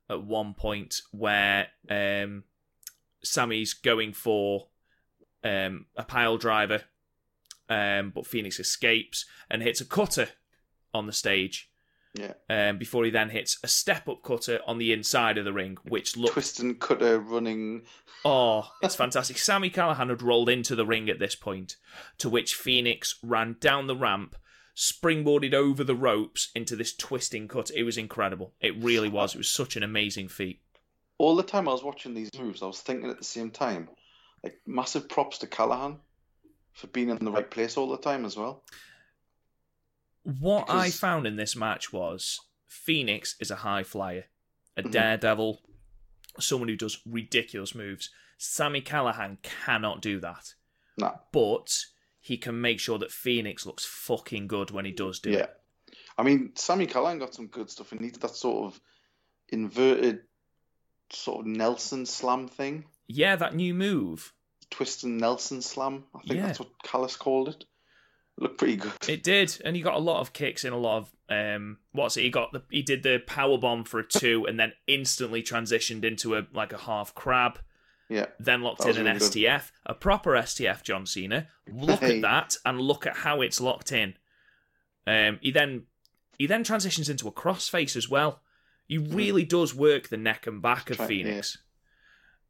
at 0.08 0.22
one 0.22 0.54
point 0.54 1.00
where 1.10 1.68
um, 1.88 2.44
Sammy's 3.22 3.74
going 3.74 4.12
for 4.12 4.68
um, 5.42 5.86
a 5.96 6.04
pile 6.04 6.36
driver, 6.36 6.82
um, 7.68 8.12
but 8.14 8.26
Fenix 8.26 8.60
escapes 8.60 9.24
and 9.50 9.62
hits 9.62 9.80
a 9.80 9.84
cutter 9.84 10.28
on 10.94 11.06
the 11.06 11.12
stage. 11.12 11.70
Yeah. 12.14 12.34
Um, 12.50 12.76
before 12.76 13.04
he 13.04 13.10
then 13.10 13.30
hits 13.30 13.58
a 13.62 13.68
step 13.68 14.06
up 14.08 14.22
cutter 14.22 14.60
on 14.66 14.78
the 14.78 14.92
inside 14.92 15.38
of 15.38 15.44
the 15.44 15.52
ring, 15.52 15.78
which 15.84 16.16
looked 16.16 16.34
Twist 16.34 16.60
and 16.60 16.78
cutter 16.78 17.18
running. 17.18 17.82
Oh, 18.24 18.70
it's 18.82 18.94
fantastic. 18.96 19.38
Sammy 19.38 19.70
Callihan 19.70 20.10
had 20.10 20.22
rolled 20.22 20.50
into 20.50 20.74
the 20.74 20.84
ring 20.84 21.08
at 21.08 21.18
this 21.18 21.34
point, 21.34 21.76
to 22.18 22.28
which 22.28 22.54
Fenix 22.54 23.18
ran 23.22 23.56
down 23.60 23.86
the 23.86 23.96
ramp, 23.96 24.36
springboarded 24.76 25.54
over 25.54 25.82
the 25.82 25.94
ropes 25.94 26.50
into 26.54 26.76
this 26.76 26.94
twisting 26.94 27.48
cut. 27.48 27.70
It 27.74 27.84
was 27.84 27.96
incredible. 27.96 28.52
It 28.60 28.76
really 28.82 29.08
was. 29.08 29.34
It 29.34 29.38
was 29.38 29.48
such 29.48 29.76
an 29.76 29.82
amazing 29.82 30.28
feat. 30.28 30.60
All 31.16 31.36
the 31.36 31.42
time 31.42 31.66
I 31.68 31.72
was 31.72 31.84
watching 31.84 32.12
these 32.12 32.30
moves, 32.38 32.62
I 32.62 32.66
was 32.66 32.80
thinking 32.80 33.08
at 33.08 33.18
the 33.18 33.24
same 33.24 33.50
time, 33.50 33.88
like 34.42 34.60
massive 34.66 35.08
props 35.08 35.38
to 35.38 35.46
Callihan 35.46 35.98
for 36.72 36.88
being 36.88 37.08
in 37.10 37.24
the 37.24 37.30
right 37.30 37.50
place 37.50 37.76
all 37.76 37.88
the 37.88 37.98
time 37.98 38.24
as 38.24 38.36
well. 38.36 38.64
What 40.24 40.70
I 40.70 40.90
found 40.90 41.26
in 41.26 41.36
this 41.36 41.56
match 41.56 41.92
was 41.92 42.40
Fenix 42.66 43.36
is 43.40 43.50
a 43.50 43.56
high 43.56 43.82
flyer, 43.82 44.26
a 44.76 44.82
Mhm. 44.82 44.92
daredevil, 44.92 45.62
someone 46.38 46.68
who 46.68 46.76
does 46.76 47.00
ridiculous 47.06 47.74
moves. 47.74 48.10
Sammy 48.38 48.80
Callihan 48.80 49.40
cannot 49.42 50.00
do 50.00 50.18
that, 50.20 50.54
Nah, 50.96 51.16
but 51.32 51.84
he 52.20 52.36
can 52.36 52.60
make 52.60 52.80
sure 52.80 52.98
that 52.98 53.10
Fenix 53.12 53.66
looks 53.66 53.84
fucking 53.84 54.46
good 54.46 54.70
when 54.70 54.84
he 54.84 54.92
does 54.92 55.18
do 55.20 55.30
yeah. 55.30 55.38
it. 55.44 55.60
I 56.16 56.22
mean, 56.22 56.54
Sammy 56.56 56.86
Callihan 56.86 57.18
got 57.18 57.34
some 57.34 57.48
good 57.48 57.70
stuff 57.70 57.92
and 57.92 58.00
he 58.00 58.10
did 58.10 58.20
that 58.22 58.36
sort 58.36 58.72
of 58.72 58.80
inverted 59.48 60.22
sort 61.10 61.40
of 61.40 61.46
Nelson 61.46 62.06
slam 62.06 62.48
thing. 62.48 62.86
Yeah, 63.06 63.36
that 63.36 63.54
new 63.54 63.74
move. 63.74 64.32
Twist 64.70 65.04
and 65.04 65.18
Nelson 65.18 65.60
slam. 65.62 66.04
I 66.14 66.18
think 66.20 66.34
Yeah. 66.34 66.46
that's 66.46 66.58
what 66.60 66.70
Callis 66.82 67.16
called 67.16 67.48
it. 67.50 67.64
Looked 68.42 68.58
pretty 68.58 68.76
good. 68.76 68.92
It 69.08 69.22
did, 69.22 69.60
and 69.64 69.76
he 69.76 69.82
got 69.82 69.94
a 69.94 69.98
lot 69.98 70.20
of 70.20 70.32
kicks 70.32 70.64
in 70.64 70.72
a 70.72 70.76
lot 70.78 70.98
of 70.98 71.12
um. 71.28 71.78
What's 71.92 72.16
it? 72.16 72.22
He 72.22 72.30
got 72.30 72.52
the 72.52 72.62
he 72.70 72.82
did 72.82 73.02
the 73.04 73.22
power 73.26 73.56
bomb 73.56 73.84
for 73.84 74.00
a 74.00 74.06
two, 74.06 74.46
and 74.46 74.58
then 74.58 74.72
instantly 74.88 75.42
transitioned 75.42 76.04
into 76.04 76.36
a 76.36 76.46
like 76.52 76.72
a 76.72 76.78
half 76.78 77.14
crab. 77.14 77.60
yeah. 78.08 78.26
Then 78.40 78.62
locked 78.62 78.82
in 78.82 78.88
was 78.88 78.96
an 78.98 79.04
really 79.04 79.18
good. 79.20 79.30
STF, 79.32 79.70
a 79.86 79.94
proper 79.94 80.32
STF. 80.32 80.82
John 80.82 81.06
Cena. 81.06 81.46
Look 81.72 82.00
Hey. 82.00 82.16
at 82.16 82.22
that, 82.22 82.56
and 82.66 82.80
look 82.80 83.06
at 83.06 83.18
how 83.18 83.40
it's 83.42 83.60
locked 83.60 83.92
in. 83.92 84.14
Um. 85.06 85.38
He 85.40 85.52
then 85.52 85.84
he 86.38 86.46
then 86.48 86.64
transitions 86.64 87.08
into 87.08 87.28
a 87.28 87.32
crossface 87.32 87.94
as 87.96 88.08
well. 88.08 88.42
He 88.88 88.98
really 88.98 89.44
does 89.44 89.72
work 89.74 90.08
the 90.08 90.16
neck 90.16 90.48
and 90.48 90.60
back 90.60 90.90
of 90.90 90.96
Hmm. 90.96 91.02
Try- 91.04 91.06
Fenix. 91.06 91.58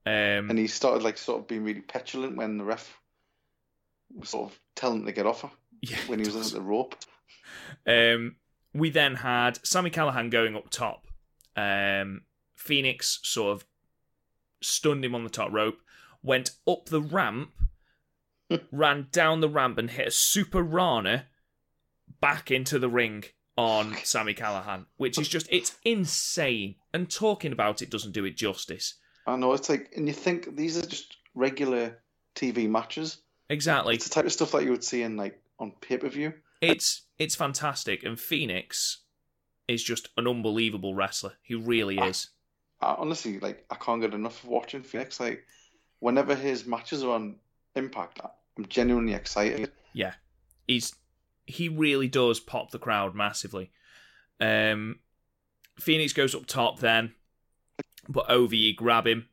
Um. 0.06 0.48
And 0.48 0.58
he 0.58 0.66
started 0.68 1.02
like 1.02 1.18
sort 1.18 1.40
of 1.42 1.48
being 1.48 1.64
really 1.64 1.82
petulant 1.82 2.36
when 2.36 2.56
the 2.56 2.64
ref 2.64 2.98
was 4.14 4.30
sort 4.30 4.50
of 4.50 4.58
telling 4.74 5.00
him 5.00 5.06
to 5.06 5.12
get 5.12 5.26
off 5.26 5.42
her 5.42 5.50
yeah, 5.82 5.98
when 6.06 6.18
he 6.18 6.24
was 6.24 6.34
does. 6.34 6.46
at 6.54 6.58
the 6.58 6.64
rope. 6.64 6.94
Um, 7.86 8.36
we 8.72 8.90
then 8.90 9.16
had 9.16 9.64
Sammy 9.66 9.90
Callihan 9.90 10.30
going 10.30 10.56
up 10.56 10.70
top. 10.70 11.06
Um, 11.56 12.22
Fenix 12.54 13.20
sort 13.22 13.52
of 13.52 13.66
stunned 14.62 15.04
him 15.04 15.14
on 15.14 15.24
the 15.24 15.30
top 15.30 15.52
rope, 15.52 15.78
went 16.22 16.52
up 16.66 16.86
the 16.86 17.02
ramp, 17.02 17.50
ran 18.72 19.08
down 19.12 19.40
the 19.40 19.48
ramp, 19.48 19.78
and 19.78 19.90
hit 19.90 20.08
a 20.08 20.12
super 20.12 20.62
Rana 20.62 21.26
back 22.20 22.50
into 22.50 22.78
the 22.78 22.88
ring 22.88 23.24
on 23.56 23.94
Sammy 24.04 24.32
Callihan, 24.32 24.86
which 24.96 25.18
is 25.18 25.28
just, 25.28 25.46
it's 25.50 25.76
insane. 25.84 26.76
And 26.94 27.10
talking 27.10 27.52
about 27.52 27.82
it 27.82 27.90
doesn't 27.90 28.12
do 28.12 28.24
it 28.24 28.36
justice. 28.36 28.94
I 29.26 29.36
know 29.36 29.52
it's 29.52 29.68
like, 29.68 29.92
and 29.96 30.08
you 30.08 30.14
think 30.14 30.56
these 30.56 30.78
are 30.78 30.86
just 30.86 31.16
regular 31.34 31.98
TV 32.34 32.68
matches. 32.68 33.18
Exactly. 33.50 33.94
It's 33.94 34.08
the 34.08 34.14
type 34.14 34.24
of 34.24 34.32
stuff 34.32 34.52
that 34.52 34.64
you 34.64 34.70
would 34.70 34.84
see 34.84 35.02
in 35.02 35.16
like 35.16 35.41
on 35.62 35.72
pay 35.80 35.96
per 35.96 36.08
view. 36.08 36.34
It's 36.60 37.02
it's 37.18 37.34
fantastic, 37.34 38.02
and 38.02 38.18
Fenix 38.20 39.02
is 39.68 39.82
just 39.82 40.08
an 40.16 40.28
unbelievable 40.28 40.94
wrestler. 40.94 41.34
He 41.42 41.54
really 41.54 41.98
is. 41.98 42.28
I 42.80 42.94
honestly 42.98 43.38
like 43.38 43.64
I 43.70 43.76
can't 43.76 44.00
get 44.02 44.12
enough 44.12 44.42
of 44.42 44.50
watching 44.50 44.82
Fenix. 44.82 45.20
Like 45.20 45.44
whenever 46.00 46.34
his 46.34 46.66
matches 46.66 47.02
are 47.02 47.14
on 47.14 47.36
Impact, 47.74 48.20
I'm 48.58 48.66
genuinely 48.66 49.14
excited. 49.14 49.72
yeah, 49.94 50.14
he's 50.66 50.94
he 51.46 51.68
really 51.68 52.08
does 52.08 52.38
pop 52.38 52.70
the 52.70 52.78
crowd 52.78 53.14
massively. 53.14 53.70
Um, 54.40 54.98
Fenix 55.78 56.12
goes 56.12 56.34
up 56.34 56.46
top 56.46 56.80
then, 56.80 57.14
but 58.08 58.28
OVE 58.28 58.76
grab 58.76 59.06
him. 59.06 59.28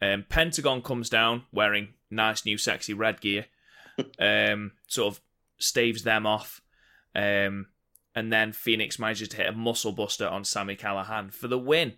Um, 0.00 0.24
Pentagon 0.28 0.82
comes 0.82 1.08
down 1.08 1.44
wearing 1.52 1.94
nice 2.10 2.44
new 2.44 2.58
sexy 2.58 2.94
red 2.94 3.20
gear, 3.20 3.46
um, 4.18 4.72
sort 4.86 5.14
of 5.14 5.20
staves 5.58 6.02
them 6.02 6.26
off, 6.26 6.60
um, 7.14 7.66
and 8.14 8.32
then 8.32 8.52
Fenix 8.52 8.98
manages 8.98 9.28
to 9.28 9.36
hit 9.36 9.46
a 9.46 9.52
muscle 9.52 9.92
buster 9.92 10.26
on 10.26 10.44
Sammy 10.44 10.76
Callihan 10.76 11.32
for 11.32 11.48
the 11.48 11.58
win. 11.58 11.94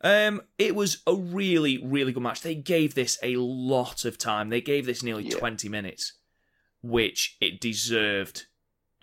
Um, 0.00 0.42
it 0.58 0.74
was 0.74 0.98
a 1.06 1.14
really, 1.14 1.78
really 1.82 2.12
good 2.12 2.22
match. 2.22 2.42
They 2.42 2.54
gave 2.54 2.94
this 2.94 3.18
a 3.22 3.36
lot 3.36 4.04
of 4.04 4.18
time. 4.18 4.50
They 4.50 4.60
gave 4.60 4.84
this 4.84 5.02
nearly 5.02 5.24
Yeah. 5.24 5.38
20 5.38 5.68
minutes, 5.68 6.12
which 6.82 7.36
it 7.40 7.60
deserved. 7.60 8.46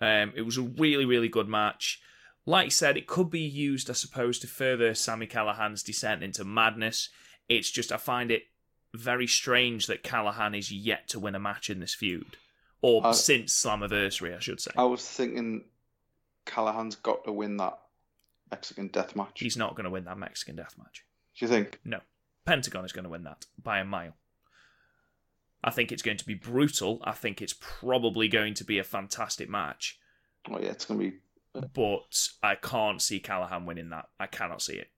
Um, 0.00 0.32
it 0.36 0.42
was 0.42 0.58
a 0.58 0.62
really, 0.62 1.04
really 1.04 1.28
good 1.28 1.48
match. 1.48 2.00
Like 2.46 2.66
I 2.66 2.70
said, 2.70 2.96
it 2.96 3.06
could 3.06 3.30
be 3.30 3.40
used, 3.40 3.90
I 3.90 3.94
suppose, 3.94 4.38
to 4.40 4.46
further 4.46 4.94
Sammy 4.94 5.26
Callihan's 5.26 5.82
descent 5.82 6.22
into 6.22 6.44
madness. 6.44 7.08
It's 7.48 7.70
just, 7.70 7.90
I 7.92 7.96
find 7.96 8.30
it 8.30 8.44
very 8.94 9.26
strange 9.26 9.86
that 9.86 10.02
Callihan 10.02 10.56
is 10.56 10.70
yet 10.72 11.08
to 11.08 11.20
win 11.20 11.34
a 11.34 11.38
match 11.40 11.70
in 11.70 11.80
this 11.80 11.94
feud. 11.94 12.36
Or 12.80 13.06
Uh, 13.06 13.12
since 13.12 13.54
Slammiversary, 13.54 14.36
I 14.36 14.40
should 14.40 14.60
say. 14.60 14.72
I 14.76 14.84
was 14.84 15.06
thinking 15.08 15.64
Callihan's 16.46 16.96
got 16.96 17.24
to 17.24 17.32
win 17.32 17.56
that 17.58 17.78
Mexican 18.50 18.88
death 18.88 19.14
match. 19.16 19.40
He's 19.40 19.56
not 19.56 19.76
going 19.76 19.84
to 19.84 19.90
win 19.90 20.04
that 20.04 20.18
Mexican 20.18 20.56
death 20.56 20.74
match. 20.76 21.04
Do 21.38 21.44
you 21.44 21.48
think? 21.48 21.80
No. 21.84 22.00
Pentagon 22.44 22.84
is 22.84 22.92
going 22.92 23.04
to 23.04 23.10
win 23.10 23.22
that 23.24 23.46
by 23.62 23.78
a 23.78 23.84
mile. 23.84 24.14
I 25.64 25.70
think 25.70 25.92
it's 25.92 26.02
going 26.02 26.16
to 26.16 26.26
be 26.26 26.34
brutal. 26.34 27.00
I 27.04 27.12
think 27.12 27.40
it's 27.40 27.54
probably 27.58 28.26
going 28.28 28.54
to 28.54 28.64
be 28.64 28.78
a 28.78 28.84
fantastic 28.84 29.48
match. 29.48 29.98
Oh 30.50 30.58
yeah, 30.58 30.70
it's 30.70 30.84
gonna 30.84 30.98
be. 30.98 31.12
But 31.54 32.28
I 32.42 32.56
can't 32.56 33.00
see 33.00 33.20
Callihan 33.20 33.64
winning 33.64 33.90
that. 33.90 34.08
I 34.18 34.26
cannot 34.26 34.60
see 34.60 34.74
it. 34.74 34.90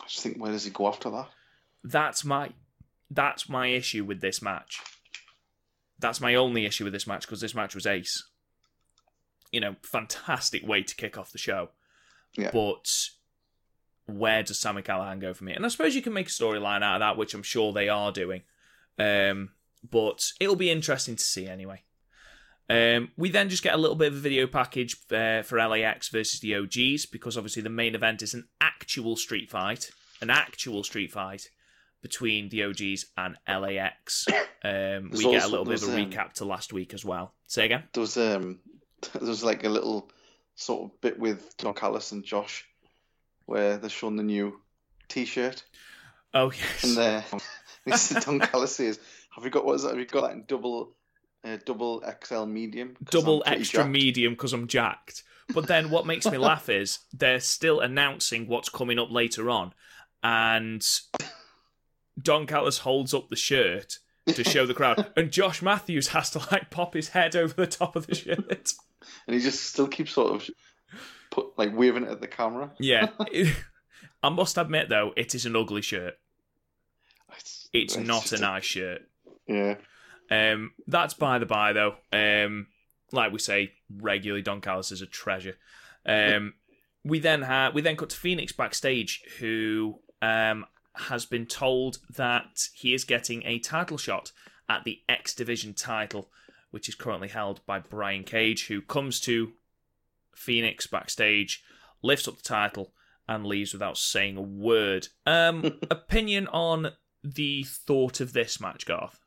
I 0.00 0.06
just 0.06 0.22
think 0.22 0.38
where 0.40 0.52
does 0.52 0.64
he 0.64 0.70
go 0.70 0.86
after 0.86 1.10
that? 1.10 1.28
That's 1.82 2.24
my 2.24 2.50
that's 3.10 3.48
my 3.48 3.68
issue 3.68 4.04
with 4.04 4.20
this 4.20 4.42
match. 4.42 4.80
That's 5.98 6.20
my 6.20 6.34
only 6.34 6.66
issue 6.66 6.84
with 6.84 6.92
this 6.92 7.06
match 7.06 7.26
because 7.26 7.40
this 7.40 7.54
match 7.54 7.74
was 7.74 7.86
ace. 7.86 8.22
You 9.52 9.60
know, 9.60 9.76
fantastic 9.82 10.66
way 10.66 10.82
to 10.82 10.94
kick 10.94 11.16
off 11.16 11.32
the 11.32 11.38
show. 11.38 11.70
Yeah. 12.36 12.50
But 12.52 12.90
where 14.06 14.42
does 14.42 14.58
Sammy 14.58 14.82
Callihan 14.82 15.20
go 15.20 15.32
from 15.32 15.46
here? 15.46 15.56
And 15.56 15.64
I 15.64 15.68
suppose 15.68 15.94
you 15.94 16.02
can 16.02 16.12
make 16.12 16.28
a 16.28 16.30
storyline 16.30 16.82
out 16.82 16.96
of 16.96 17.00
that, 17.00 17.16
which 17.16 17.34
I'm 17.34 17.42
sure 17.42 17.72
they 17.72 17.88
are 17.88 18.12
doing. 18.12 18.42
Um, 18.98 19.50
but 19.88 20.32
it'll 20.40 20.56
be 20.56 20.70
interesting 20.70 21.16
to 21.16 21.22
see 21.22 21.46
anyway. 21.46 21.82
Um, 22.68 23.10
we 23.16 23.30
then 23.30 23.48
just 23.48 23.62
get 23.62 23.74
a 23.74 23.78
little 23.78 23.96
bit 23.96 24.08
of 24.08 24.18
a 24.18 24.20
video 24.20 24.46
package 24.46 24.96
uh, 25.12 25.42
for 25.42 25.64
LAX 25.64 26.08
versus 26.08 26.40
the 26.40 26.56
OGs 26.56 27.06
because 27.06 27.36
obviously 27.36 27.62
the 27.62 27.70
main 27.70 27.94
event 27.94 28.22
is 28.22 28.34
an 28.34 28.48
actual 28.60 29.16
street 29.16 29.48
fight, 29.48 29.90
an 30.20 30.30
actual 30.30 30.82
street 30.82 31.12
fight 31.12 31.48
between 32.06 32.48
the 32.50 32.62
OGs 32.64 33.06
and 33.16 33.36
LAX. 33.48 34.26
Um, 34.64 35.10
we 35.12 35.22
get 35.22 35.44
a 35.44 35.48
little 35.48 35.64
bit 35.64 35.80
of 35.80 35.88
a 35.90 35.92
um, 35.92 36.10
recap 36.10 36.32
to 36.34 36.44
last 36.44 36.72
week 36.72 36.92
as 36.92 37.04
well. 37.04 37.34
Say 37.46 37.66
again. 37.66 37.84
There 37.92 38.00
was 38.00 38.16
um, 38.16 38.58
there 39.12 39.28
was 39.28 39.44
like 39.44 39.62
a 39.62 39.68
little 39.68 40.10
sort 40.56 40.90
of 40.90 41.00
bit 41.00 41.20
with 41.20 41.56
Don 41.58 41.72
Callis 41.72 42.10
and 42.10 42.24
Josh, 42.24 42.66
where 43.44 43.76
they're 43.76 43.88
showing 43.88 44.16
the 44.16 44.24
new 44.24 44.58
T-shirt, 45.08 45.62
Oh 46.34 46.50
yes. 46.50 46.82
and 46.82 46.98
uh, 46.98 47.22
this 47.86 48.10
is 48.10 48.24
Don 48.24 48.40
Callis 48.40 48.74
says, 48.74 48.98
"Have 49.36 49.44
you 49.44 49.50
got 49.50 49.64
what 49.64 49.74
is 49.74 49.82
that? 49.82 49.90
Have 49.90 50.00
you 50.00 50.06
got 50.06 50.22
that 50.22 50.32
in 50.32 50.44
double, 50.48 50.96
uh, 51.44 51.58
double 51.64 52.02
XL 52.24 52.46
medium. 52.46 52.96
double 53.04 53.44
extra 53.46 53.80
jacked." 53.82 53.90
medium 53.90 54.32
because 54.32 54.52
I'm 54.52 54.66
jacked. 54.66 55.22
But 55.54 55.68
then 55.68 55.90
what 55.90 56.06
makes 56.06 56.26
me 56.26 56.38
laugh 56.50 56.68
is 56.68 56.98
they're 57.12 57.38
still 57.38 57.78
announcing 57.78 58.48
what's 58.48 58.68
coming 58.68 58.98
up 58.98 59.12
later 59.12 59.48
on, 59.48 59.74
and 60.24 60.84
Don 62.20 62.46
Callis 62.46 62.78
holds 62.78 63.12
up 63.14 63.28
the 63.28 63.36
shirt 63.36 63.98
to 64.26 64.42
show 64.44 64.66
the 64.66 64.74
crowd, 64.74 65.06
and 65.16 65.30
Josh 65.30 65.62
Matthews 65.62 66.08
has 66.08 66.30
to 66.30 66.38
like 66.50 66.70
pop 66.70 66.94
his 66.94 67.10
head 67.10 67.36
over 67.36 67.54
the 67.54 67.66
top 67.66 67.94
of 67.96 68.06
the 68.06 68.14
shirt. 68.14 68.72
and 69.26 69.34
he 69.36 69.40
just 69.40 69.62
still 69.64 69.86
keeps 69.88 70.12
sort 70.12 70.34
of 70.34 70.50
put 71.30 71.56
like 71.58 71.76
waving 71.76 72.04
it 72.04 72.08
at 72.10 72.20
the 72.20 72.26
camera. 72.28 72.72
Yeah, 72.78 73.08
I 74.22 74.28
must 74.30 74.56
admit 74.58 74.88
though, 74.88 75.12
it 75.16 75.34
is 75.34 75.46
an 75.46 75.54
ugly 75.56 75.82
shirt. 75.82 76.14
It's, 77.36 77.68
It's 77.72 77.96
not 77.96 78.32
a 78.32 78.38
nice 78.40 78.64
shirt. 78.64 79.02
Yeah, 79.46 79.74
Um, 80.30 80.72
that's 80.86 81.14
by 81.14 81.38
the 81.38 81.46
by, 81.46 81.72
though. 81.72 81.96
Um, 82.12 82.68
like 83.12 83.32
we 83.32 83.38
say 83.38 83.72
regularly, 83.94 84.42
Don 84.42 84.60
Callis 84.60 84.90
is 84.90 85.02
a 85.02 85.06
treasure. 85.06 85.56
Um, 86.04 86.54
we 87.04 87.20
then 87.20 87.42
ha- 87.42 87.70
we 87.74 87.82
then 87.82 87.96
cut 87.96 88.10
to 88.10 88.16
Fenix 88.16 88.52
backstage, 88.52 89.22
who 89.38 90.00
um, 90.22 90.64
has 90.96 91.26
been 91.26 91.46
told 91.46 91.98
that 92.14 92.68
he 92.74 92.94
is 92.94 93.04
getting 93.04 93.42
a 93.44 93.58
title 93.58 93.98
shot 93.98 94.32
at 94.68 94.84
the 94.84 95.00
X 95.08 95.34
Division 95.34 95.74
title, 95.74 96.28
which 96.70 96.88
is 96.88 96.94
currently 96.94 97.28
held 97.28 97.64
by 97.66 97.78
Brian 97.78 98.24
Cage, 98.24 98.66
who 98.66 98.80
comes 98.80 99.20
to 99.20 99.52
Fenix 100.34 100.86
backstage, 100.86 101.62
lifts 102.02 102.28
up 102.28 102.36
the 102.36 102.42
title, 102.42 102.92
and 103.28 103.46
leaves 103.46 103.72
without 103.72 103.98
saying 103.98 104.36
a 104.36 104.42
word. 104.42 105.08
Um, 105.26 105.78
opinion 105.90 106.46
on 106.48 106.92
the 107.22 107.64
thought 107.64 108.20
of 108.20 108.32
this 108.32 108.60
match, 108.60 108.86
Garth? 108.86 109.18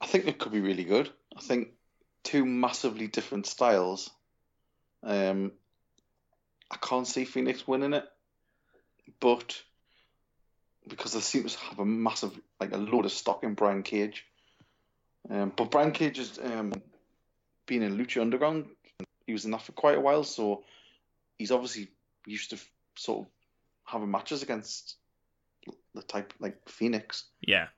I 0.00 0.06
think 0.06 0.26
it 0.26 0.38
could 0.38 0.52
be 0.52 0.60
really 0.60 0.84
good. 0.84 1.10
I 1.36 1.40
think 1.40 1.68
two 2.22 2.44
massively 2.44 3.06
different 3.06 3.46
styles. 3.46 4.10
Um, 5.02 5.52
I 6.70 6.76
can't 6.76 7.06
see 7.06 7.24
Fenix 7.24 7.66
winning 7.66 7.92
it, 7.92 8.04
but 9.20 9.62
because 10.88 11.12
they 11.12 11.20
seem 11.20 11.46
to 11.46 11.58
have 11.58 11.78
a 11.78 11.84
massive, 11.84 12.38
like 12.60 12.72
a 12.72 12.78
load 12.78 13.04
of 13.04 13.12
stock 13.12 13.44
in 13.44 13.54
Brian 13.54 13.82
Cage. 13.82 14.26
Um, 15.30 15.52
but 15.56 15.70
Brian 15.70 15.92
Cage 15.92 16.18
has 16.18 16.38
um, 16.42 16.72
been 17.66 17.82
in 17.82 17.96
Lucha 17.96 18.20
Underground. 18.20 18.66
He 19.26 19.32
was 19.32 19.44
in 19.44 19.52
that 19.52 19.62
for 19.62 19.72
quite 19.72 19.96
a 19.96 20.00
while, 20.00 20.24
so 20.24 20.64
he's 21.38 21.52
obviously 21.52 21.88
used 22.26 22.50
to 22.50 22.58
sort 22.96 23.20
of 23.20 23.26
having 23.84 24.10
matches 24.10 24.42
against 24.42 24.96
the 25.94 26.02
type 26.02 26.32
like 26.40 26.68
Fenix. 26.68 27.24
Yeah. 27.40 27.68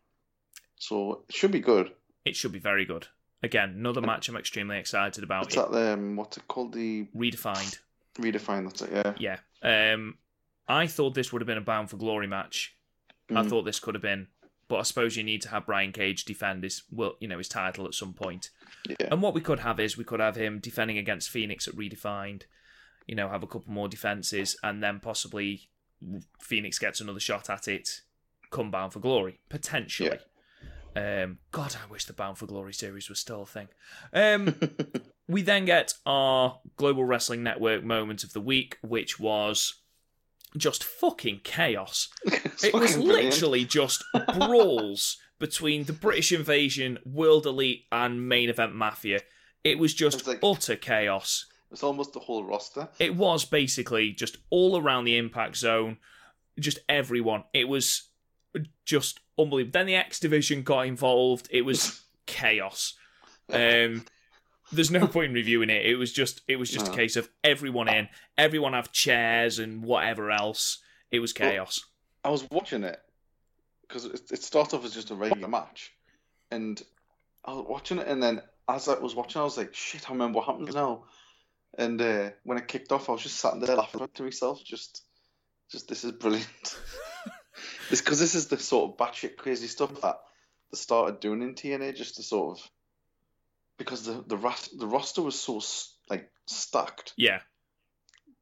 So 0.76 1.24
it 1.28 1.34
should 1.34 1.52
be 1.52 1.60
good. 1.60 1.92
It 2.24 2.36
should 2.36 2.52
be 2.52 2.58
very 2.58 2.84
good. 2.84 3.06
Again, 3.42 3.74
another 3.76 4.00
match 4.00 4.28
I'm 4.30 4.36
extremely 4.36 4.78
excited 4.78 5.22
about. 5.22 5.42
What's 5.42 5.54
that? 5.56 5.92
Um, 5.92 6.16
what's 6.16 6.38
it 6.38 6.48
called? 6.48 6.72
The 6.72 7.06
redefined. 7.14 7.78
Redefined. 8.18 8.64
That's 8.64 8.82
it. 8.82 9.16
Yeah. 9.20 9.38
Yeah. 9.62 9.92
Um, 9.92 10.16
I 10.66 10.86
thought 10.86 11.14
this 11.14 11.30
would 11.32 11.42
have 11.42 11.46
been 11.46 11.58
a 11.58 11.62
Bound 11.62 11.90
for 11.90 11.98
Glory 11.98 12.26
match. 12.26 12.74
Mm. 13.30 13.38
I 13.38 13.48
thought 13.48 13.62
this 13.62 13.80
could 13.80 13.94
have 13.94 14.02
been, 14.02 14.28
but 14.68 14.76
I 14.76 14.82
suppose 14.82 15.16
you 15.16 15.24
need 15.24 15.42
to 15.42 15.48
have 15.48 15.66
Brian 15.66 15.92
Cage 15.92 16.24
defend 16.24 16.62
his 16.62 16.82
well, 16.90 17.14
you 17.20 17.28
know, 17.28 17.38
his 17.38 17.48
title 17.48 17.86
at 17.86 17.94
some 17.94 18.12
point. 18.12 18.50
Yeah. 18.88 19.08
And 19.10 19.22
what 19.22 19.34
we 19.34 19.40
could 19.40 19.60
have 19.60 19.80
is 19.80 19.96
we 19.96 20.04
could 20.04 20.20
have 20.20 20.36
him 20.36 20.58
defending 20.58 20.98
against 20.98 21.30
Fenix 21.30 21.66
at 21.68 21.74
Redefined. 21.74 22.42
You 23.06 23.14
know, 23.14 23.28
have 23.28 23.42
a 23.42 23.46
couple 23.46 23.72
more 23.72 23.88
defenses, 23.88 24.56
and 24.62 24.82
then 24.82 25.00
possibly 25.00 25.68
Fenix 26.40 26.78
gets 26.78 27.00
another 27.00 27.20
shot 27.20 27.50
at 27.50 27.68
it. 27.68 28.02
Come 28.50 28.70
Bound 28.70 28.92
for 28.92 29.00
Glory 29.00 29.40
potentially. 29.48 30.10
Yeah. 30.10 30.18
Um, 30.96 31.38
God, 31.50 31.76
I 31.82 31.90
wish 31.90 32.04
the 32.04 32.12
Bound 32.12 32.38
for 32.38 32.46
Glory 32.46 32.72
series 32.72 33.08
was 33.08 33.18
still 33.18 33.42
a 33.42 33.46
thing. 33.46 33.68
Um, 34.12 34.54
we 35.28 35.42
then 35.42 35.64
get 35.64 35.94
our 36.06 36.60
Global 36.76 37.04
Wrestling 37.04 37.42
Network 37.42 37.82
moment 37.82 38.22
of 38.22 38.32
the 38.32 38.40
week, 38.40 38.78
which 38.80 39.18
was 39.18 39.82
just 40.56 40.84
fucking 40.84 41.40
chaos. 41.44 42.08
it 42.26 42.74
was 42.74 42.96
literally 42.96 43.64
just 43.64 44.04
brawls 44.34 45.18
between 45.38 45.84
the 45.84 45.92
British 45.92 46.32
Invasion, 46.32 46.98
World 47.04 47.46
Elite, 47.46 47.84
and 47.90 48.28
Main 48.28 48.48
Event 48.48 48.74
Mafia. 48.74 49.20
It 49.62 49.78
was 49.78 49.94
just 49.94 50.20
it 50.20 50.26
was 50.26 50.28
like, 50.28 50.44
utter 50.44 50.76
chaos. 50.76 51.46
It's 51.70 51.82
almost 51.82 52.12
the 52.12 52.20
whole 52.20 52.44
roster. 52.44 52.88
It 52.98 53.16
was 53.16 53.44
basically 53.44 54.12
just 54.12 54.36
all 54.50 54.80
around 54.80 55.04
the 55.04 55.16
Impact 55.16 55.56
Zone, 55.56 55.98
just 56.58 56.78
everyone. 56.88 57.44
It 57.52 57.68
was 57.68 58.10
just 58.84 59.20
unbelievable. 59.38 59.72
Then 59.72 59.86
the 59.86 59.96
X 59.96 60.20
Division 60.20 60.62
got 60.62 60.86
involved. 60.86 61.48
It 61.50 61.62
was 61.62 62.02
chaos. 62.26 62.94
Um, 63.50 64.04
there's 64.72 64.90
no 64.90 65.06
point 65.08 65.30
in 65.30 65.34
reviewing 65.34 65.70
it. 65.70 65.86
It 65.86 65.96
was 65.96 66.12
just 66.12 66.42
it 66.48 66.56
was 66.56 66.70
just 66.70 66.86
no. 66.86 66.92
a 66.92 66.96
case 66.96 67.16
of 67.16 67.28
everyone 67.42 67.88
in, 67.88 68.08
everyone 68.38 68.72
have 68.72 68.92
chairs 68.92 69.58
and 69.58 69.82
whatever 69.82 70.30
else. 70.30 70.78
It 71.10 71.20
was 71.20 71.32
chaos. 71.32 71.84
Well, 72.24 72.30
I 72.30 72.32
was 72.32 72.46
watching 72.50 72.84
it 72.84 73.00
because 73.82 74.06
it, 74.06 74.22
it 74.30 74.42
started 74.42 74.76
off 74.76 74.84
as 74.84 74.94
just 74.94 75.10
a 75.10 75.14
regular 75.14 75.48
match, 75.48 75.92
and 76.50 76.80
I 77.44 77.52
was 77.52 77.66
watching 77.68 77.98
it, 77.98 78.08
and 78.08 78.22
then 78.22 78.42
as 78.68 78.88
I 78.88 78.98
was 78.98 79.14
watching, 79.14 79.40
I 79.40 79.44
was 79.44 79.56
like, 79.56 79.74
"Shit, 79.74 80.08
I 80.08 80.12
remember 80.12 80.38
what 80.38 80.46
happened 80.46 80.74
now." 80.74 81.04
And 81.76 82.00
uh, 82.00 82.30
when 82.44 82.58
it 82.58 82.68
kicked 82.68 82.92
off, 82.92 83.08
I 83.08 83.12
was 83.12 83.22
just 83.22 83.36
sat 83.36 83.60
there 83.60 83.76
laughing 83.76 84.08
to 84.14 84.22
myself, 84.22 84.62
just, 84.64 85.02
just 85.70 85.88
this 85.88 86.04
is 86.04 86.12
brilliant. 86.12 86.78
it's 87.90 88.00
because 88.00 88.20
this 88.20 88.34
is 88.34 88.46
the 88.46 88.58
sort 88.58 88.92
of 88.92 88.96
batshit 88.96 89.36
crazy 89.36 89.66
stuff 89.66 90.00
that 90.02 90.20
they 90.70 90.76
started 90.76 91.20
doing 91.20 91.42
in 91.42 91.54
TNA, 91.54 91.96
just 91.96 92.16
to 92.16 92.22
sort 92.22 92.58
of 92.58 92.70
because 93.78 94.04
the 94.04 94.24
the 94.26 94.36
ras- 94.36 94.68
the 94.68 94.86
roster 94.86 95.22
was 95.22 95.38
so 95.38 95.60
like 96.08 96.30
stacked. 96.46 97.12
Yeah, 97.16 97.40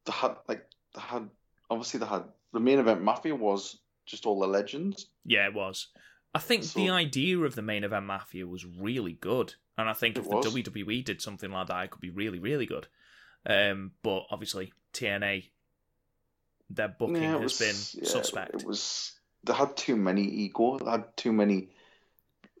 they 0.05 0.13
had 0.13 0.35
like 0.47 0.65
they 0.95 1.01
had 1.01 1.29
obviously 1.69 1.99
they 1.99 2.05
had 2.05 2.23
the 2.51 2.59
main 2.59 2.79
event 2.79 3.01
mafia 3.01 3.35
was 3.35 3.77
just 4.05 4.25
all 4.25 4.39
the 4.39 4.47
legends. 4.47 5.07
Yeah, 5.25 5.47
it 5.47 5.53
was. 5.53 5.87
I 6.35 6.39
think 6.39 6.63
so, 6.63 6.79
the 6.79 6.89
idea 6.89 7.37
of 7.39 7.55
the 7.55 7.61
main 7.61 7.83
event 7.83 8.05
mafia 8.05 8.47
was 8.47 8.65
really 8.65 9.13
good, 9.13 9.53
and 9.77 9.89
I 9.89 9.93
think 9.93 10.17
if 10.17 10.27
the 10.27 10.37
WWE 10.37 11.05
did 11.05 11.21
something 11.21 11.51
like 11.51 11.67
that, 11.67 11.83
it 11.83 11.91
could 11.91 12.01
be 12.01 12.09
really, 12.09 12.39
really 12.39 12.65
good. 12.65 12.87
Um, 13.45 13.91
but 14.01 14.23
obviously 14.31 14.73
TNA, 14.93 15.49
their 16.69 16.87
booking 16.87 17.21
yeah, 17.21 17.39
has 17.39 17.59
been 17.59 18.01
yeah, 18.01 18.09
suspect. 18.09 18.55
It 18.55 18.65
was 18.65 19.13
they 19.43 19.53
had 19.53 19.75
too 19.77 19.95
many 19.95 20.23
ego. 20.23 20.79
They 20.79 20.89
had 20.89 21.15
too 21.17 21.33
many 21.33 21.69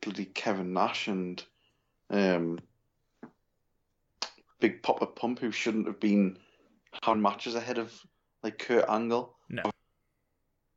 bloody 0.01 0.25
Kevin 0.25 0.73
Nash 0.73 1.07
and 1.07 1.43
um, 2.09 2.59
Big 4.59 4.81
Papa 4.81 5.07
Pump 5.07 5.39
who 5.39 5.51
shouldn't 5.51 5.87
have 5.87 5.99
been 5.99 6.37
having 7.01 7.21
matches 7.21 7.55
ahead 7.55 7.77
of 7.77 7.93
like 8.43 8.59
Kurt 8.59 8.85
Angle. 8.87 9.35
No, 9.49 9.63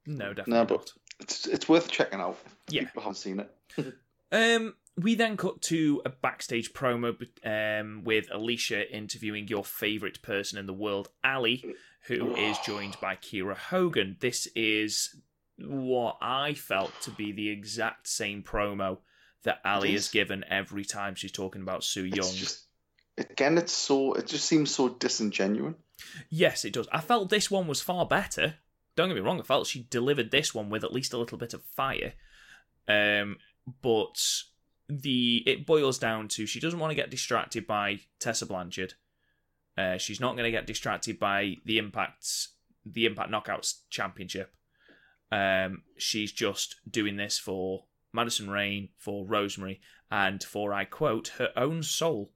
no, 0.06 0.28
definitely 0.32 0.52
no, 0.54 0.64
but 0.64 0.76
not. 0.78 0.92
It's 1.20 1.46
it's 1.46 1.68
worth 1.68 1.90
checking 1.90 2.20
out. 2.20 2.38
yeah, 2.68 2.82
people 2.82 3.02
haven't 3.02 3.16
seen 3.16 3.40
it. 3.40 3.94
um, 4.32 4.74
we 4.98 5.14
then 5.14 5.36
cut 5.36 5.60
to 5.62 6.02
a 6.04 6.10
backstage 6.10 6.72
promo 6.72 7.14
um, 7.44 8.02
with 8.04 8.28
Alicia 8.32 8.94
interviewing 8.94 9.48
your 9.48 9.64
favourite 9.64 10.22
person 10.22 10.58
in 10.58 10.66
the 10.66 10.72
world, 10.72 11.08
Ali, 11.22 11.76
who 12.06 12.34
is 12.36 12.58
joined 12.60 12.96
by 13.00 13.16
Kiera 13.16 13.56
Hogan. 13.56 14.16
This 14.20 14.46
is 14.54 15.16
what 15.58 16.18
I 16.20 16.54
felt 16.54 16.92
to 17.02 17.10
be 17.10 17.32
the 17.32 17.48
exact 17.48 18.08
same 18.08 18.42
promo 18.42 18.98
that 19.44 19.60
Ali 19.64 19.94
is 19.94 20.08
given 20.08 20.44
every 20.48 20.84
time 20.84 21.14
she's 21.14 21.32
talking 21.32 21.62
about 21.62 21.84
Su 21.84 22.04
Yung. 22.04 22.34
Just, 22.34 22.64
again, 23.16 23.58
it's 23.58 23.72
so 23.72 24.14
it 24.14 24.26
just 24.26 24.46
seems 24.46 24.74
so 24.74 24.88
disingenuous. 24.88 25.74
Yes, 26.28 26.64
it 26.64 26.72
does. 26.72 26.88
I 26.92 27.00
felt 27.00 27.30
this 27.30 27.50
one 27.50 27.66
was 27.66 27.80
far 27.80 28.06
better. 28.06 28.56
Don't 28.96 29.08
get 29.08 29.14
me 29.14 29.20
wrong. 29.20 29.40
I 29.40 29.44
felt 29.44 29.66
she 29.66 29.86
delivered 29.90 30.30
this 30.30 30.54
one 30.54 30.70
with 30.70 30.84
at 30.84 30.92
least 30.92 31.12
a 31.12 31.18
little 31.18 31.38
bit 31.38 31.54
of 31.54 31.62
fire. 31.62 32.14
Um, 32.88 33.36
but 33.82 34.16
the 34.88 35.42
it 35.46 35.66
boils 35.66 35.98
down 35.98 36.28
to 36.28 36.46
she 36.46 36.60
doesn't 36.60 36.78
want 36.78 36.90
to 36.90 36.96
get 36.96 37.10
distracted 37.10 37.66
by 37.66 38.00
Tessa 38.18 38.46
Blanchard. 38.46 38.94
Uh, 39.76 39.98
she's 39.98 40.20
not 40.20 40.32
going 40.32 40.44
to 40.44 40.50
get 40.50 40.66
distracted 40.66 41.18
by 41.18 41.56
the 41.66 41.78
impacts, 41.78 42.54
the 42.84 43.04
Impact 43.04 43.30
Knockouts 43.30 43.80
Championship. 43.90 44.54
Um, 45.30 45.82
she's 45.98 46.32
just 46.32 46.76
doing 46.88 47.16
this 47.16 47.38
for 47.38 47.84
Madison 48.16 48.50
Rayne 48.50 48.88
for 48.98 49.24
Rosemary, 49.24 49.80
and 50.10 50.42
for 50.42 50.72
I 50.72 50.84
quote 50.84 51.28
her 51.38 51.50
own 51.56 51.84
soul. 51.84 52.32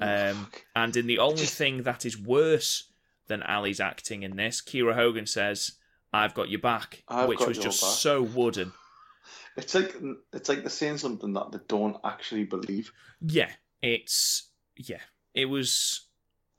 Um, 0.00 0.48
and 0.74 0.94
in 0.96 1.06
the 1.06 1.18
only 1.18 1.46
thing 1.46 1.82
that 1.84 2.04
is 2.04 2.20
worse 2.20 2.92
than 3.28 3.42
Ali's 3.42 3.80
acting 3.80 4.22
in 4.22 4.36
this, 4.36 4.60
Kiera 4.60 4.94
Hogan 4.94 5.26
says, 5.26 5.72
"I've 6.12 6.34
got 6.34 6.50
your 6.50 6.60
back," 6.60 7.02
I've 7.08 7.28
which 7.28 7.40
was 7.40 7.58
just 7.58 7.80
back. 7.80 7.90
so 7.90 8.22
wooden. 8.22 8.72
It's 9.56 9.74
like 9.74 9.96
it's 10.32 10.48
like 10.48 10.60
they're 10.60 10.68
saying 10.68 10.98
something 10.98 11.32
that 11.32 11.50
they 11.50 11.58
don't 11.66 11.96
actually 12.04 12.44
believe. 12.44 12.92
Yeah, 13.20 13.50
it's 13.82 14.50
yeah. 14.76 15.00
It 15.34 15.46
was 15.46 16.02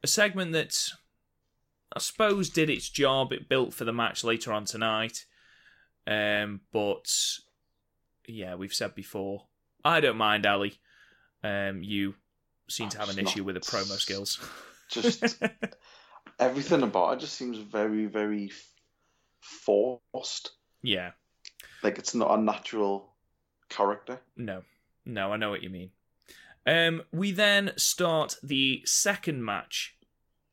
a 0.03 0.08
segment 0.08 0.51
that 0.53 0.89
I 1.95 1.99
suppose 1.99 2.49
did 2.49 2.70
its 2.70 2.89
job. 2.89 3.32
It 3.32 3.47
built 3.47 3.74
for 3.74 3.86
the 3.86 3.93
match 3.93 4.24
later 4.24 4.51
on 4.51 4.66
tonight. 4.66 5.26
Um, 6.08 6.62
but 6.72 7.08
yeah, 8.28 8.56
we've 8.56 8.74
said 8.74 8.94
before, 8.94 9.46
I 9.84 10.00
don't 10.00 10.18
mind 10.18 10.46
Ali. 10.46 10.80
Um, 11.44 11.82
you 11.82 12.16
seem 12.70 12.90
to 12.90 13.00
have 13.00 13.10
an 13.10 13.20
issue 13.20 13.44
with 13.44 13.56
the 13.56 13.62
promo 13.62 13.98
skills. 13.98 14.40
Just 14.90 15.24
everything 16.40 16.84
about 16.84 17.14
it 17.14 17.20
just 17.20 17.36
seems 17.36 17.58
very, 17.58 18.06
very 18.06 18.52
forced. 19.42 20.52
Yeah, 20.82 21.12
like 21.84 21.98
it's 21.98 22.14
not 22.14 22.38
a 22.38 22.42
natural 22.42 23.14
character. 23.70 24.20
No, 24.36 24.64
no, 25.06 25.32
I 25.32 25.38
know 25.38 25.50
what 25.50 25.64
you 25.64 25.70
mean. 25.70 25.92
Um, 26.66 27.04
we 27.14 27.32
then 27.32 27.72
start 27.78 28.36
the 28.44 28.82
second 28.86 29.44
match 29.44 29.96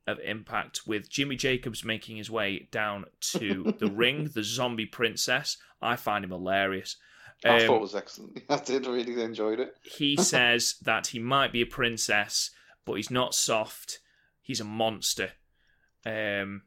of 0.06 0.20
Impact 0.20 0.82
with 0.86 1.10
Jimmy 1.10 1.34
Jacobs 1.34 1.84
making 1.84 2.16
his 2.16 2.30
way 2.30 2.68
down 2.70 3.06
to 3.20 3.74
the 3.78 3.86
ring, 3.90 4.30
the 4.32 4.44
Zombie 4.44 4.86
Princess. 4.86 5.56
I 5.82 5.96
find 5.96 6.24
him 6.24 6.30
hilarious. 6.30 6.96
Um, 7.44 7.52
I 7.52 7.66
thought 7.66 7.76
it 7.76 7.80
was 7.80 7.94
excellent. 7.94 8.42
I 8.48 8.56
did 8.56 8.86
really 8.86 9.22
enjoyed 9.22 9.60
it. 9.60 9.74
he 9.82 10.16
says 10.20 10.76
that 10.82 11.08
he 11.08 11.18
might 11.18 11.52
be 11.52 11.62
a 11.62 11.66
princess, 11.66 12.50
but 12.84 12.94
he's 12.94 13.10
not 13.10 13.34
soft. 13.34 14.00
He's 14.42 14.60
a 14.60 14.64
monster. 14.64 15.30
Um, 16.06 16.62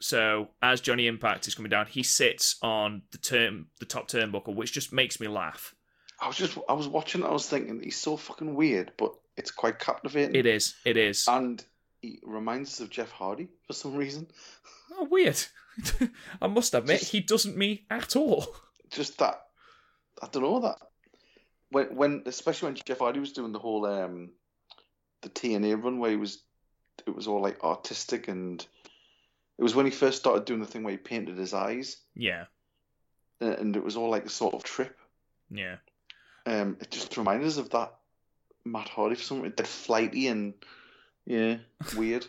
so 0.00 0.48
as 0.62 0.80
Johnny 0.80 1.06
Impact 1.06 1.46
is 1.46 1.54
coming 1.54 1.70
down, 1.70 1.86
he 1.86 2.02
sits 2.02 2.56
on 2.62 3.02
the 3.12 3.18
term 3.18 3.66
the 3.78 3.86
top 3.86 4.08
turnbuckle, 4.08 4.54
which 4.54 4.72
just 4.72 4.92
makes 4.92 5.20
me 5.20 5.28
laugh. 5.28 5.74
I 6.20 6.26
was 6.26 6.36
just 6.36 6.58
I 6.68 6.72
was 6.72 6.88
watching. 6.88 7.24
I 7.24 7.30
was 7.30 7.48
thinking 7.48 7.80
he's 7.82 7.98
so 7.98 8.16
fucking 8.16 8.54
weird, 8.54 8.92
but 8.98 9.14
it's 9.36 9.50
quite 9.50 9.78
captivating. 9.78 10.34
It 10.34 10.46
is. 10.46 10.74
It 10.84 10.96
is. 10.96 11.26
And 11.28 11.64
he 12.00 12.20
reminds 12.24 12.70
us 12.74 12.80
of 12.80 12.90
Jeff 12.90 13.10
Hardy 13.10 13.48
for 13.66 13.72
some 13.72 13.94
reason. 13.94 14.26
Oh, 14.92 15.04
weird. 15.04 15.40
I 16.42 16.48
must 16.48 16.74
admit, 16.74 17.00
Just- 17.00 17.12
he 17.12 17.20
doesn't 17.20 17.56
me 17.56 17.86
at 17.90 18.16
all. 18.16 18.46
Just 18.92 19.18
that, 19.18 19.42
I 20.22 20.28
don't 20.30 20.42
know 20.42 20.60
that. 20.60 20.78
When, 21.70 21.96
when 21.96 22.22
especially 22.26 22.66
when 22.68 22.78
Jeff 22.86 22.98
Hardy 22.98 23.18
was 23.20 23.32
doing 23.32 23.52
the 23.52 23.58
whole 23.58 23.86
um, 23.86 24.30
the 25.22 25.28
TNA 25.30 25.82
run 25.82 25.98
where 25.98 26.10
he 26.10 26.16
was, 26.16 26.42
it 27.06 27.14
was 27.14 27.26
all 27.26 27.40
like 27.40 27.64
artistic 27.64 28.28
and 28.28 28.64
it 29.58 29.62
was 29.62 29.74
when 29.74 29.86
he 29.86 29.92
first 29.92 30.18
started 30.18 30.44
doing 30.44 30.60
the 30.60 30.66
thing 30.66 30.82
where 30.82 30.92
he 30.92 30.98
painted 30.98 31.38
his 31.38 31.54
eyes 31.54 31.96
Yeah, 32.14 32.44
and 33.40 33.74
it 33.76 33.82
was 33.84 33.96
all 33.96 34.10
like 34.10 34.26
a 34.26 34.30
sort 34.30 34.54
of 34.54 34.62
trip. 34.62 34.98
yeah. 35.50 35.76
Um, 36.44 36.76
it 36.80 36.90
just 36.90 37.16
reminded 37.16 37.46
us 37.46 37.56
of 37.56 37.70
that 37.70 37.94
Matt 38.64 38.88
Hardy 38.88 39.14
for 39.14 39.22
some 39.22 39.38
reason. 39.42 39.54
They're 39.56 39.64
flighty 39.64 40.26
and 40.26 40.54
yeah, 41.24 41.58
weird. 41.96 42.26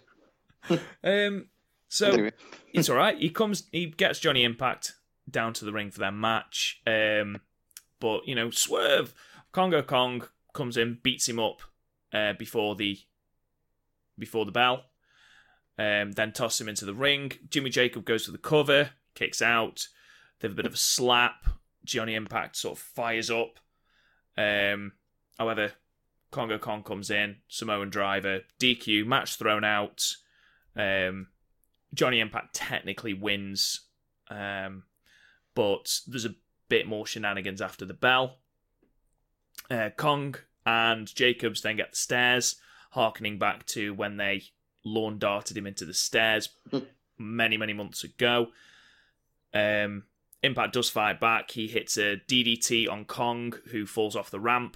Um, 1.03 1.47
so 1.89 2.11
anyway, 2.11 2.32
it's 2.72 2.89
all 2.89 2.95
right. 2.95 3.18
He 3.18 3.30
comes, 3.30 3.64
he 3.72 3.88
gets 3.88 4.20
Johnny 4.20 4.43
Impact 4.43 4.93
down 5.30 5.53
to 5.53 5.65
the 5.65 5.74
ring 5.74 5.91
for 5.91 5.99
their 5.99 6.11
match. 6.11 6.82
Um, 6.86 7.41
but 7.99 8.28
you 8.28 8.36
know, 8.36 8.49
Swerve 8.49 9.13
Kongo 9.51 9.82
Kong 9.82 10.28
comes 10.53 10.78
in, 10.78 10.99
beats 11.03 11.28
him 11.28 11.39
up 11.39 11.61
uh, 12.13 12.34
before 12.34 12.76
the 12.76 12.99
before 14.17 14.45
the 14.45 14.51
bell. 14.51 14.86
Um, 15.78 16.11
then 16.11 16.34
tosses 16.34 16.61
him 16.61 16.69
into 16.69 16.86
the 16.86 16.93
ring. 16.93 17.32
Jimmy 17.49 17.69
Jacob 17.69 18.05
goes 18.05 18.26
for 18.26 18.32
the 18.32 18.38
cover, 18.38 18.91
kicks 19.15 19.41
out. 19.41 19.88
They 20.39 20.47
have 20.47 20.53
a 20.53 20.55
bit 20.55 20.65
of 20.65 20.74
a 20.74 20.78
slap. 20.78 21.47
Johnny 21.84 22.15
Impact 22.15 22.55
sort 22.55 22.78
of 22.78 22.84
fires 22.84 23.32
up. 23.32 23.59
Um, 24.38 24.93
however, 25.38 25.74
Kongo 26.32 26.57
Kong 26.57 26.84
comes 26.84 27.09
in, 27.09 27.38
Samoan 27.47 27.89
driver, 27.89 28.41
DQ, 28.59 29.05
match 29.05 29.36
thrown 29.36 29.63
out. 29.63 30.03
Um, 30.76 31.28
Johnny 31.93 32.19
Impact 32.19 32.55
technically 32.55 33.13
wins, 33.13 33.82
um, 34.30 34.84
but 35.55 35.99
there's 36.07 36.25
a 36.25 36.35
bit 36.69 36.87
more 36.87 37.05
shenanigans 37.05 37.61
after 37.61 37.85
the 37.85 37.93
bell. 37.93 38.37
Uh, 39.69 39.89
Kong 39.95 40.35
and 40.65 41.13
Jacobs 41.13 41.61
then 41.61 41.77
get 41.77 41.91
the 41.91 41.97
stairs, 41.97 42.55
harkening 42.91 43.37
back 43.39 43.65
to 43.67 43.93
when 43.93 44.17
they 44.17 44.43
lawn 44.85 45.17
darted 45.17 45.57
him 45.57 45.67
into 45.67 45.85
the 45.85 45.93
stairs 45.93 46.49
many, 47.17 47.57
many 47.57 47.73
months 47.73 48.03
ago. 48.03 48.47
Um, 49.53 50.03
Impact 50.41 50.73
does 50.73 50.89
fight 50.89 51.21
back. 51.21 51.51
He 51.51 51.67
hits 51.67 51.97
a 51.97 52.17
DDT 52.27 52.89
on 52.89 53.05
Kong, 53.05 53.53
who 53.71 53.85
falls 53.85 54.15
off 54.15 54.29
the 54.29 54.39
ramp. 54.39 54.75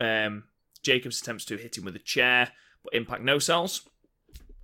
Um, 0.00 0.44
Jacobs 0.82 1.20
attempts 1.20 1.44
to 1.46 1.56
hit 1.56 1.78
him 1.78 1.84
with 1.84 1.94
a 1.94 2.00
chair, 2.00 2.50
but 2.82 2.94
Impact 2.94 3.22
no 3.22 3.38
sells. 3.38 3.88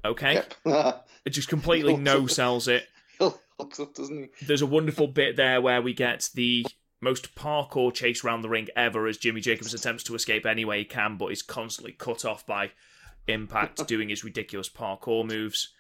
Okay. 0.05 0.43
yep. 0.65 1.03
It 1.25 1.31
just 1.31 1.49
completely 1.49 1.97
no 1.97 2.29
sells 2.29 2.69
it. 2.69 2.87
Up, 3.21 3.95
doesn't 3.95 4.31
he? 4.39 4.47
There's 4.47 4.63
a 4.63 4.67
wonderful 4.67 5.07
bit 5.07 5.37
there 5.37 5.61
where 5.61 5.83
we 5.83 5.93
get 5.95 6.31
the 6.35 6.67
most 7.01 7.35
parkour 7.35 7.93
chase 7.93 8.25
around 8.25 8.43
the 8.43 8.49
ring 8.49 8.69
ever 8.75 9.07
as 9.07 9.19
Jimmy 9.19 9.41
Jacobs 9.41 9.75
attempts 9.75 10.03
to 10.05 10.15
escape 10.15 10.47
any 10.47 10.65
way 10.65 10.79
he 10.79 10.85
can, 10.85 11.17
but 11.17 11.33
is 11.33 11.43
constantly 11.43 11.93
cut 11.93 12.25
off 12.25 12.47
by 12.47 12.73
Impact 13.29 13.87
doing 13.89 14.09
his 14.09 14.25
ridiculous 14.25 14.69
parkour 14.69 15.27
moves. 15.27 15.73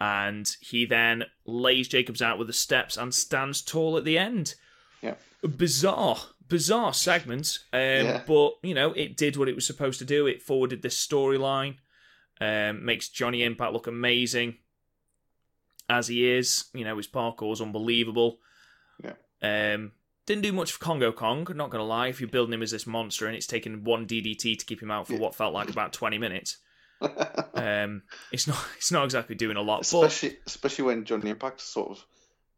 And 0.00 0.48
he 0.60 0.84
then 0.84 1.24
lays 1.46 1.88
Jacobs 1.88 2.20
out 2.20 2.38
with 2.38 2.48
the 2.48 2.52
steps 2.52 2.96
and 2.96 3.14
stands 3.14 3.62
tall 3.62 3.96
at 3.96 4.04
the 4.04 4.18
end. 4.18 4.54
Yeah. 5.00 5.14
Bizarre, 5.42 6.18
bizarre 6.48 6.92
segment. 6.92 7.60
Um, 7.72 7.80
Yeah. 7.80 8.22
But, 8.26 8.54
you 8.62 8.74
know, 8.74 8.92
it 8.92 9.16
did 9.16 9.36
what 9.36 9.48
it 9.48 9.54
was 9.54 9.66
supposed 9.66 9.98
to 10.00 10.04
do. 10.04 10.26
It 10.26 10.42
forwarded 10.42 10.82
this 10.82 11.04
storyline. 11.04 11.76
Um, 12.38 12.84
makes 12.84 13.08
Johnny 13.08 13.42
Impact 13.42 13.72
look 13.72 13.86
amazing 13.86 14.58
as 15.88 16.08
he 16.08 16.28
is. 16.30 16.66
You 16.74 16.84
know, 16.84 16.96
his 16.96 17.06
parkour's 17.06 17.60
unbelievable. 17.60 18.38
Yeah. 19.02 19.14
Um, 19.74 19.92
didn't 20.26 20.42
do 20.42 20.52
much 20.52 20.72
for 20.72 20.78
Kongo 20.84 21.12
Kong, 21.12 21.46
not 21.54 21.70
gonna 21.70 21.84
lie. 21.84 22.08
If 22.08 22.20
you're 22.20 22.28
building 22.30 22.52
him 22.54 22.62
as 22.62 22.72
this 22.72 22.86
monster 22.86 23.26
and 23.26 23.36
it's 23.36 23.46
taken 23.46 23.84
one 23.84 24.06
DDT 24.06 24.58
to 24.58 24.64
keep 24.64 24.82
him 24.82 24.90
out 24.90 25.06
for 25.06 25.12
Yeah. 25.14 25.20
what 25.20 25.34
felt 25.36 25.54
like 25.54 25.70
about 25.70 25.92
20 25.92 26.18
minutes, 26.18 26.56
um, 27.54 28.02
it's 28.32 28.46
not 28.46 28.58
it's 28.76 28.90
not 28.92 29.04
exactly 29.04 29.34
doing 29.36 29.56
a 29.56 29.62
lot. 29.62 29.88
But 29.92 30.04
especially 30.06 30.38
especially 30.46 30.84
when 30.86 31.04
Johnny 31.04 31.30
Impact's 31.30 31.64
sort 31.64 31.90
of 31.92 32.04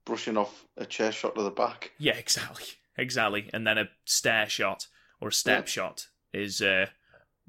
brushing 0.05 0.37
off 0.37 0.64
a 0.76 0.87
chair 0.87 1.12
shot 1.12 1.35
to 1.35 1.43
the 1.43 1.51
back. 1.51 1.93
yeah, 1.99 2.14
exactly, 2.16 2.64
exactly. 2.97 3.51
And 3.53 3.66
then 3.66 3.76
a 3.79 3.89
stair 4.07 4.49
shot 4.49 4.87
or 5.20 5.29
a 5.29 5.33
step 5.33 5.64
Yeah. 5.66 5.70
shot 5.70 6.07
is 6.33 6.62
uh, 6.62 6.87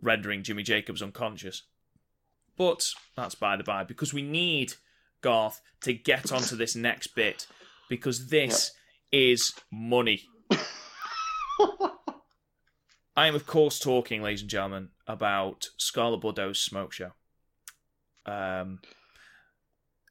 rendering 0.02 0.44
Jimmy 0.44 0.64
Jacobs 0.64 1.02
unconscious. 1.02 1.64
But 2.58 2.90
that's 3.16 3.36
by 3.36 3.56
the 3.56 3.64
by 3.64 3.86
because 3.86 4.14
we 4.14 4.22
need 4.22 4.74
Garth 5.22 5.62
to 5.82 5.94
get 5.94 6.32
onto 6.32 6.56
this 6.56 6.76
next 6.76 7.08
bit 7.16 7.48
because 7.90 8.28
this 8.30 8.72
is 9.12 9.54
money. 9.72 10.24
I 13.16 13.28
am, 13.28 13.36
of 13.36 13.46
course, 13.46 13.80
talking, 13.80 14.22
ladies 14.22 14.42
and 14.42 14.50
gentlemen, 14.50 14.90
about 15.08 15.68
Scarlett 15.78 16.22
Bordeaux's 16.22 16.60
smoke 16.60 16.94
show. 16.94 17.12
Um, 18.26 18.80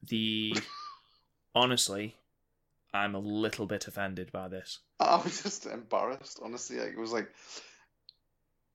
the 0.06 0.54
honestly, 1.54 2.16
I'm 2.92 3.14
a 3.14 3.18
little 3.18 3.66
bit 3.66 3.88
offended 3.88 4.30
by 4.32 4.48
this. 4.48 4.80
I 5.00 5.16
was 5.22 5.42
just 5.42 5.66
embarrassed, 5.66 6.40
honestly. 6.42 6.78
Like, 6.78 6.88
it 6.92 6.98
was 6.98 7.12
like, 7.12 7.30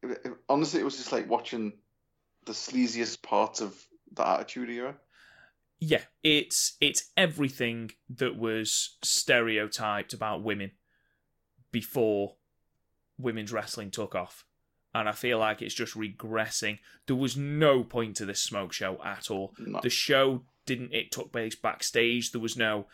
it, 0.02 0.20
it- 0.26 0.34
honestly, 0.50 0.80
it 0.80 0.86
was 0.86 0.98
just 0.98 1.12
like 1.12 1.30
watching 1.30 1.74
the 2.46 2.54
sleaziest 2.54 3.22
parts 3.22 3.62
of 3.62 3.76
the 4.14 4.28
Attitude 4.28 4.70
Era. 4.70 4.96
Yeah, 5.86 6.04
it's 6.24 6.78
it's 6.80 7.12
everything 7.18 7.92
that 8.10 8.38
was 8.38 8.96
stereotyped 9.04 10.14
about 10.14 10.42
women 10.42 10.72
before 11.74 12.36
women's 13.18 13.52
wrestling 13.52 13.92
took 13.92 14.16
off. 14.16 14.46
And 14.96 15.10
I 15.10 15.12
feel 15.12 15.40
like 15.40 15.62
it's 15.62 15.74
just 15.74 15.94
regressing. 15.94 16.80
There 17.06 17.18
was 17.18 17.36
no 17.36 17.84
point 17.84 18.16
to 18.16 18.26
this 18.26 18.40
smoke 18.40 18.72
show 18.72 18.98
at 19.04 19.30
all. 19.30 19.56
No. 19.60 19.82
The 19.84 19.90
show 19.90 20.44
didn't 20.66 20.94
it 20.94 21.12
took 21.12 21.34
place 21.34 21.54
backstage. 21.54 22.32
There 22.32 22.40
was 22.40 22.56
no 22.56 22.88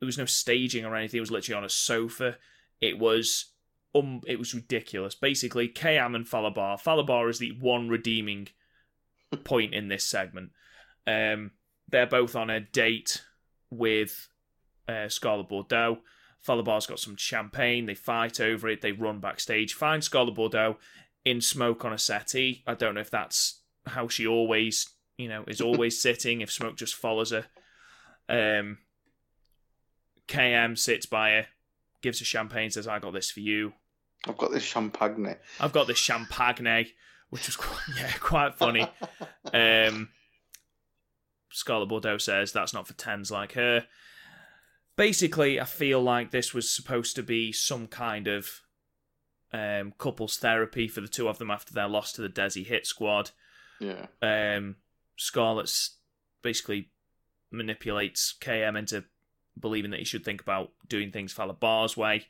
there 0.00 0.06
was 0.06 0.16
no 0.16 0.24
staging 0.24 0.86
or 0.86 0.96
anything. 0.96 1.18
It 1.18 1.20
was 1.20 1.30
literally 1.30 1.58
on 1.58 1.66
a 1.66 1.68
sofa. 1.68 2.38
It 2.80 2.98
was 2.98 3.52
um 3.94 4.22
it 4.26 4.38
was 4.38 4.54
ridiculous. 4.54 5.14
Basically, 5.14 5.68
KM 5.68 6.16
and 6.16 6.26
Fallah 6.26 6.54
Bahh. 6.54 6.82
Falabar 6.82 7.28
is 7.28 7.40
the 7.40 7.52
one 7.60 7.90
redeeming 7.90 8.48
point 9.44 9.74
in 9.74 9.88
this 9.88 10.06
segment. 10.06 10.52
Um 11.06 11.50
they're 11.88 12.06
both 12.06 12.34
on 12.34 12.50
a 12.50 12.60
date 12.60 13.22
with 13.70 14.28
uh, 14.88 15.08
Scarlett 15.08 15.48
Bordeaux. 15.48 15.98
Fallah 16.40 16.62
Bahh's 16.62 16.86
got 16.86 17.00
some 17.00 17.16
champagne. 17.16 17.86
They 17.86 17.94
fight 17.94 18.40
over 18.40 18.68
it. 18.68 18.80
They 18.80 18.92
run 18.92 19.20
backstage. 19.20 19.74
Find 19.74 20.02
Scarlett 20.02 20.34
Bordeaux 20.34 20.78
in 21.24 21.40
smoke 21.40 21.84
on 21.84 21.92
a 21.92 21.98
settee. 21.98 22.62
I 22.66 22.74
don't 22.74 22.94
know 22.94 23.00
if 23.00 23.10
that's 23.10 23.60
how 23.86 24.08
she 24.08 24.26
always, 24.26 24.88
you 25.18 25.28
know, 25.28 25.44
is 25.48 25.60
always 25.60 26.00
sitting. 26.02 26.40
If 26.40 26.52
smoke 26.52 26.76
just 26.76 26.94
follows 26.94 27.32
her. 27.32 27.46
Um, 28.28 28.78
KM 30.28 30.78
sits 30.78 31.06
by 31.06 31.30
her, 31.30 31.46
gives 32.02 32.18
her 32.20 32.24
champagne, 32.24 32.70
says, 32.70 32.88
"I 32.88 32.98
got 32.98 33.12
this 33.12 33.30
for 33.30 33.40
you." 33.40 33.72
I've 34.26 34.36
got 34.36 34.52
this 34.52 34.62
champagne. 34.64 35.36
I've 35.60 35.72
got 35.72 35.86
this 35.86 35.98
champagne, 35.98 36.86
which 37.30 37.46
was 37.46 37.56
quite, 37.56 37.96
yeah, 37.96 38.12
quite 38.20 38.54
funny. 38.54 38.86
Um, 39.54 40.08
Scarlett 41.50 41.88
Bordeaux 41.88 42.18
says 42.18 42.52
that's 42.52 42.74
not 42.74 42.86
for 42.86 42.94
tens 42.94 43.30
like 43.30 43.52
her. 43.52 43.86
Basically, 44.96 45.60
I 45.60 45.64
feel 45.64 46.02
like 46.02 46.30
this 46.30 46.54
was 46.54 46.70
supposed 46.70 47.16
to 47.16 47.22
be 47.22 47.52
some 47.52 47.86
kind 47.86 48.26
of 48.26 48.62
um, 49.52 49.92
couples 49.98 50.38
therapy 50.38 50.88
for 50.88 51.00
the 51.00 51.08
two 51.08 51.28
of 51.28 51.38
them 51.38 51.50
after 51.50 51.72
their 51.72 51.88
loss 51.88 52.12
to 52.12 52.22
the 52.22 52.28
Desi 52.28 52.64
Hit 52.66 52.86
Squad. 52.86 53.30
Yeah. 53.78 54.06
Um, 54.22 54.76
basically 56.42 56.90
manipulates 57.50 58.34
KM 58.40 58.78
into 58.78 59.04
believing 59.58 59.90
that 59.90 59.98
he 59.98 60.04
should 60.04 60.24
think 60.24 60.40
about 60.40 60.72
doing 60.88 61.10
things 61.10 61.32
Fallah 61.32 61.54
Bahh's 61.54 61.96
way. 61.96 62.26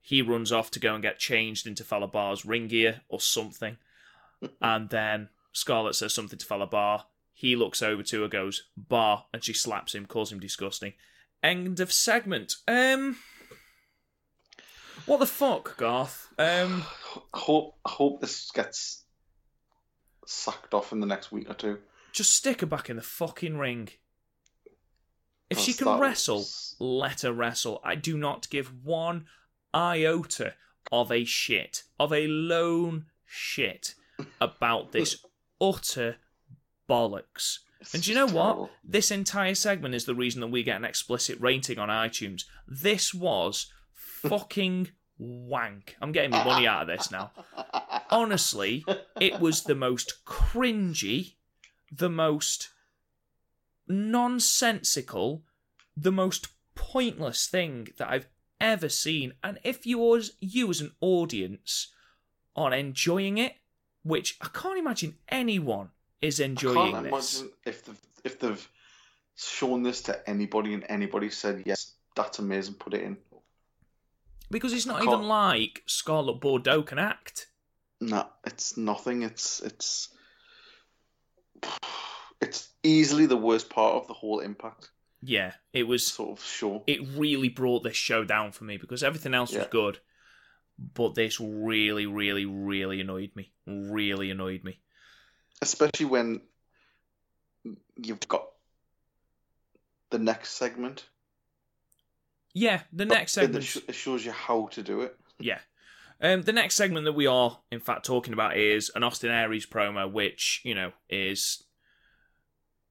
He 0.00 0.22
runs 0.22 0.52
off 0.52 0.70
to 0.72 0.80
go 0.80 0.94
and 0.94 1.02
get 1.02 1.18
changed 1.18 1.66
into 1.66 1.84
Fallah 1.84 2.08
Bahh's 2.08 2.44
ring 2.44 2.68
gear 2.68 3.02
or 3.08 3.20
something. 3.20 3.76
and 4.60 4.88
then 4.90 5.28
Scarlett 5.52 5.94
says 5.94 6.14
something 6.14 6.38
to 6.38 6.46
Fallah 6.46 6.68
Bahh. 6.68 7.04
He 7.38 7.54
looks 7.54 7.82
over 7.82 8.02
to 8.02 8.22
her, 8.22 8.28
goes, 8.28 8.64
bar, 8.76 9.26
and 9.32 9.44
she 9.44 9.52
slaps 9.52 9.94
him, 9.94 10.06
calls 10.06 10.32
him 10.32 10.40
disgusting. 10.40 10.94
End 11.40 11.78
of 11.78 11.92
segment. 11.92 12.54
Um. 12.66 13.16
What 15.06 15.20
the 15.20 15.26
fuck, 15.26 15.76
Garth? 15.76 16.32
Um. 16.36 16.82
I 17.32 17.38
hope 17.38 17.76
I 17.86 17.90
hope 17.90 18.20
this 18.20 18.50
gets 18.50 19.04
sacked 20.26 20.74
off 20.74 20.90
in 20.90 20.98
the 20.98 21.06
next 21.06 21.30
week 21.30 21.48
or 21.48 21.54
two. 21.54 21.78
Just 22.10 22.34
stick 22.34 22.60
her 22.62 22.66
back 22.66 22.90
in 22.90 22.96
the 22.96 23.02
fucking 23.02 23.56
ring. 23.56 23.90
If 25.48 25.60
she 25.60 25.74
can 25.74 26.00
wrestle, 26.00 26.38
was- 26.38 26.74
let 26.80 27.20
her 27.20 27.32
wrestle. 27.32 27.80
I 27.84 27.94
do 27.94 28.18
not 28.18 28.50
give 28.50 28.84
one 28.84 29.26
iota 29.72 30.54
of 30.90 31.12
a 31.12 31.24
shit, 31.24 31.84
of 32.00 32.12
a 32.12 32.26
lone 32.26 33.06
shit 33.24 33.94
about 34.40 34.90
this 34.90 35.24
utter 35.60 36.16
bollocks. 36.88 37.58
It's 37.80 37.94
And 37.94 38.02
do 38.02 38.10
you 38.10 38.16
know 38.16 38.26
what? 38.26 38.70
This 38.84 39.10
entire 39.10 39.54
segment 39.54 39.94
is 39.94 40.04
the 40.04 40.14
reason 40.14 40.40
that 40.40 40.48
we 40.48 40.62
get 40.62 40.76
an 40.76 40.84
explicit 40.84 41.38
rating 41.40 41.78
on 41.78 41.88
iTunes. 41.88 42.44
This 42.66 43.14
was 43.14 43.72
fucking 43.92 44.88
wank. 45.18 45.96
I'm 46.00 46.12
getting 46.12 46.30
my 46.30 46.44
money 46.44 46.66
out 46.66 46.82
of 46.82 46.88
this 46.88 47.10
now. 47.10 47.30
Honestly, 48.10 48.84
it 49.20 49.38
was 49.38 49.62
the 49.62 49.74
most 49.74 50.24
cringy, 50.24 51.34
the 51.92 52.10
most 52.10 52.70
nonsensical, 53.86 55.42
the 55.96 56.12
most 56.12 56.48
pointless 56.74 57.46
thing 57.46 57.88
that 57.98 58.08
I've 58.08 58.28
ever 58.60 58.88
seen. 58.88 59.34
And 59.42 59.58
if 59.62 59.86
yours, 59.86 60.32
you 60.40 60.68
as 60.70 60.80
an 60.80 60.92
audience, 61.00 61.92
are 62.56 62.74
enjoying 62.74 63.38
it, 63.38 63.54
which 64.02 64.36
I 64.40 64.48
can't 64.52 64.78
imagine 64.78 65.16
anyone 65.28 65.90
is 66.20 66.40
enjoying 66.40 67.02
this. 67.04 67.44
if 67.64 67.84
they've, 67.84 68.00
if 68.24 68.38
they've 68.40 68.68
shown 69.36 69.82
this 69.82 70.02
to 70.02 70.28
anybody 70.28 70.74
and 70.74 70.84
anybody 70.88 71.30
said 71.30 71.62
yes, 71.66 71.92
that's 72.16 72.38
amazing, 72.38 72.74
put 72.74 72.94
it 72.94 73.02
in. 73.02 73.16
Because 74.50 74.72
it's 74.72 74.86
not 74.86 75.02
even 75.02 75.22
like 75.28 75.82
Scarlett 75.86 76.40
Bordeaux 76.40 76.82
can 76.82 76.98
act. 76.98 77.48
No, 78.00 78.26
it's 78.44 78.76
nothing. 78.76 79.22
It's 79.22 79.60
it's 79.60 80.08
it's 82.40 82.68
easily 82.82 83.26
the 83.26 83.36
worst 83.36 83.68
part 83.68 83.96
of 83.96 84.06
the 84.06 84.14
whole 84.14 84.40
impact 84.40 84.90
Yeah, 85.20 85.52
it 85.72 85.86
was. 85.86 86.06
sort 86.06 86.38
of 86.38 86.44
show. 86.44 86.84
It 86.86 87.00
really 87.14 87.48
brought 87.48 87.82
this 87.82 87.96
show 87.96 88.24
down 88.24 88.52
for 88.52 88.64
me 88.64 88.76
because 88.76 89.02
everything 89.02 89.34
else 89.34 89.52
was 89.52 89.66
good, 89.66 89.98
but 90.94 91.14
this 91.14 91.40
really, 91.40 92.06
really, 92.06 92.44
really 92.44 93.00
annoyed 93.00 93.32
me. 93.34 93.52
Really 93.66 94.30
annoyed 94.30 94.62
me. 94.64 94.80
Especially 95.60 96.06
when 96.06 96.40
you've 97.96 98.26
got 98.28 98.46
the 100.10 100.18
next 100.18 100.50
segment. 100.52 101.06
Yeah, 102.54 102.82
the 102.92 103.04
next 103.04 103.36
It- 103.36 103.40
it 103.40 103.44
segment. 103.44 103.64
sh- 103.64 103.88
It 103.88 103.94
shows 103.94 104.24
you 104.24 104.32
how 104.32 104.68
to 104.68 104.82
do 104.82 105.02
it. 105.02 105.18
Yeah. 105.38 105.60
Um, 106.20 106.42
the 106.42 106.52
next 106.52 106.74
segment 106.74 107.04
that 107.04 107.12
we 107.12 107.26
are, 107.26 107.62
in 107.70 107.78
fact, 107.80 108.04
talking 108.04 108.32
about 108.32 108.56
is 108.56 108.90
an 108.94 109.02
Austin 109.04 109.30
Aries 109.30 109.66
promo, 109.66 110.10
which, 110.10 110.60
you 110.64 110.74
know, 110.74 110.92
is 111.08 111.64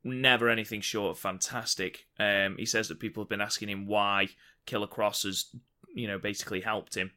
never 0.03 0.49
anything 0.49 0.80
short 0.80 1.11
of 1.11 1.20
fantastic. 1.20 2.07
Um, 2.18 2.55
he 2.57 2.65
says 2.65 2.88
that 2.88 2.99
people 2.99 3.24
have 3.24 3.30
been 3.30 3.41
asking 3.41 3.70
him 3.70 3.86
why 3.86 4.30
Killer 4.65 4.88
Kross 4.88 5.24
has, 5.24 5.53
you 5.93 6.07
know, 6.07 6.20
basically 6.20 6.61
helped 6.61 6.95
him. 6.95 7.11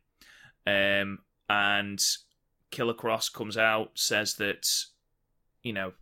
Um, 0.66 1.24
and 1.48 2.04
Killer 2.72 2.94
Kross 2.94 3.32
comes 3.32 3.56
out, 3.56 3.96
says 3.96 4.34
that, 4.36 4.66
you 5.62 5.72
know, 5.72 5.92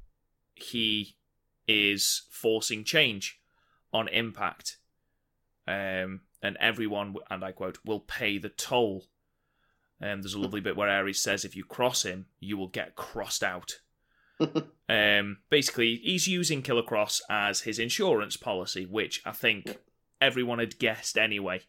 he 0.54 1.16
is 1.66 2.22
forcing 2.30 2.84
change 2.84 3.40
on 3.92 4.08
Impact. 4.08 4.78
Um, 5.66 6.20
and 6.42 6.56
everyone, 6.60 7.16
and 7.30 7.44
I 7.44 7.52
quote, 7.52 7.78
will 7.84 8.00
pay 8.00 8.38
the 8.38 8.48
toll. 8.48 9.04
Um, 10.00 10.22
there's 10.22 10.34
a 10.34 10.40
lovely 10.40 10.60
bit 10.60 10.76
where 10.76 10.88
Aries 10.88 11.20
says, 11.20 11.44
if 11.44 11.56
you 11.56 11.64
cross 11.64 12.04
him, 12.04 12.26
you 12.40 12.56
will 12.56 12.68
get 12.68 12.94
crossed 12.94 13.42
out. 13.42 13.80
um, 14.88 15.38
basically, 15.50 15.96
he's 15.96 16.28
using 16.28 16.62
Killer 16.62 16.82
Kross 16.82 17.20
as 17.28 17.62
his 17.62 17.78
insurance 17.78 18.36
policy, 18.36 18.86
which 18.86 19.20
I 19.26 19.32
think 19.32 19.78
everyone 20.20 20.60
had 20.60 20.78
guessed 20.78 21.18
anyway. 21.18 21.62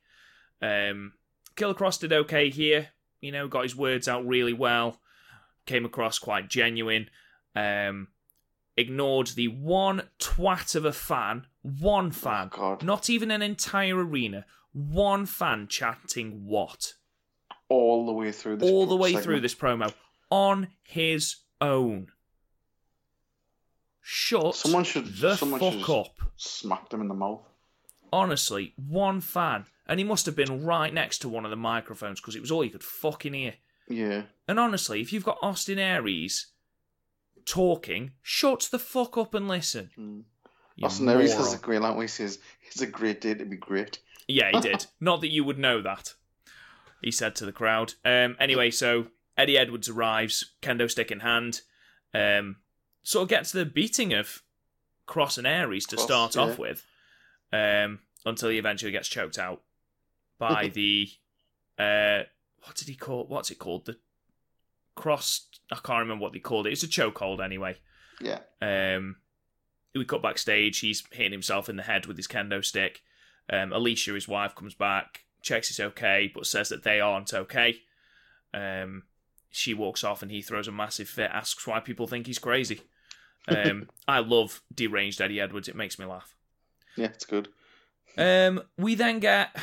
Um, 0.61 1.13
Killer 1.55 1.73
Kross 1.73 1.99
did 1.99 2.13
okay 2.13 2.49
here, 2.49 2.89
you 3.21 3.31
know, 3.31 3.47
got 3.47 3.63
his 3.63 3.75
words 3.75 4.07
out 4.07 4.25
really 4.25 4.53
well, 4.53 5.01
came 5.65 5.83
across 5.83 6.19
quite 6.19 6.47
genuine. 6.47 7.09
Um, 7.55 8.07
ignored 8.77 9.27
the 9.35 9.47
one 9.49 10.03
twat 10.19 10.75
of 10.75 10.85
a 10.85 10.93
fan, 10.93 11.47
one 11.61 12.11
fan, 12.11 12.49
Oh, 12.53 12.57
God. 12.57 12.83
not 12.83 13.09
even 13.09 13.31
an 13.31 13.41
entire 13.41 13.97
arena, 13.97 14.45
one 14.71 15.25
fan 15.25 15.67
chanting 15.67 16.45
what? 16.45 16.93
All 17.67 18.05
the 18.05 18.13
way 18.13 18.31
through 18.31 18.57
this 18.57 18.69
all 18.69 18.85
the 18.85 18.95
way 18.95 19.09
segment. 19.09 19.23
through 19.25 19.39
this 19.41 19.55
promo 19.55 19.93
on 20.31 20.69
his 20.83 21.37
own. 21.61 22.07
Shut 24.01 24.55
Someone 24.55 24.83
should 24.83 25.05
the 25.17 25.35
someone 25.35 25.59
fuck 25.59 25.73
should 25.73 25.91
up. 25.91 26.15
smacked 26.35 26.93
him 26.93 27.01
in 27.01 27.07
the 27.07 27.13
mouth. 27.13 27.41
Honestly, 28.11 28.73
one 28.75 29.21
fan. 29.21 29.65
And 29.85 29.99
he 29.99 30.03
must 30.03 30.25
have 30.25 30.35
been 30.35 30.65
right 30.65 30.93
next 30.93 31.19
to 31.19 31.29
one 31.29 31.45
of 31.45 31.51
the 31.51 31.57
microphones 31.57 32.19
because 32.19 32.35
it 32.35 32.41
was 32.41 32.51
all 32.51 32.63
you 32.63 32.71
could 32.71 32.83
fucking 32.83 33.33
hear. 33.33 33.55
Yeah. 33.87 34.23
And 34.47 34.59
honestly, 34.59 35.01
if 35.01 35.11
you've 35.13 35.23
got 35.25 35.37
Austin 35.41 35.77
Aries 35.79 36.47
talking, 37.49 38.11
shut 38.21 38.69
the 38.71 38.79
fuck 38.79 39.17
up 39.17 39.33
and 39.33 39.47
listen. 39.47 39.89
Mm. 39.97 40.23
Austin 40.83 41.09
Aries 41.09 41.33
has 41.33 41.53
a 41.53 41.57
great 41.57 41.81
line 41.81 41.95
where 41.95 42.03
he 42.03 42.07
says, 42.07 42.39
"It's 42.67 42.81
a 42.81 42.87
great 42.87 43.19
day 43.19 43.33
to 43.33 43.43
be 43.43 43.57
great." 43.57 43.99
Yeah, 44.27 44.51
he 44.53 44.61
did. 44.61 44.85
Not 44.99 45.21
that 45.21 45.31
you 45.31 45.43
would 45.43 45.57
know 45.57 45.81
that. 45.81 46.13
He 47.01 47.11
said 47.11 47.35
to 47.35 47.45
the 47.45 47.51
crowd. 47.51 47.95
Um, 48.05 48.37
anyway, 48.39 48.71
so 48.71 49.07
Eddie 49.37 49.57
Edwards 49.57 49.89
arrives, 49.89 50.53
kendo 50.61 50.89
stick 50.89 51.11
in 51.11 51.21
hand. 51.21 51.61
Um, 52.13 52.57
sort 53.03 53.23
of 53.23 53.29
gets 53.29 53.51
the 53.51 53.65
beating 53.65 54.13
of 54.13 54.43
Kross 55.07 55.37
and 55.37 55.47
Aries 55.47 55.85
to 55.87 55.95
Kross, 55.95 56.01
start 56.01 56.35
yeah. 56.35 56.41
off 56.41 56.59
with, 56.59 56.85
um, 57.51 57.99
until 58.25 58.49
he 58.49 58.57
eventually 58.57 58.91
gets 58.91 59.09
choked 59.09 59.37
out 59.37 59.61
by 60.37 60.67
the 60.73 61.09
uh, 61.77 62.23
what 62.63 62.75
did 62.75 62.87
he 62.87 62.95
call? 62.95 63.25
What's 63.27 63.51
it 63.51 63.59
called? 63.59 63.85
The 63.85 63.97
cross. 64.99 65.47
I 65.71 65.75
can't 65.75 66.01
remember 66.01 66.21
what 66.21 66.33
they 66.33 66.39
called 66.39 66.67
it. 66.67 66.73
It's 66.73 66.83
a 66.83 66.87
chokehold 66.87 67.43
anyway. 67.43 67.77
Yeah. 68.19 68.39
Um, 68.61 69.15
we 69.95 70.05
cut 70.05 70.21
backstage. 70.21 70.79
He's 70.79 71.03
hitting 71.11 71.31
himself 71.31 71.69
in 71.69 71.77
the 71.77 71.83
head 71.83 72.05
with 72.05 72.17
his 72.17 72.27
kendo 72.27 72.63
stick. 72.63 73.01
Um, 73.51 73.71
Alisha, 73.71 74.13
his 74.13 74.27
wife, 74.27 74.55
comes 74.55 74.75
back, 74.75 75.21
checks 75.41 75.69
it's 75.71 75.79
okay, 75.79 76.31
but 76.33 76.45
says 76.45 76.69
that 76.69 76.83
they 76.83 76.99
aren't 76.99 77.33
okay. 77.33 77.77
Um, 78.53 79.03
she 79.49 79.73
walks 79.73 80.03
off 80.03 80.21
and 80.21 80.29
he 80.29 80.41
throws 80.41 80.67
a 80.67 80.71
massive 80.71 81.09
fit, 81.09 81.31
asks 81.33 81.65
why 81.65 81.79
people 81.79 82.05
think 82.05 82.27
he's 82.27 82.37
crazy. 82.37 82.81
Um, 83.47 83.89
I 84.07 84.19
love 84.19 84.61
deranged 84.73 85.21
Eddie 85.21 85.39
Edwards. 85.39 85.67
It 85.67 85.75
makes 85.75 85.97
me 85.97 86.05
laugh. 86.05 86.35
Yeah, 86.95 87.07
it's 87.07 87.25
good. 87.25 87.47
Um, 88.17 88.61
we 88.77 88.95
then 88.95 89.19
get 89.19 89.55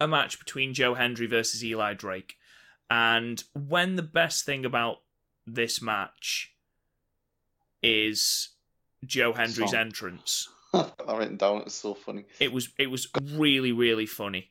a 0.00 0.08
match 0.08 0.38
between 0.38 0.74
Joe 0.74 0.94
Hendry 0.94 1.26
versus 1.26 1.64
Eli 1.64 1.94
Drake. 1.94 2.36
And 2.90 3.42
when 3.54 3.96
the 3.96 4.02
best 4.02 4.44
thing 4.44 4.64
about 4.64 4.98
this 5.46 5.82
match 5.82 6.52
is 7.82 8.50
Joe 9.04 9.32
Hendry's 9.32 9.74
entrance, 9.74 10.48
I've 10.74 11.18
written 11.18 11.36
down. 11.36 11.62
It's 11.62 11.74
so 11.74 11.94
funny. 11.94 12.24
it 12.38 12.52
was 12.52 12.70
it 12.78 12.88
was 12.88 13.08
really 13.32 13.72
really 13.72 14.06
funny. 14.06 14.50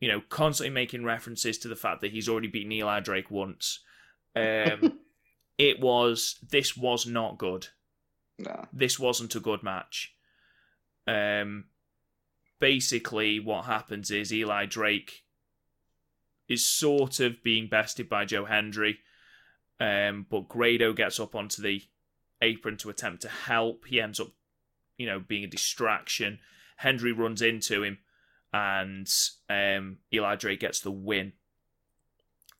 You 0.00 0.08
know, 0.08 0.22
constantly 0.28 0.74
making 0.74 1.04
references 1.04 1.58
to 1.58 1.68
the 1.68 1.76
fact 1.76 2.00
that 2.00 2.10
he's 2.10 2.28
already 2.28 2.48
beaten 2.48 2.72
Eli 2.72 3.00
Drake 3.00 3.30
once. 3.30 3.80
Um, 4.34 4.98
it 5.58 5.80
was 5.80 6.38
this 6.48 6.76
was 6.76 7.06
not 7.06 7.38
good. 7.38 7.68
Nah. 8.38 8.64
this 8.72 8.98
wasn't 8.98 9.34
a 9.36 9.40
good 9.40 9.62
match. 9.62 10.14
Um, 11.06 11.66
basically, 12.58 13.38
what 13.38 13.66
happens 13.66 14.10
is 14.10 14.32
Eli 14.32 14.66
Drake 14.66 15.24
is 16.48 16.66
sort 16.66 17.20
of 17.20 17.42
being 17.42 17.68
bested 17.68 18.08
by 18.08 18.24
Joe 18.24 18.44
Hendry, 18.44 18.98
um, 19.80 20.26
but 20.30 20.48
Grado 20.48 20.92
gets 20.92 21.18
up 21.20 21.34
onto 21.34 21.62
the 21.62 21.82
apron 22.40 22.76
to 22.78 22.90
attempt 22.90 23.22
to 23.22 23.28
help. 23.28 23.84
He 23.86 24.00
ends 24.00 24.20
up, 24.20 24.28
you 24.98 25.06
know, 25.06 25.20
being 25.20 25.44
a 25.44 25.48
distraction. 25.48 26.38
Hendry 26.76 27.12
runs 27.12 27.42
into 27.42 27.82
him, 27.82 27.98
and 28.52 29.08
um, 29.48 29.98
Eli 30.12 30.36
Drake 30.36 30.60
gets 30.60 30.80
the 30.80 30.90
win. 30.90 31.32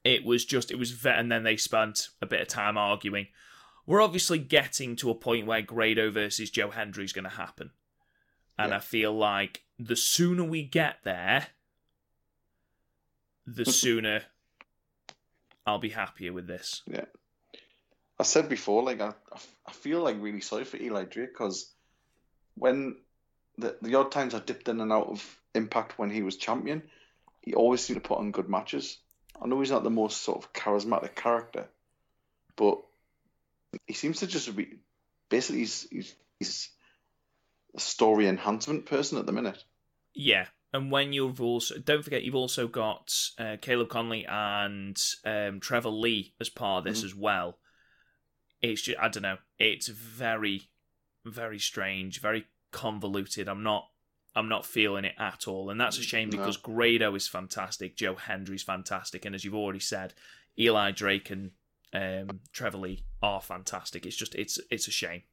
It 0.04 0.24
was 0.24 0.44
just, 0.44 0.70
it 0.70 0.78
was, 0.78 0.90
ve- 0.92 1.10
and 1.10 1.30
then 1.30 1.42
they 1.44 1.56
spent 1.56 2.08
a 2.20 2.26
bit 2.26 2.40
of 2.40 2.48
time 2.48 2.76
arguing 2.76 3.28
we're 3.86 4.00
obviously 4.00 4.38
getting 4.38 4.94
to 4.96 5.10
a 5.10 5.14
point 5.14 5.46
where 5.46 5.62
Grado 5.62 6.10
versus 6.10 6.50
Joe 6.50 6.70
Hendry 6.70 7.04
is 7.04 7.12
going 7.12 7.24
to 7.24 7.30
happen. 7.30 7.70
And 8.56 8.70
Yeah. 8.70 8.76
I 8.76 8.80
feel 8.80 9.12
like 9.12 9.62
the 9.78 9.96
sooner 9.96 10.44
we 10.44 10.62
get 10.62 10.98
there, 11.02 11.48
the 13.46 13.64
sooner 13.64 14.22
I'll 15.66 15.78
be 15.78 15.90
happier 15.90 16.32
with 16.32 16.46
this. 16.46 16.82
Yeah. 16.86 17.04
I 18.18 18.24
said 18.24 18.48
before, 18.48 18.82
like 18.82 19.00
I, 19.00 19.12
I 19.66 19.72
feel 19.72 20.00
like 20.00 20.16
really 20.20 20.40
sorry 20.40 20.64
for 20.64 20.76
Eli 20.76 21.04
Drake 21.04 21.32
because 21.32 21.72
when 22.54 22.96
the 23.58 23.76
the 23.82 23.94
odd 23.94 24.12
times 24.12 24.34
I 24.34 24.40
dipped 24.40 24.68
in 24.68 24.80
and 24.80 24.92
out 24.92 25.08
of 25.08 25.38
Impact 25.54 25.98
when 25.98 26.10
he 26.10 26.22
was 26.22 26.36
champion, 26.36 26.82
he 27.40 27.54
always 27.54 27.80
seemed 27.80 28.02
to 28.02 28.08
put 28.08 28.18
on 28.18 28.30
good 28.30 28.48
matches. 28.48 28.98
I 29.40 29.46
know 29.46 29.60
he's 29.60 29.70
not 29.70 29.84
the 29.84 29.90
most 29.90 30.22
sort 30.22 30.42
of 30.42 30.52
charismatic 30.52 31.14
character, 31.14 31.68
but 32.56 32.78
he 33.86 33.94
seems 33.94 34.20
to 34.20 34.26
just 34.26 34.54
be 34.54 34.78
basically 35.28 35.60
he's 35.60 35.86
he's, 35.90 36.14
he's 36.38 36.68
a 37.74 37.80
story 37.80 38.28
enhancement 38.28 38.86
person 38.86 39.18
at 39.18 39.26
the 39.26 39.32
minute. 39.32 39.62
Yeah. 40.14 40.46
And 40.72 40.90
when 40.90 41.12
you've 41.12 41.40
also, 41.40 41.78
don't 41.78 42.02
forget, 42.02 42.22
you've 42.22 42.34
also 42.34 42.66
got 42.66 43.12
uh, 43.38 43.56
Caleb 43.60 43.88
Konley 43.88 44.26
and 44.28 44.96
um, 45.24 45.60
Trevor 45.60 45.90
Lee 45.90 46.34
as 46.40 46.48
part 46.48 46.78
of 46.78 46.84
this 46.92 47.02
Mhm. 47.02 47.04
as 47.06 47.14
well. 47.14 47.58
it's 48.62 48.82
just 48.82 48.98
I 49.00 49.08
don't 49.08 49.24
know. 49.24 49.38
It's 49.58 49.88
very, 49.88 50.70
very 51.24 51.58
strange, 51.58 52.20
very 52.20 52.46
convoluted. 52.70 53.48
I'm 53.48 53.62
not. 53.64 53.88
I'm 54.34 54.48
not 54.48 54.64
feeling 54.64 55.04
it 55.04 55.14
at 55.18 55.46
all, 55.46 55.68
and 55.68 55.78
that's 55.80 55.98
a 55.98 56.02
shame 56.02 56.30
No. 56.30 56.38
because 56.38 56.56
Grado 56.56 57.14
is 57.14 57.28
fantastic, 57.28 57.96
Joe 57.96 58.14
Hendry's 58.14 58.62
fantastic, 58.62 59.24
and 59.26 59.34
as 59.34 59.44
you've 59.44 59.54
already 59.54 59.80
said, 59.80 60.14
Eli 60.58 60.92
Drake 60.92 61.28
and 61.30 61.50
um, 61.92 62.40
Trevor 62.52 62.78
Lee 62.78 63.04
are 63.20 63.42
fantastic. 63.42 64.06
It's 64.06 64.16
just 64.16 64.34
it's 64.36 64.58
it's 64.70 64.88
a 64.88 64.92
shame. 64.92 65.24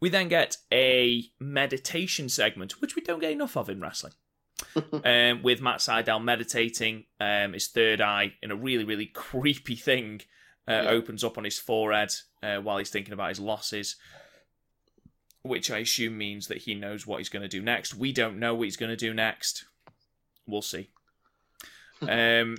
We 0.00 0.08
then 0.08 0.28
get 0.28 0.56
a 0.72 1.24
meditation 1.40 2.28
segment, 2.28 2.80
which 2.80 2.94
we 2.96 3.02
don't 3.02 3.20
get 3.20 3.32
enough 3.32 3.56
of 3.56 3.68
in 3.68 3.80
wrestling. 3.80 4.12
um, 5.04 5.42
with 5.42 5.60
Matt 5.60 5.78
Sydal 5.78 6.22
meditating, 6.22 7.04
um, 7.20 7.52
his 7.52 7.68
third 7.68 8.00
eye 8.00 8.34
in 8.42 8.50
a 8.50 8.56
really, 8.56 8.84
really 8.84 9.06
creepy 9.06 9.76
thing 9.76 10.22
uh, 10.68 10.82
Yeah. 10.84 10.90
opens 10.90 11.22
up 11.24 11.38
on 11.38 11.44
his 11.44 11.58
forehead 11.58 12.12
uh, 12.42 12.56
while 12.56 12.78
he's 12.78 12.90
thinking 12.90 13.14
about 13.14 13.28
his 13.30 13.40
losses, 13.40 13.96
which 15.42 15.70
I 15.70 15.78
assume 15.78 16.18
means 16.18 16.48
that 16.48 16.58
he 16.58 16.74
knows 16.74 17.06
what 17.06 17.18
he's 17.18 17.28
going 17.28 17.42
to 17.42 17.48
do 17.48 17.62
next. 17.62 17.94
We 17.94 18.12
don't 18.12 18.38
know 18.38 18.54
what 18.54 18.64
he's 18.64 18.76
going 18.76 18.90
to 18.90 18.96
do 18.96 19.14
next. 19.14 19.64
We'll 20.46 20.62
see. 20.62 20.90
um, 22.02 22.56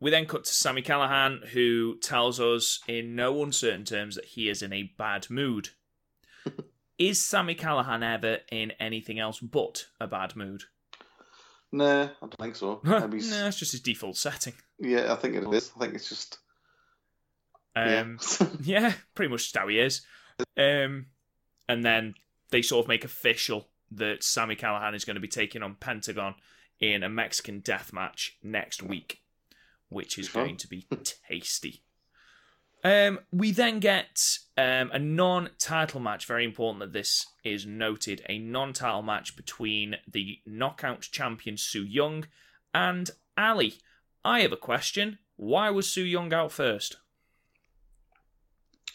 we 0.00 0.10
then 0.10 0.26
cut 0.26 0.44
to 0.44 0.52
Sammy 0.54 0.82
Callihan, 0.82 1.48
who 1.48 1.98
tells 1.98 2.38
us 2.40 2.80
in 2.86 3.16
no 3.16 3.42
uncertain 3.42 3.84
terms 3.84 4.14
that 4.14 4.26
he 4.26 4.48
is 4.48 4.62
in 4.62 4.72
a 4.72 4.92
bad 4.98 5.28
mood. 5.30 5.70
Is 6.98 7.24
Sammy 7.24 7.54
Callihan 7.54 8.02
ever 8.02 8.38
in 8.50 8.72
anything 8.80 9.18
else 9.18 9.38
but 9.40 9.86
a 10.00 10.06
bad 10.06 10.34
mood? 10.36 10.64
Nah, 11.70 12.02
I 12.04 12.08
don't 12.20 12.34
think 12.40 12.56
so. 12.56 12.80
no, 12.82 13.06
he's- 13.08 13.30
it's 13.30 13.58
just 13.58 13.72
his 13.72 13.80
default 13.80 14.16
setting. 14.16 14.54
Yeah, 14.78 15.12
I 15.12 15.16
think 15.16 15.34
it 15.34 15.44
is. 15.52 15.70
I 15.76 15.80
think 15.80 15.94
it's 15.94 16.08
just. 16.08 16.38
Um, 17.76 18.18
yeah. 18.40 18.46
yeah, 18.62 18.92
pretty 19.14 19.30
much 19.30 19.42
just 19.44 19.56
how 19.56 19.68
he 19.68 19.78
is. 19.78 20.00
Um, 20.56 21.06
and 21.68 21.84
then 21.84 22.14
they 22.50 22.62
sort 22.62 22.84
of 22.84 22.88
make 22.88 23.04
official 23.04 23.68
that 23.92 24.22
Sammy 24.24 24.56
Callihan 24.56 24.94
is 24.94 25.04
going 25.04 25.16
to 25.16 25.20
be 25.20 25.28
taking 25.28 25.62
on 25.62 25.76
Pentagon 25.76 26.34
in 26.80 27.02
a 27.02 27.08
Mexican 27.08 27.60
death 27.60 27.92
match 27.92 28.36
next 28.42 28.82
week, 28.82 29.20
which 29.88 30.18
is 30.18 30.28
going 30.28 30.56
to 30.56 30.68
be 30.68 30.86
tasty. 31.28 31.82
Um, 32.84 33.20
we 33.32 33.50
then 33.50 33.80
get 33.80 34.22
um, 34.58 34.90
a 34.92 34.98
non-title 34.98 36.00
match. 36.00 36.26
Very 36.26 36.44
important 36.44 36.80
that 36.80 36.92
this 36.92 37.26
is 37.44 37.64
noted. 37.64 38.22
A 38.28 38.38
non-title 38.38 39.02
match 39.02 39.36
between 39.36 39.96
the 40.10 40.38
Knockout 40.44 41.02
champion 41.02 41.56
Su 41.56 41.84
Yung 41.84 42.26
and 42.74 43.08
Ali. 43.36 43.74
I 44.24 44.40
have 44.40 44.52
a 44.52 44.56
question. 44.56 45.18
Why 45.36 45.70
was 45.70 45.88
Su 45.88 46.02
Yung 46.02 46.34
out 46.34 46.50
first? 46.50 46.96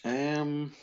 Um. 0.03 0.73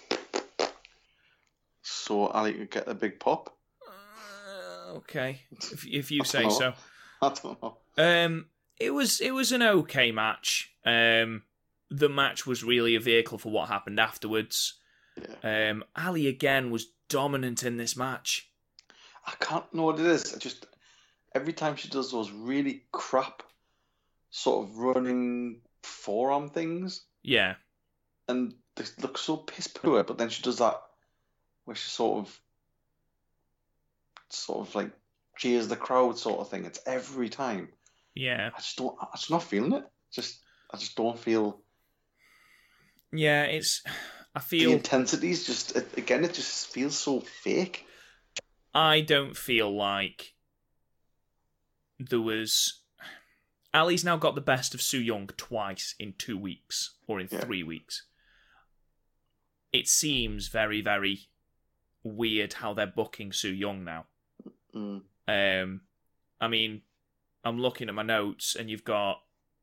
So 1.83 2.29
Ali 2.29 2.55
could 2.55 2.71
get 2.71 2.87
the 2.87 2.95
big 2.95 3.21
pop. 3.21 3.55
Uh, 3.87 4.95
okay, 4.95 5.43
if, 5.51 5.87
if 5.87 6.11
you 6.11 6.25
say 6.25 6.43
don't 6.43 6.53
so. 6.53 6.73
I 7.23 7.29
don't 7.29 7.63
know. 7.63 7.77
Um, 7.99 8.47
it 8.79 8.95
was 8.95 9.21
it 9.21 9.33
was 9.33 9.53
an 9.53 9.63
okay 9.63 10.11
match. 10.11 10.73
Um, 10.87 11.43
the 11.91 12.09
match 12.09 12.47
was 12.47 12.63
really 12.65 12.95
a 12.95 13.01
vehicle 13.01 13.39
for 13.39 13.51
what 13.51 13.69
happened 13.69 13.99
afterwards. 14.01 14.75
Yeah. 15.43 15.71
Um, 15.71 15.85
Ali 15.97 16.27
again 16.29 16.71
was 16.71 16.87
dominant 17.09 17.63
in 17.65 17.77
this 17.77 17.97
match. 17.97 18.49
I 19.27 19.33
can't 19.41 19.73
know 19.75 19.85
what 19.85 20.01
it 20.01 20.07
is. 20.07 20.35
I 20.35 20.39
just 20.39 20.67
every 21.35 21.53
time 21.53 21.77
she 21.77 21.89
does 21.89 22.11
those 22.11 22.31
really 22.31 22.85
crap 22.93 23.43
sort 24.31 24.69
of 24.69 24.79
running 24.79 25.61
forearm 25.83 26.49
things, 26.49 27.03
Yeah, 27.23 27.55
and 28.29 28.55
they 28.77 28.85
look 29.03 29.19
so 29.19 29.37
piss 29.37 29.67
poor. 29.67 30.05
But 30.05 30.19
then 30.19 30.29
she 30.29 30.43
does 30.43 30.59
that 30.59 30.81
where 31.65 31.77
she 31.77 31.91
sort 31.91 32.21
of, 32.27 32.41
sort 34.29 34.67
of 34.69 34.75
like 34.75 34.91
cheers 35.37 35.69
the 35.69 35.77
crowd 35.77 36.19
sort 36.19 36.41
of 36.41 36.49
thing. 36.49 36.65
It's 36.65 36.81
every 36.87 37.29
time. 37.29 37.69
yeah, 38.15 38.51
I 38.55 38.59
just 38.59 38.77
don't. 38.79 38.97
I'm 39.01 39.09
just 39.15 39.31
not 39.31 39.43
feeling 39.43 39.73
it. 39.73 39.85
Just 40.13 40.39
I 40.73 40.77
just 40.77 40.97
don't 40.97 41.19
feel 41.19 41.61
yeah. 43.13 43.45
It's 43.45 43.83
I 44.35 44.41
feel 44.41 44.59
the 44.61 44.65
feel 44.67 44.73
intensity's 44.77 45.47
just 45.47 45.77
again. 45.97 46.25
It 46.25 46.35
just 46.35 46.69
feels 46.69 46.97
so 46.97 47.21
fake. 47.21 47.87
I 48.75 49.01
don't 49.01 49.37
feel 49.37 49.75
like 49.75 50.35
there 51.99 52.21
was. 52.21 52.81
Ali's 53.75 54.05
now 54.05 54.17
got 54.17 54.35
the 54.35 54.41
best 54.41 54.75
of 54.75 54.83
Su 54.83 54.99
Yung 54.99 55.29
twice 55.37 55.95
in 55.99 56.15
two 56.19 56.39
weeks 56.39 56.95
or 57.07 57.21
in 57.21 57.29
Yeah. 57.31 57.41
three 57.41 57.63
weeks. 57.63 58.05
It 59.73 59.87
seems 59.87 60.49
very, 60.49 60.81
very 60.81 61.29
weird 62.03 62.55
how 62.55 62.75
they're 62.75 62.87
booking 62.87 63.33
Su 63.33 63.53
Yung 63.53 63.85
now. 63.85 64.07
Mm. 64.75 65.03
Um, 65.29 65.81
I 66.41 66.49
mean, 66.49 66.83
I'm 67.45 67.61
looking 67.61 67.89
at 67.89 67.95
my 67.95 68.03
notes, 68.03 68.57
and 68.57 68.69
you've 68.69 68.85
got 68.85 69.21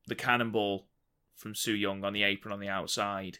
the 0.07 0.15
cannonball 0.15 0.87
from 1.37 1.55
Su 1.55 1.73
Yung 1.73 2.03
on 2.03 2.13
the 2.13 2.23
apron 2.23 2.51
on 2.53 2.59
the 2.59 2.67
outside, 2.67 3.39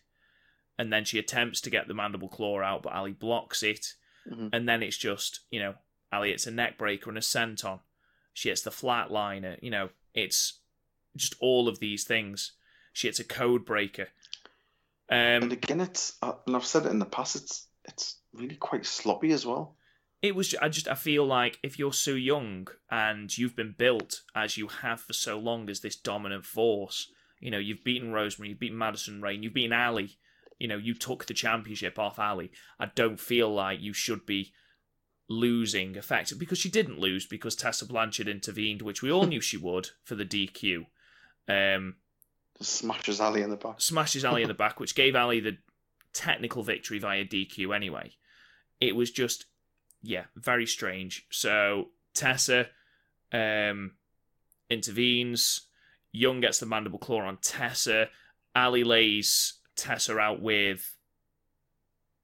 and 0.77 0.93
then 0.93 1.03
she 1.03 1.19
attempts 1.19 1.59
to 1.61 1.69
get 1.69 1.87
the 1.87 1.93
mandible 1.93 2.29
claw 2.29 2.61
out, 2.61 2.83
but 2.83 2.93
Ali 2.93 3.11
blocks 3.11 3.63
it, 3.63 3.95
Mhm. 4.31 4.49
and 4.53 4.69
then 4.69 4.81
it's 4.83 4.97
just 4.97 5.41
you 5.51 5.59
know 5.59 5.75
Ali 6.11 6.29
hits 6.29 6.47
a 6.47 6.51
neck 6.51 6.77
breaker 6.77 7.09
and 7.09 7.17
a 7.17 7.21
senton. 7.21 7.81
She 8.33 8.49
hits 8.49 8.61
the 8.61 8.69
flatliner. 8.71 9.57
You 9.61 9.71
know, 9.71 9.89
it's 10.13 10.59
just 11.15 11.35
all 11.39 11.67
of 11.67 11.79
these 11.79 12.03
things. 12.05 12.51
She 12.93 13.07
hits 13.07 13.19
a 13.19 13.23
code 13.23 13.65
breaker. 13.65 14.09
Um, 15.09 15.43
And 15.43 15.53
again, 15.53 15.81
it's 15.81 16.17
uh, 16.21 16.33
and 16.45 16.55
I've 16.55 16.65
said 16.65 16.85
it 16.85 16.89
in 16.91 16.99
the 16.99 17.05
past. 17.05 17.35
It's 17.35 17.67
it's 17.85 18.19
really 18.33 18.55
quite 18.55 18.85
sloppy 18.85 19.31
as 19.31 19.45
well. 19.45 19.75
it 20.21 20.35
was 20.35 20.53
I 20.55 20.67
just 20.69 20.87
I 20.87 20.95
feel 20.95 21.25
like 21.25 21.59
if 21.63 21.77
you're 21.79 21.93
Su 21.93 22.15
Yung 22.15 22.67
and 22.89 23.35
you've 23.37 23.55
been 23.55 23.73
built 23.77 24.23
as 24.35 24.57
you 24.57 24.67
have 24.67 24.99
for 24.99 25.13
so 25.13 25.37
long 25.39 25.69
as 25.69 25.79
this 25.81 25.95
dominant 25.95 26.43
force, 26.45 27.11
you 27.39 27.51
know, 27.51 27.57
you've 27.57 27.83
beaten 27.83 28.11
Rosemary, 28.11 28.49
you've 28.49 28.59
beaten 28.59 28.77
Madison 28.77 29.21
Rayne, 29.21 29.43
you've 29.43 29.53
beaten 29.53 29.73
Ali, 29.73 30.17
you 30.59 30.67
know, 30.67 30.77
you 30.77 30.93
took 30.93 31.25
the 31.25 31.33
championship 31.33 31.99
off 31.99 32.19
Ali. 32.19 32.51
I 32.79 32.87
don't 32.87 33.19
feel 33.19 33.53
like 33.53 33.79
you 33.79 33.93
should 33.93 34.25
be 34.25 34.53
losing 35.29 35.95
effective 35.95 36.39
because 36.39 36.57
she 36.57 36.69
didn't 36.69 36.99
lose 36.99 37.25
because 37.25 37.55
Tessa 37.55 37.85
Blanchard 37.85 38.27
intervened, 38.27 38.81
which 38.81 39.01
we 39.01 39.11
all 39.11 39.25
knew 39.25 39.41
she 39.41 39.57
would 39.57 39.89
for 40.03 40.15
the 40.15 40.25
DQ. 40.25 40.85
Um, 41.47 41.95
smashes 42.59 43.21
Ali 43.21 43.41
in 43.41 43.49
the 43.49 43.57
back. 43.57 43.79
smashes 43.79 44.25
Ali 44.25 44.41
in 44.41 44.47
the 44.47 44.53
back, 44.53 44.79
which 44.79 44.95
gave 44.95 45.15
Ali 45.15 45.39
the 45.39 45.57
technical 46.13 46.63
victory 46.63 46.99
via 46.99 47.23
DQ 47.25 47.75
anyway. 47.75 48.13
It 48.79 48.95
was 48.95 49.11
just, 49.11 49.45
yeah, 50.01 50.25
very 50.35 50.65
strange. 50.65 51.27
So 51.29 51.89
Tessa 52.13 52.67
um, 53.31 53.93
intervenes. 54.69 55.66
Young 56.11 56.41
gets 56.41 56.59
the 56.59 56.65
mandible 56.65 56.99
claw 56.99 57.21
on 57.21 57.37
Tessa. 57.37 58.09
Ali 58.55 58.83
lays 58.83 59.53
Tessa 59.75 60.17
out 60.17 60.41
with 60.41 60.95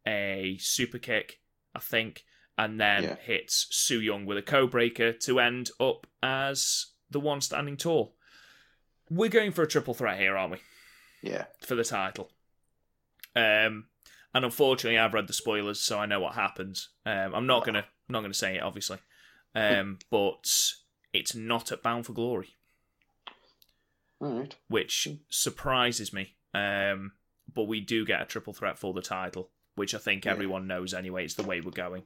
a 0.07 0.57
super 0.59 0.97
kick, 0.97 1.39
I 1.75 1.79
think, 1.79 2.25
and 2.57 2.79
then 2.79 3.03
Yeah. 3.03 3.15
hits 3.17 3.67
Su 3.71 3.99
Yung 3.99 4.25
with 4.25 4.37
a 4.37 4.41
co 4.41 4.67
breaker 4.67 5.13
to 5.13 5.39
end 5.39 5.69
up 5.79 6.07
as 6.21 6.87
the 7.09 7.19
one 7.19 7.41
standing 7.41 7.77
tall. 7.77 8.15
We're 9.09 9.29
going 9.29 9.51
for 9.51 9.61
a 9.63 9.67
triple 9.67 9.93
threat 9.93 10.19
here, 10.19 10.35
aren't 10.37 10.53
we? 10.53 10.61
Yeah. 11.21 11.45
for 11.65 11.75
the 11.75 11.83
title. 11.85 12.31
Um, 13.35 13.87
and 14.33 14.43
unfortunately, 14.45 14.97
I've 14.99 15.13
read 15.13 15.27
the 15.27 15.33
spoilers, 15.33 15.79
so 15.79 15.97
I 15.99 16.05
know 16.05 16.19
what 16.19 16.35
happens. 16.35 16.89
Um, 17.05 17.33
I'm 17.33 17.47
not 17.47 17.65
gonna 17.65 17.79
I'm 18.09 18.11
not 18.13 18.21
gonna 18.21 18.33
say 18.33 18.57
it, 18.57 18.61
obviously, 18.63 18.97
um, 19.55 19.99
but 20.11 20.51
it's 21.13 21.33
not 21.33 21.71
at 21.71 21.81
Bound 21.81 22.05
for 22.05 22.13
Glory, 22.13 22.55
right. 24.23 24.55
which 24.67 25.07
surprises 25.29 26.13
me. 26.13 26.35
Um, 26.53 27.13
but 27.53 27.63
we 27.67 27.81
do 27.81 28.05
get 28.05 28.21
a 28.21 28.25
triple 28.25 28.53
threat 28.53 28.77
for 28.79 28.93
the 28.93 29.01
title, 29.01 29.49
which 29.75 29.93
I 29.93 29.97
think 29.97 30.25
Yeah. 30.25 30.31
everyone 30.31 30.67
knows 30.67 30.93
anyway. 30.93 31.25
It's 31.25 31.33
the 31.35 31.43
way 31.43 31.61
we're 31.61 31.71
going. 31.71 32.03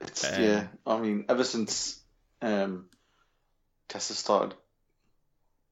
Um, 0.00 0.42
yeah. 0.42 0.66
I 0.86 0.98
mean, 0.98 1.24
ever 1.28 1.44
since 1.44 2.02
um, 2.42 2.90
Tessa 3.88 4.14
started 4.14 4.56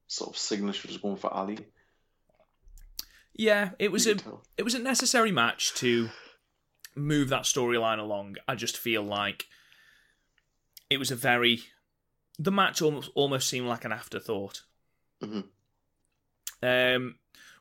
sort 0.07 0.31
of 0.31 0.37
signaling 0.37 0.73
she 0.73 0.87
was 0.87 0.97
going 0.97 1.17
for 1.17 1.31
Ali, 1.33 1.59
Yeah, 3.33 3.71
it 3.79 3.91
was 3.91 4.05
you 4.05 4.13
a 4.15 4.17
it 4.57 4.63
was 4.63 4.73
a 4.75 4.79
necessary 4.79 5.31
match 5.31 5.73
to 5.75 6.09
move 6.95 7.29
that 7.29 7.43
storyline 7.43 7.99
along. 7.99 8.37
I 8.47 8.55
just 8.55 8.77
feel 8.77 9.03
like 9.03 9.45
it 10.89 10.97
was 10.97 11.11
a 11.11 11.15
very 11.15 11.59
the 12.39 12.51
match 12.51 12.81
almost 12.81 13.11
almost 13.15 13.49
seemed 13.49 13.67
like 13.67 13.83
an 13.85 13.91
afterthought. 13.91 14.63
Mhm. 15.21 15.45
Um, 16.61 17.15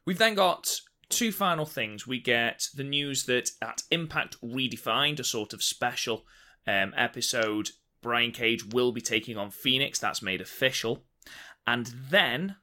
we've 0.04 0.18
then 0.18 0.34
got 0.34 0.70
two 1.08 1.32
final 1.32 1.66
things. 1.66 2.06
We 2.06 2.20
get 2.20 2.68
the 2.74 2.84
news 2.84 3.24
that 3.24 3.50
at 3.62 3.82
Impact 3.90 4.36
Redefined, 4.42 5.20
a 5.20 5.24
sort 5.24 5.52
of 5.52 5.62
special 5.62 6.24
um, 6.66 6.94
episode, 6.96 7.70
Brian 8.02 8.32
Cage 8.32 8.64
will 8.64 8.92
be 8.92 9.00
taking 9.00 9.36
on 9.36 9.50
Fenix. 9.50 9.98
That's 9.98 10.22
made 10.22 10.40
official, 10.40 11.04
and 11.66 11.94
then 12.10 12.56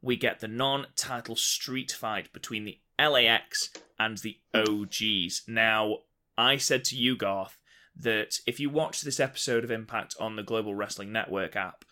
we 0.00 0.16
get 0.16 0.40
the 0.40 0.48
non-title 0.48 1.36
street 1.36 1.92
fight 1.92 2.32
between 2.32 2.64
the 2.64 2.78
LAX 2.98 3.70
and 3.98 4.18
the 4.18 4.38
OGs. 4.54 5.42
Now, 5.46 5.98
I 6.36 6.56
said 6.56 6.84
to 6.86 6.96
you, 6.96 7.16
Garth, 7.16 7.56
that 7.94 8.38
if 8.46 8.58
you 8.58 8.70
watch 8.70 9.02
this 9.02 9.20
episode 9.20 9.64
of 9.64 9.70
Impact 9.70 10.16
on 10.18 10.36
the 10.36 10.42
Global 10.42 10.74
Wrestling 10.74 11.12
Network 11.12 11.54
app, 11.54 11.84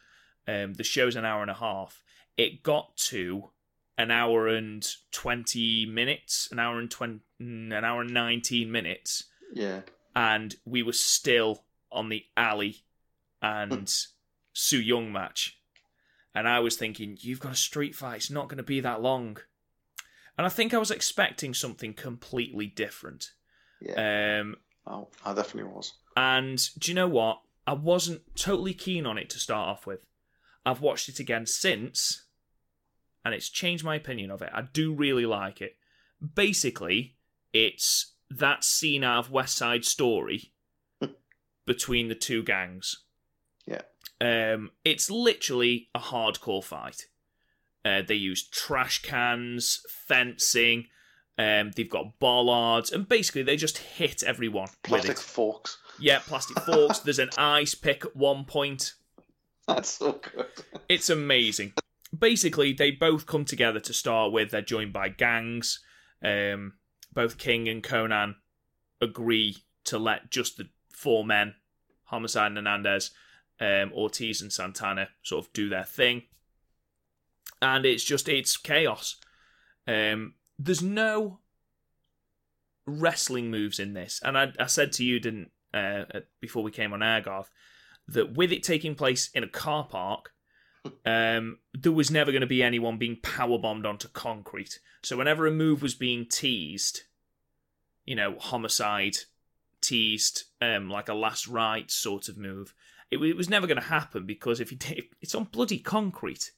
um, 0.48 0.74
the 0.74 0.84
show's 0.84 1.16
an 1.16 1.24
hour 1.24 1.42
and 1.42 1.50
a 1.50 1.54
half. 1.54 2.02
It 2.40 2.62
got 2.62 2.96
to 3.08 3.50
an 3.98 4.10
hour 4.10 4.48
and 4.48 4.86
twenty 5.12 5.84
minutes, 5.84 6.48
an 6.50 6.58
hour 6.58 6.78
and 6.78 6.90
twenty, 6.90 7.20
an 7.38 7.72
hour 7.72 8.00
and 8.00 8.14
nineteen 8.14 8.72
minutes, 8.72 9.24
Yeah. 9.52 9.80
and 10.16 10.56
we 10.64 10.82
were 10.82 10.94
still 10.94 11.64
on 11.92 12.08
the 12.08 12.24
alley 12.36 12.84
and 13.42 13.92
Su 14.52 14.78
Yung 14.80 15.12
match. 15.12 15.58
And 16.34 16.46
I 16.48 16.60
was 16.60 16.76
thinking, 16.76 17.18
you've 17.20 17.40
got 17.40 17.52
a 17.52 17.56
street 17.56 17.94
fight, 17.94 18.16
it's 18.16 18.30
not 18.30 18.48
going 18.48 18.56
to 18.58 18.62
be 18.62 18.80
that 18.80 19.02
long. 19.02 19.38
And 20.38 20.46
I 20.46 20.48
think 20.50 20.72
I 20.72 20.78
was 20.78 20.90
expecting 20.90 21.52
something 21.54 21.92
completely 21.92 22.66
different. 22.68 23.32
Yeah. 23.82 24.40
Um, 24.40 24.56
oh, 24.86 25.08
I 25.26 25.34
definitely 25.34 25.70
was. 25.72 25.92
and 26.16 26.66
do 26.78 26.90
you 26.90 26.94
know 26.94 27.08
what? 27.08 27.40
I 27.66 27.74
wasn't 27.74 28.22
totally 28.36 28.72
keen 28.74 29.04
on 29.06 29.18
it 29.18 29.28
to 29.30 29.38
start 29.38 29.68
off 29.68 29.86
with. 29.86 30.00
I've 30.64 30.80
watched 30.80 31.08
it 31.08 31.18
again 31.18 31.46
since, 31.46 32.24
and 33.24 33.34
it's 33.34 33.48
changed 33.48 33.84
my 33.84 33.94
opinion 33.94 34.30
of 34.30 34.42
it. 34.42 34.50
I 34.52 34.62
do 34.62 34.92
really 34.92 35.26
like 35.26 35.60
it. 35.60 35.76
Basically, 36.34 37.16
it's 37.52 38.14
that 38.30 38.64
scene 38.64 39.04
out 39.04 39.26
of 39.26 39.30
West 39.30 39.56
Side 39.56 39.84
Story 39.84 40.52
between 41.66 42.08
the 42.08 42.14
two 42.14 42.42
gangs. 42.42 43.04
Yeah. 43.66 43.82
Um, 44.20 44.70
it's 44.84 45.10
literally 45.10 45.88
a 45.94 45.98
hardcore 45.98 46.64
fight. 46.64 47.06
Uh, 47.84 48.02
they 48.06 48.14
use 48.14 48.46
trash 48.46 49.02
cans, 49.02 49.82
fencing. 49.88 50.86
Um, 51.38 51.70
they've 51.74 51.88
got 51.88 52.18
bollards, 52.18 52.92
and 52.92 53.08
basically 53.08 53.42
they 53.42 53.56
just 53.56 53.78
hit 53.78 54.22
everyone 54.22 54.64
with 54.64 54.82
Plastic 54.82 55.18
forks. 55.18 55.78
Yeah, 55.98 56.18
plastic 56.18 56.60
forks. 56.60 56.98
There's 57.04 57.18
an 57.18 57.30
ice 57.38 57.74
pick 57.74 58.04
at 58.04 58.14
one 58.14 58.44
point. 58.44 58.92
That's 59.66 59.90
so 59.90 60.20
good. 60.34 60.46
It's 60.88 61.08
amazing. 61.08 61.72
Basically, 62.16 62.72
they 62.72 62.90
both 62.90 63.26
come 63.26 63.44
together 63.44 63.80
to 63.80 63.92
start 63.92 64.32
with. 64.32 64.50
They're 64.50 64.62
joined 64.62 64.92
by 64.92 65.08
gangs. 65.08 65.80
Um, 66.22 66.74
both 67.12 67.38
King 67.38 67.68
and 67.68 67.82
Konnan 67.82 68.34
agree 69.00 69.64
to 69.84 69.98
let 69.98 70.30
just 70.30 70.56
the 70.56 70.68
four 70.92 71.24
men, 71.24 71.54
Homicide 72.04 72.48
and 72.48 72.56
Hernandez, 72.56 73.10
um, 73.60 73.92
Ortiz 73.92 74.42
and 74.42 74.52
Santana, 74.52 75.08
sort 75.22 75.46
of 75.46 75.52
do 75.52 75.68
their 75.68 75.84
thing. 75.84 76.22
And 77.62 77.84
it's 77.86 78.04
just, 78.04 78.28
it's 78.28 78.56
chaos. 78.56 79.16
Um, 79.86 80.34
there's 80.58 80.82
no 80.82 81.40
wrestling 82.86 83.50
moves 83.50 83.78
in 83.78 83.94
this. 83.94 84.20
And 84.24 84.36
I, 84.36 84.52
I 84.58 84.66
said 84.66 84.92
to 84.94 85.04
you, 85.04 85.20
didn't 85.20 85.50
uh, 85.72 86.04
before 86.40 86.62
we 86.62 86.70
came 86.70 86.92
on 86.92 87.02
air, 87.02 87.20
Garth, 87.20 87.50
that 88.08 88.34
with 88.34 88.52
it 88.52 88.62
taking 88.62 88.94
place 88.94 89.30
in 89.34 89.44
a 89.44 89.48
car 89.48 89.84
park, 89.84 90.32
um, 91.04 91.58
there 91.74 91.92
was 91.92 92.10
never 92.10 92.32
going 92.32 92.40
to 92.40 92.46
be 92.46 92.62
anyone 92.62 92.98
being 92.98 93.18
power 93.22 93.58
bombed 93.58 93.86
onto 93.86 94.08
concrete. 94.08 94.80
So 95.02 95.16
whenever 95.16 95.46
a 95.46 95.50
move 95.50 95.82
was 95.82 95.94
being 95.94 96.26
teased, 96.26 97.02
you 98.04 98.14
know, 98.14 98.36
homicide 98.38 99.16
teased, 99.80 100.44
um, 100.60 100.90
like 100.90 101.08
a 101.08 101.14
last 101.14 101.46
right 101.46 101.90
sort 101.90 102.28
of 102.28 102.36
move, 102.36 102.74
it, 103.10 103.18
it 103.18 103.36
was 103.36 103.50
never 103.50 103.66
going 103.66 103.80
to 103.80 103.88
happen 103.88 104.26
because 104.26 104.60
if 104.60 104.70
you 104.70 104.78
did, 104.78 105.04
it's 105.20 105.34
on 105.34 105.44
bloody 105.44 105.78
concrete. 105.78 106.52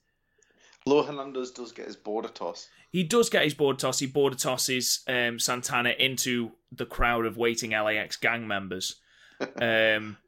Lo 0.84 1.02
Hernandez 1.02 1.52
does 1.52 1.70
get 1.70 1.86
his 1.86 1.96
border 1.96 2.28
toss. 2.28 2.68
He 2.90 3.04
does 3.04 3.30
get 3.30 3.44
his 3.44 3.54
border 3.54 3.78
toss. 3.78 4.00
He 4.00 4.06
border 4.06 4.36
tosses 4.36 5.04
um, 5.06 5.38
Santana 5.38 5.90
into 5.90 6.52
the 6.72 6.86
crowd 6.86 7.24
of 7.24 7.36
waiting 7.36 7.70
LAX 7.70 8.16
gang 8.16 8.46
members. 8.46 8.96
Um, 9.60 10.18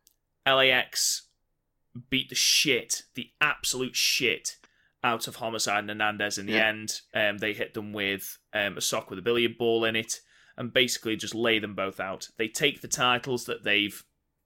LAX 0.45 1.23
beat 2.11 2.29
the 2.29 2.35
shit, 2.35 3.03
the 3.15 3.31
absolute 3.41 3.95
shit, 3.97 4.57
out 5.03 5.29
of 5.29 5.37
Homicide 5.37 5.81
and 5.81 5.91
Hernandez 5.91 6.39
in 6.39 6.47
the 6.47 6.53
Yeah. 6.55 6.69
end. 6.69 7.01
Um, 7.13 7.39
they 7.39 7.53
hit 7.53 7.75
them 7.75 7.93
with 7.93 8.39
um, 8.53 8.77
a 8.79 8.81
sock 8.81 9.11
with 9.11 9.19
a 9.19 9.23
billiard 9.23 9.59
ball 9.59 9.85
in 9.85 9.97
it 9.97 10.21
and 10.57 10.73
basically 10.73 11.17
just 11.17 11.35
lay 11.35 11.59
them 11.59 11.75
both 11.75 12.01
out. 12.01 12.29
They 12.39 12.49
take 12.49 12.81
the 12.81 12.89
titles 12.89 13.45
that 13.45 13.65
they've 13.65 14.03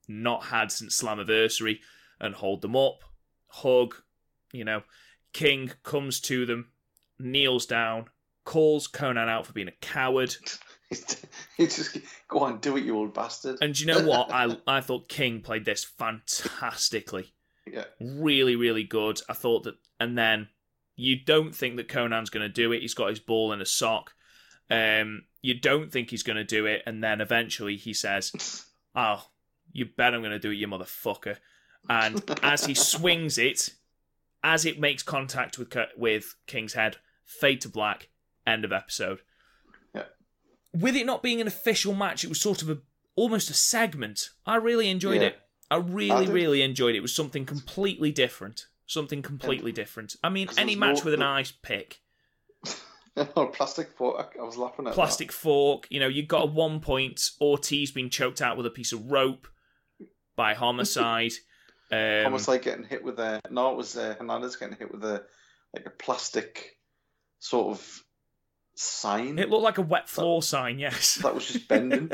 not 0.07 0.45
had 0.45 0.71
since 0.71 1.01
Slammiversary 1.01 1.79
and 2.19 2.35
hold 2.35 2.61
them 2.61 2.75
up, 2.75 2.99
hug, 3.47 3.95
you 4.51 4.65
know. 4.65 4.83
King 5.31 5.71
comes 5.83 6.19
to 6.21 6.45
them, 6.45 6.71
kneels 7.19 7.65
down, 7.65 8.09
calls 8.43 8.87
Konnan 8.87 9.29
out 9.29 9.45
for 9.45 9.53
being 9.53 9.67
a 9.67 9.73
coward. 9.79 10.35
he 10.89 11.67
just 11.67 11.97
go 12.27 12.39
on, 12.39 12.59
do 12.59 12.75
it, 12.75 12.83
you 12.83 12.97
old 12.97 13.13
bastard. 13.13 13.57
And 13.61 13.73
do 13.75 13.81
you 13.85 13.87
know 13.93 14.01
what? 14.05 14.33
I 14.33 14.57
I 14.67 14.81
thought 14.81 15.07
King 15.07 15.41
played 15.41 15.63
this 15.65 15.83
fantastically. 15.83 17.33
Yeah, 17.73 17.85
Really, 17.99 18.55
really 18.55 18.83
good. 18.83 19.21
I 19.29 19.33
thought 19.33 19.63
that 19.63 19.75
and 19.99 20.17
then 20.17 20.49
you 20.95 21.15
don't 21.17 21.53
think 21.55 21.77
that 21.77 21.87
Konnan's 21.87 22.29
gonna 22.29 22.49
do 22.49 22.71
it. 22.71 22.81
He's 22.81 22.93
got 22.93 23.09
his 23.09 23.19
ball 23.19 23.51
in 23.53 23.61
a 23.61 23.65
sock. 23.65 24.13
Um 24.69 25.23
you 25.41 25.53
don't 25.59 25.91
think 25.91 26.09
he's 26.09 26.23
gonna 26.23 26.43
do 26.43 26.65
it, 26.65 26.83
and 26.85 27.03
then 27.03 27.21
eventually 27.21 27.77
he 27.77 27.93
says, 27.93 28.65
Oh, 28.95 29.25
you 29.71 29.85
bet 29.85 30.13
I'm 30.13 30.21
gonna 30.21 30.39
do 30.39 30.51
it, 30.51 30.55
you 30.55 30.67
motherfucker. 30.67 31.37
And 31.89 32.21
as 32.43 32.65
he 32.65 32.73
swings 32.75 33.37
it, 33.37 33.69
as 34.43 34.65
it 34.65 34.79
makes 34.79 35.01
contact 35.03 35.57
with 35.57 35.73
with 35.97 36.35
King's 36.47 36.73
head, 36.73 36.97
fade 37.25 37.61
to 37.61 37.69
black, 37.69 38.09
end 38.45 38.65
of 38.65 38.71
episode. 38.73 39.21
Yeah. 39.95 40.03
With 40.73 40.95
it 40.95 41.05
not 41.05 41.23
being 41.23 41.39
an 41.41 41.47
official 41.47 41.93
match, 41.93 42.23
it 42.23 42.29
was 42.29 42.41
sort 42.41 42.61
of 42.61 42.69
a 42.69 42.79
almost 43.15 43.49
a 43.49 43.53
segment. 43.53 44.29
I 44.45 44.55
really 44.55 44.89
enjoyed 44.89 45.21
Yeah. 45.21 45.27
it. 45.29 45.39
I 45.71 45.77
really, 45.77 46.25
did. 46.25 46.33
really 46.33 46.61
enjoyed 46.61 46.95
it. 46.95 46.99
It 46.99 47.01
was 47.01 47.13
something 47.13 47.45
completely 47.45 48.11
different. 48.11 48.67
Something 48.87 49.21
completely 49.21 49.71
different. 49.71 50.15
I 50.23 50.29
mean, 50.29 50.49
any 50.57 50.75
match 50.75 51.03
with 51.03 51.13
an 51.13 51.21
ice 51.21 51.51
pick, 51.51 52.01
plastic 53.53 53.91
fork. 53.91 54.35
I 54.39 54.43
was 54.43 54.57
laughing 54.57 54.87
at 54.87 54.93
plastic 54.93 55.31
fork. 55.31 55.87
You 55.91 55.99
know, 55.99 56.07
you 56.07 56.25
got 56.25 56.47
at 56.47 56.53
one 56.53 56.79
point 56.79 57.29
Ortiz 57.39 57.91
being 57.91 58.09
choked 58.09 58.41
out 58.41 58.57
with 58.57 58.65
a 58.65 58.71
piece 58.71 58.91
of 58.91 59.11
rope 59.11 59.47
by 60.35 60.53
homicide. 60.53 61.31
that. 61.31 61.39
Um, 61.91 62.25
Almost 62.25 62.47
like 62.47 62.61
getting 62.61 62.83
hit 62.83 63.03
with 63.03 63.19
a. 63.19 63.41
No, 63.49 63.71
it 63.71 63.75
was 63.75 63.97
uh, 63.97 64.13
Hernandez 64.19 64.57
getting 64.57 64.77
hit 64.77 64.91
with 64.91 65.03
a 65.03 65.23
like 65.73 65.87
a 65.87 65.89
plastic 65.89 66.77
sort 67.39 67.69
of 67.69 68.03
sign 68.75 69.39
it 69.39 69.49
looked 69.49 69.63
like 69.63 69.77
a 69.77 69.81
wet 69.81 70.07
floor 70.07 70.41
sign. 70.41 70.79
Yes. 70.79 71.15
that 71.15 71.33
was 71.33 71.47
just 71.47 71.67
bending. 71.67 72.11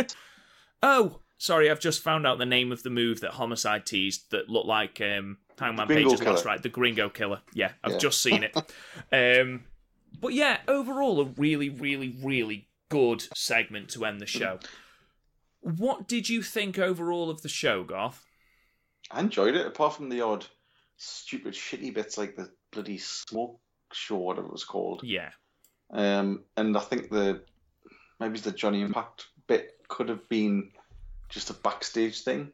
Oh, 0.81 1.19
sorry, 1.37 1.69
I've 1.69 1.79
just 1.79 2.01
found 2.03 2.25
out 2.25 2.37
the 2.37 2.45
name 2.45 2.71
of 2.71 2.83
the 2.83 2.89
move 2.89 3.21
that 3.21 3.31
Homicide 3.31 3.85
teased 3.85 4.31
that 4.31 4.49
looked 4.49 4.67
like 4.67 5.01
um, 5.01 5.37
Hangman 5.59 5.87
Page's 5.87 6.21
Lost 6.21 6.45
Right, 6.45 6.61
the 6.61 6.69
Gringo 6.69 7.09
Killer. 7.09 7.41
Yeah, 7.53 7.71
I've 7.83 7.93
Yeah. 7.93 7.97
just 7.99 8.21
seen 8.21 8.43
it. 8.43 8.55
um, 9.41 9.63
but 10.19 10.33
yeah, 10.33 10.59
overall, 10.67 11.21
a 11.21 11.25
really, 11.25 11.69
really, 11.69 12.15
really 12.23 12.67
good 12.89 13.23
segment 13.35 13.89
to 13.89 14.05
end 14.05 14.19
the 14.21 14.25
show. 14.25 14.59
What 15.61 16.07
did 16.07 16.29
you 16.29 16.41
think 16.43 16.77
overall 16.77 17.29
of 17.29 17.41
the 17.41 17.49
show, 17.49 17.83
Garth? 17.83 18.23
I 19.11 19.19
enjoyed 19.19 19.55
it, 19.55 19.65
apart 19.65 19.95
from 19.95 20.09
the 20.09 20.21
odd 20.21 20.45
stupid 20.97 21.53
shitty 21.53 21.93
bits 21.93 22.17
like 22.17 22.35
the 22.35 22.49
bloody 22.71 22.97
smoke 22.97 23.59
show, 23.91 24.17
whatever 24.17 24.47
it 24.47 24.51
was 24.51 24.63
called. 24.63 25.01
Yeah, 25.03 25.31
Um, 25.91 26.43
and 26.57 26.77
I 26.77 26.81
think 26.81 27.09
the 27.09 27.43
maybe 28.19 28.39
the 28.39 28.51
Johnny 28.51 28.81
Impact 28.81 29.27
bit 29.47 29.71
could 29.87 30.09
have 30.09 30.27
been 30.29 30.71
just 31.29 31.49
a 31.49 31.53
backstage 31.53 32.21
thing. 32.21 32.51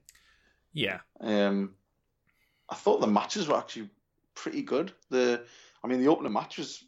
yeah, 0.73 0.99
Um, 1.19 1.75
I 2.69 2.75
thought 2.75 3.01
the 3.01 3.07
matches 3.07 3.47
were 3.47 3.57
actually 3.57 3.89
pretty 4.35 4.61
good. 4.61 4.91
The, 5.09 5.45
I 5.83 5.87
mean, 5.87 5.99
the 5.99 6.07
opening 6.07 6.33
match 6.33 6.57
was 6.57 6.83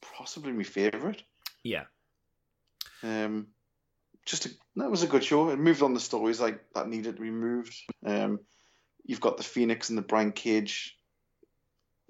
possibly 0.00 0.52
my 0.52 0.62
favourite. 0.64 1.22
yeah, 1.62 1.84
Um, 3.02 3.48
just 4.24 4.46
a, 4.46 4.50
that 4.76 4.90
was 4.90 5.02
a 5.02 5.06
good 5.08 5.24
show. 5.24 5.48
It 5.50 5.58
moved 5.58 5.82
on 5.82 5.94
the 5.94 6.00
stories 6.00 6.40
like 6.40 6.60
that 6.74 6.88
needed 6.88 7.16
to 7.16 7.22
be 7.22 7.30
moved. 7.30 7.74
Um, 8.04 8.40
you've 9.04 9.20
got 9.20 9.36
the 9.38 9.42
Fenix 9.42 9.88
and 9.88 9.96
the 9.98 10.02
Brian 10.02 10.32
Cage 10.32 10.96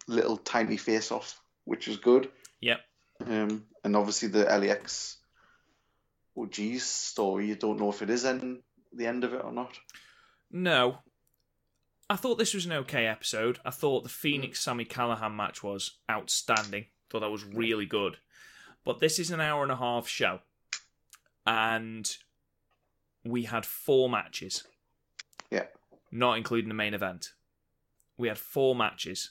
little 0.06 0.36
tiny 0.36 0.76
face 0.78 1.12
off, 1.12 1.40
which 1.64 1.86
was 1.86 1.98
good. 1.98 2.30
Yep. 2.60 2.80
Um, 3.26 3.66
and 3.84 3.94
obviously 3.96 4.28
the 4.28 4.44
LAX 4.44 5.17
OG's 6.38 6.82
story. 6.82 7.46
You 7.48 7.54
don't 7.56 7.78
know 7.80 7.90
if 7.90 8.02
it 8.02 8.10
is 8.10 8.24
in 8.24 8.60
the 8.92 9.06
end 9.06 9.24
of 9.24 9.34
it 9.34 9.44
or 9.44 9.52
not. 9.52 9.78
No. 10.50 10.98
I 12.10 12.16
thought 12.16 12.38
this 12.38 12.54
was 12.54 12.64
an 12.66 12.72
okay 12.72 13.06
episode. 13.06 13.58
I 13.64 13.70
thought 13.70 14.02
the 14.02 14.08
Fenix 14.08 14.60
Sammy 14.60 14.84
Callihan 14.84 15.34
match 15.34 15.62
was 15.62 15.98
outstanding. 16.10 16.86
Thought 17.10 17.20
that 17.20 17.30
was 17.30 17.44
really 17.44 17.86
good. 17.86 18.16
But 18.84 19.00
this 19.00 19.18
is 19.18 19.30
an 19.30 19.40
hour 19.40 19.62
and 19.62 19.72
a 19.72 19.76
half 19.76 20.08
show. 20.08 20.40
And 21.46 22.10
we 23.24 23.44
had 23.44 23.66
four 23.66 24.08
matches. 24.08 24.64
Yeah. 25.50 25.64
Not 26.10 26.38
including 26.38 26.68
the 26.68 26.74
main 26.74 26.94
event. 26.94 27.32
We 28.16 28.28
had 28.28 28.38
four 28.38 28.74
matches. 28.74 29.30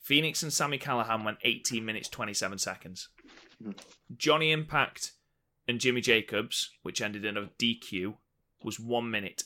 Fenix 0.00 0.42
and 0.42 0.52
Sammy 0.52 0.78
Callihan 0.78 1.24
went 1.24 1.38
18 1.42 1.84
minutes 1.84 2.08
27 2.08 2.58
seconds. 2.58 3.08
Mhm. 3.62 3.78
Johnny 4.16 4.50
Impact 4.52 5.12
and 5.66 5.80
Jimmy 5.80 6.00
Jacobs, 6.00 6.70
which 6.82 7.00
ended 7.00 7.24
in 7.24 7.36
a 7.36 7.50
DQ, 7.58 8.14
was 8.62 8.80
one 8.80 9.10
minute. 9.10 9.44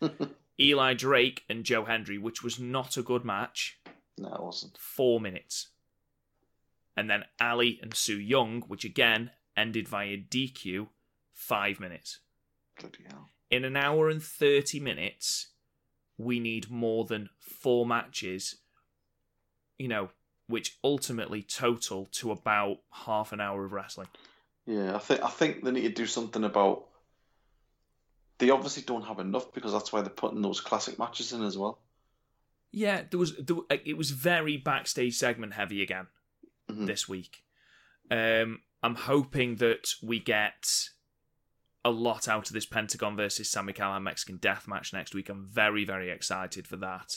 Eli 0.60 0.94
Drake 0.94 1.44
and 1.48 1.64
Joe 1.64 1.84
Hendry, 1.84 2.18
which 2.18 2.42
was 2.42 2.58
not 2.58 2.96
a 2.96 3.02
good 3.02 3.24
match, 3.24 3.80
no, 4.18 4.32
it 4.34 4.42
wasn't. 4.42 4.76
four 4.76 5.20
minutes. 5.20 5.68
And 6.96 7.08
then 7.08 7.24
Allie 7.38 7.78
and 7.82 7.94
Su 7.94 8.18
Yung, 8.18 8.62
which 8.62 8.84
again 8.84 9.30
ended 9.56 9.86
via 9.88 10.16
DQ, 10.16 10.88
five 11.32 11.78
minutes. 11.78 12.18
Bloody 12.80 13.04
hell. 13.08 13.28
In 13.50 13.64
an 13.64 13.76
hour 13.76 14.08
and 14.08 14.22
30 14.22 14.80
minutes, 14.80 15.48
we 16.16 16.40
need 16.40 16.70
more 16.70 17.04
than 17.04 17.30
four 17.38 17.86
matches, 17.86 18.56
you 19.78 19.88
know, 19.88 20.10
which 20.48 20.78
ultimately 20.82 21.42
total 21.42 22.06
to 22.12 22.32
about 22.32 22.78
half 23.06 23.32
an 23.32 23.40
hour 23.40 23.64
of 23.64 23.72
wrestling. 23.72 24.08
Yeah, 24.68 24.94
I 24.94 24.98
think 24.98 25.22
I 25.22 25.28
think 25.30 25.64
they 25.64 25.70
need 25.70 25.82
to 25.82 25.88
do 25.88 26.06
something 26.06 26.44
about. 26.44 26.84
They 28.36 28.50
obviously 28.50 28.82
don't 28.82 29.06
have 29.06 29.18
enough 29.18 29.52
because 29.54 29.72
that's 29.72 29.92
why 29.92 30.02
they're 30.02 30.10
putting 30.10 30.42
those 30.42 30.60
classic 30.60 30.98
matches 30.98 31.32
in 31.32 31.42
as 31.42 31.56
well. 31.56 31.80
Yeah, 32.70 33.02
there 33.10 33.18
was 33.18 33.34
there, 33.36 33.56
it 33.70 33.96
was 33.96 34.10
very 34.10 34.58
backstage 34.58 35.16
segment 35.16 35.54
heavy 35.54 35.82
again 35.82 36.08
Mhm. 36.68 36.86
this 36.86 37.08
week. 37.08 37.42
Um, 38.10 38.60
I'm 38.82 38.94
hoping 38.94 39.56
that 39.56 39.88
we 40.02 40.20
get 40.20 40.90
a 41.82 41.90
lot 41.90 42.28
out 42.28 42.48
of 42.48 42.52
this 42.52 42.66
Pentagon 42.66 43.16
versus 43.16 43.50
Sammy 43.50 43.72
Callihan 43.72 44.02
Mexican 44.02 44.36
Death 44.36 44.68
match 44.68 44.92
next 44.92 45.14
week. 45.14 45.30
I'm 45.30 45.46
very 45.48 45.86
very 45.86 46.10
excited 46.10 46.68
for 46.68 46.76
that. 46.76 47.16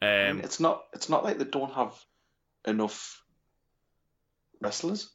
I 0.00 0.28
Um, 0.28 0.36
mean, 0.36 0.44
it's 0.46 0.60
not 0.60 0.86
it's 0.94 1.10
not 1.10 1.24
like 1.24 1.36
they 1.36 1.44
don't 1.44 1.74
have 1.74 1.94
enough 2.64 3.22
wrestlers. 4.62 5.10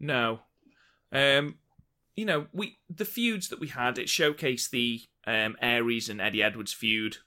No. 0.00 0.40
Um, 1.12 1.56
you 2.14 2.24
know, 2.24 2.46
we 2.52 2.78
the 2.88 3.04
feuds 3.04 3.48
that 3.48 3.60
we 3.60 3.68
had, 3.68 3.98
it 3.98 4.06
showcased 4.08 4.70
the 4.70 5.02
um, 5.26 5.56
Aries 5.60 6.08
and 6.08 6.20
Eddie 6.20 6.42
Edwards 6.42 6.72
feud. 6.72 7.18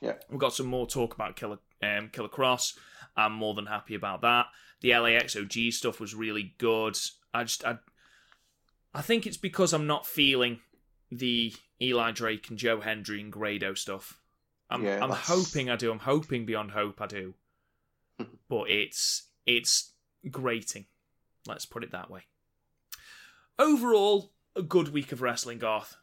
Yeah. 0.00 0.14
We 0.30 0.38
got 0.38 0.54
some 0.54 0.66
more 0.66 0.86
talk 0.86 1.14
about 1.14 1.36
Killer 1.36 1.58
um, 1.82 2.08
Killer 2.12 2.28
Kross. 2.28 2.76
I'm 3.16 3.32
more 3.32 3.54
than 3.54 3.66
happy 3.66 3.94
about 3.94 4.22
that. 4.22 4.46
The 4.80 4.90
LAXOG 4.90 5.72
stuff 5.72 6.00
was 6.00 6.14
really 6.14 6.54
good. 6.58 6.96
I 7.32 7.44
just 7.44 7.64
I 7.64 7.78
I 8.94 9.00
think 9.02 9.26
it's 9.26 9.36
because 9.36 9.72
I'm 9.72 9.86
not 9.86 10.06
feeling 10.06 10.60
the 11.10 11.54
Eli 11.80 12.10
Drake 12.12 12.48
and 12.48 12.58
Joe 12.58 12.80
Hendry 12.80 13.20
and 13.20 13.30
Grado 13.32 13.74
stuff. 13.74 14.18
I'm 14.70 14.84
Yeah, 14.84 15.00
I'm 15.02 15.10
that's- 15.10 15.28
hoping 15.28 15.70
I 15.70 15.76
do. 15.76 15.92
I'm 15.92 15.98
hoping 16.00 16.44
beyond 16.46 16.72
hope 16.72 17.00
I 17.00 17.06
do. 17.06 17.34
but 18.48 18.68
it's 18.70 19.28
it's 19.46 19.92
grating. 20.30 20.86
Let's 21.46 21.66
put 21.66 21.84
it 21.84 21.92
that 21.92 22.10
way. 22.10 22.22
Overall, 23.62 24.32
a 24.56 24.62
good 24.62 24.88
week 24.88 25.12
of 25.12 25.22
wrestling, 25.22 25.58
Garth. 25.58 25.96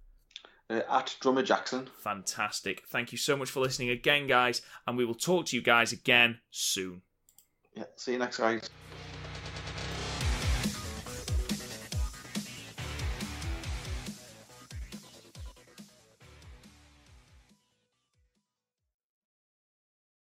Uh, 0.68 0.80
at 0.90 1.16
Drummer 1.20 1.42
Jackson. 1.42 1.88
Fantastic. 1.98 2.82
Thank 2.88 3.12
you 3.12 3.18
so 3.18 3.36
much 3.36 3.50
for 3.50 3.60
listening 3.60 3.90
again, 3.90 4.26
guys, 4.26 4.62
and 4.86 4.96
we 4.96 5.04
will 5.04 5.14
talk 5.14 5.46
to 5.46 5.56
you 5.56 5.62
guys 5.62 5.92
again 5.92 6.40
soon. 6.50 7.02
Yeah, 7.74 7.84
see 7.96 8.12
you 8.12 8.18
next 8.18 8.38
guys. 8.38 8.68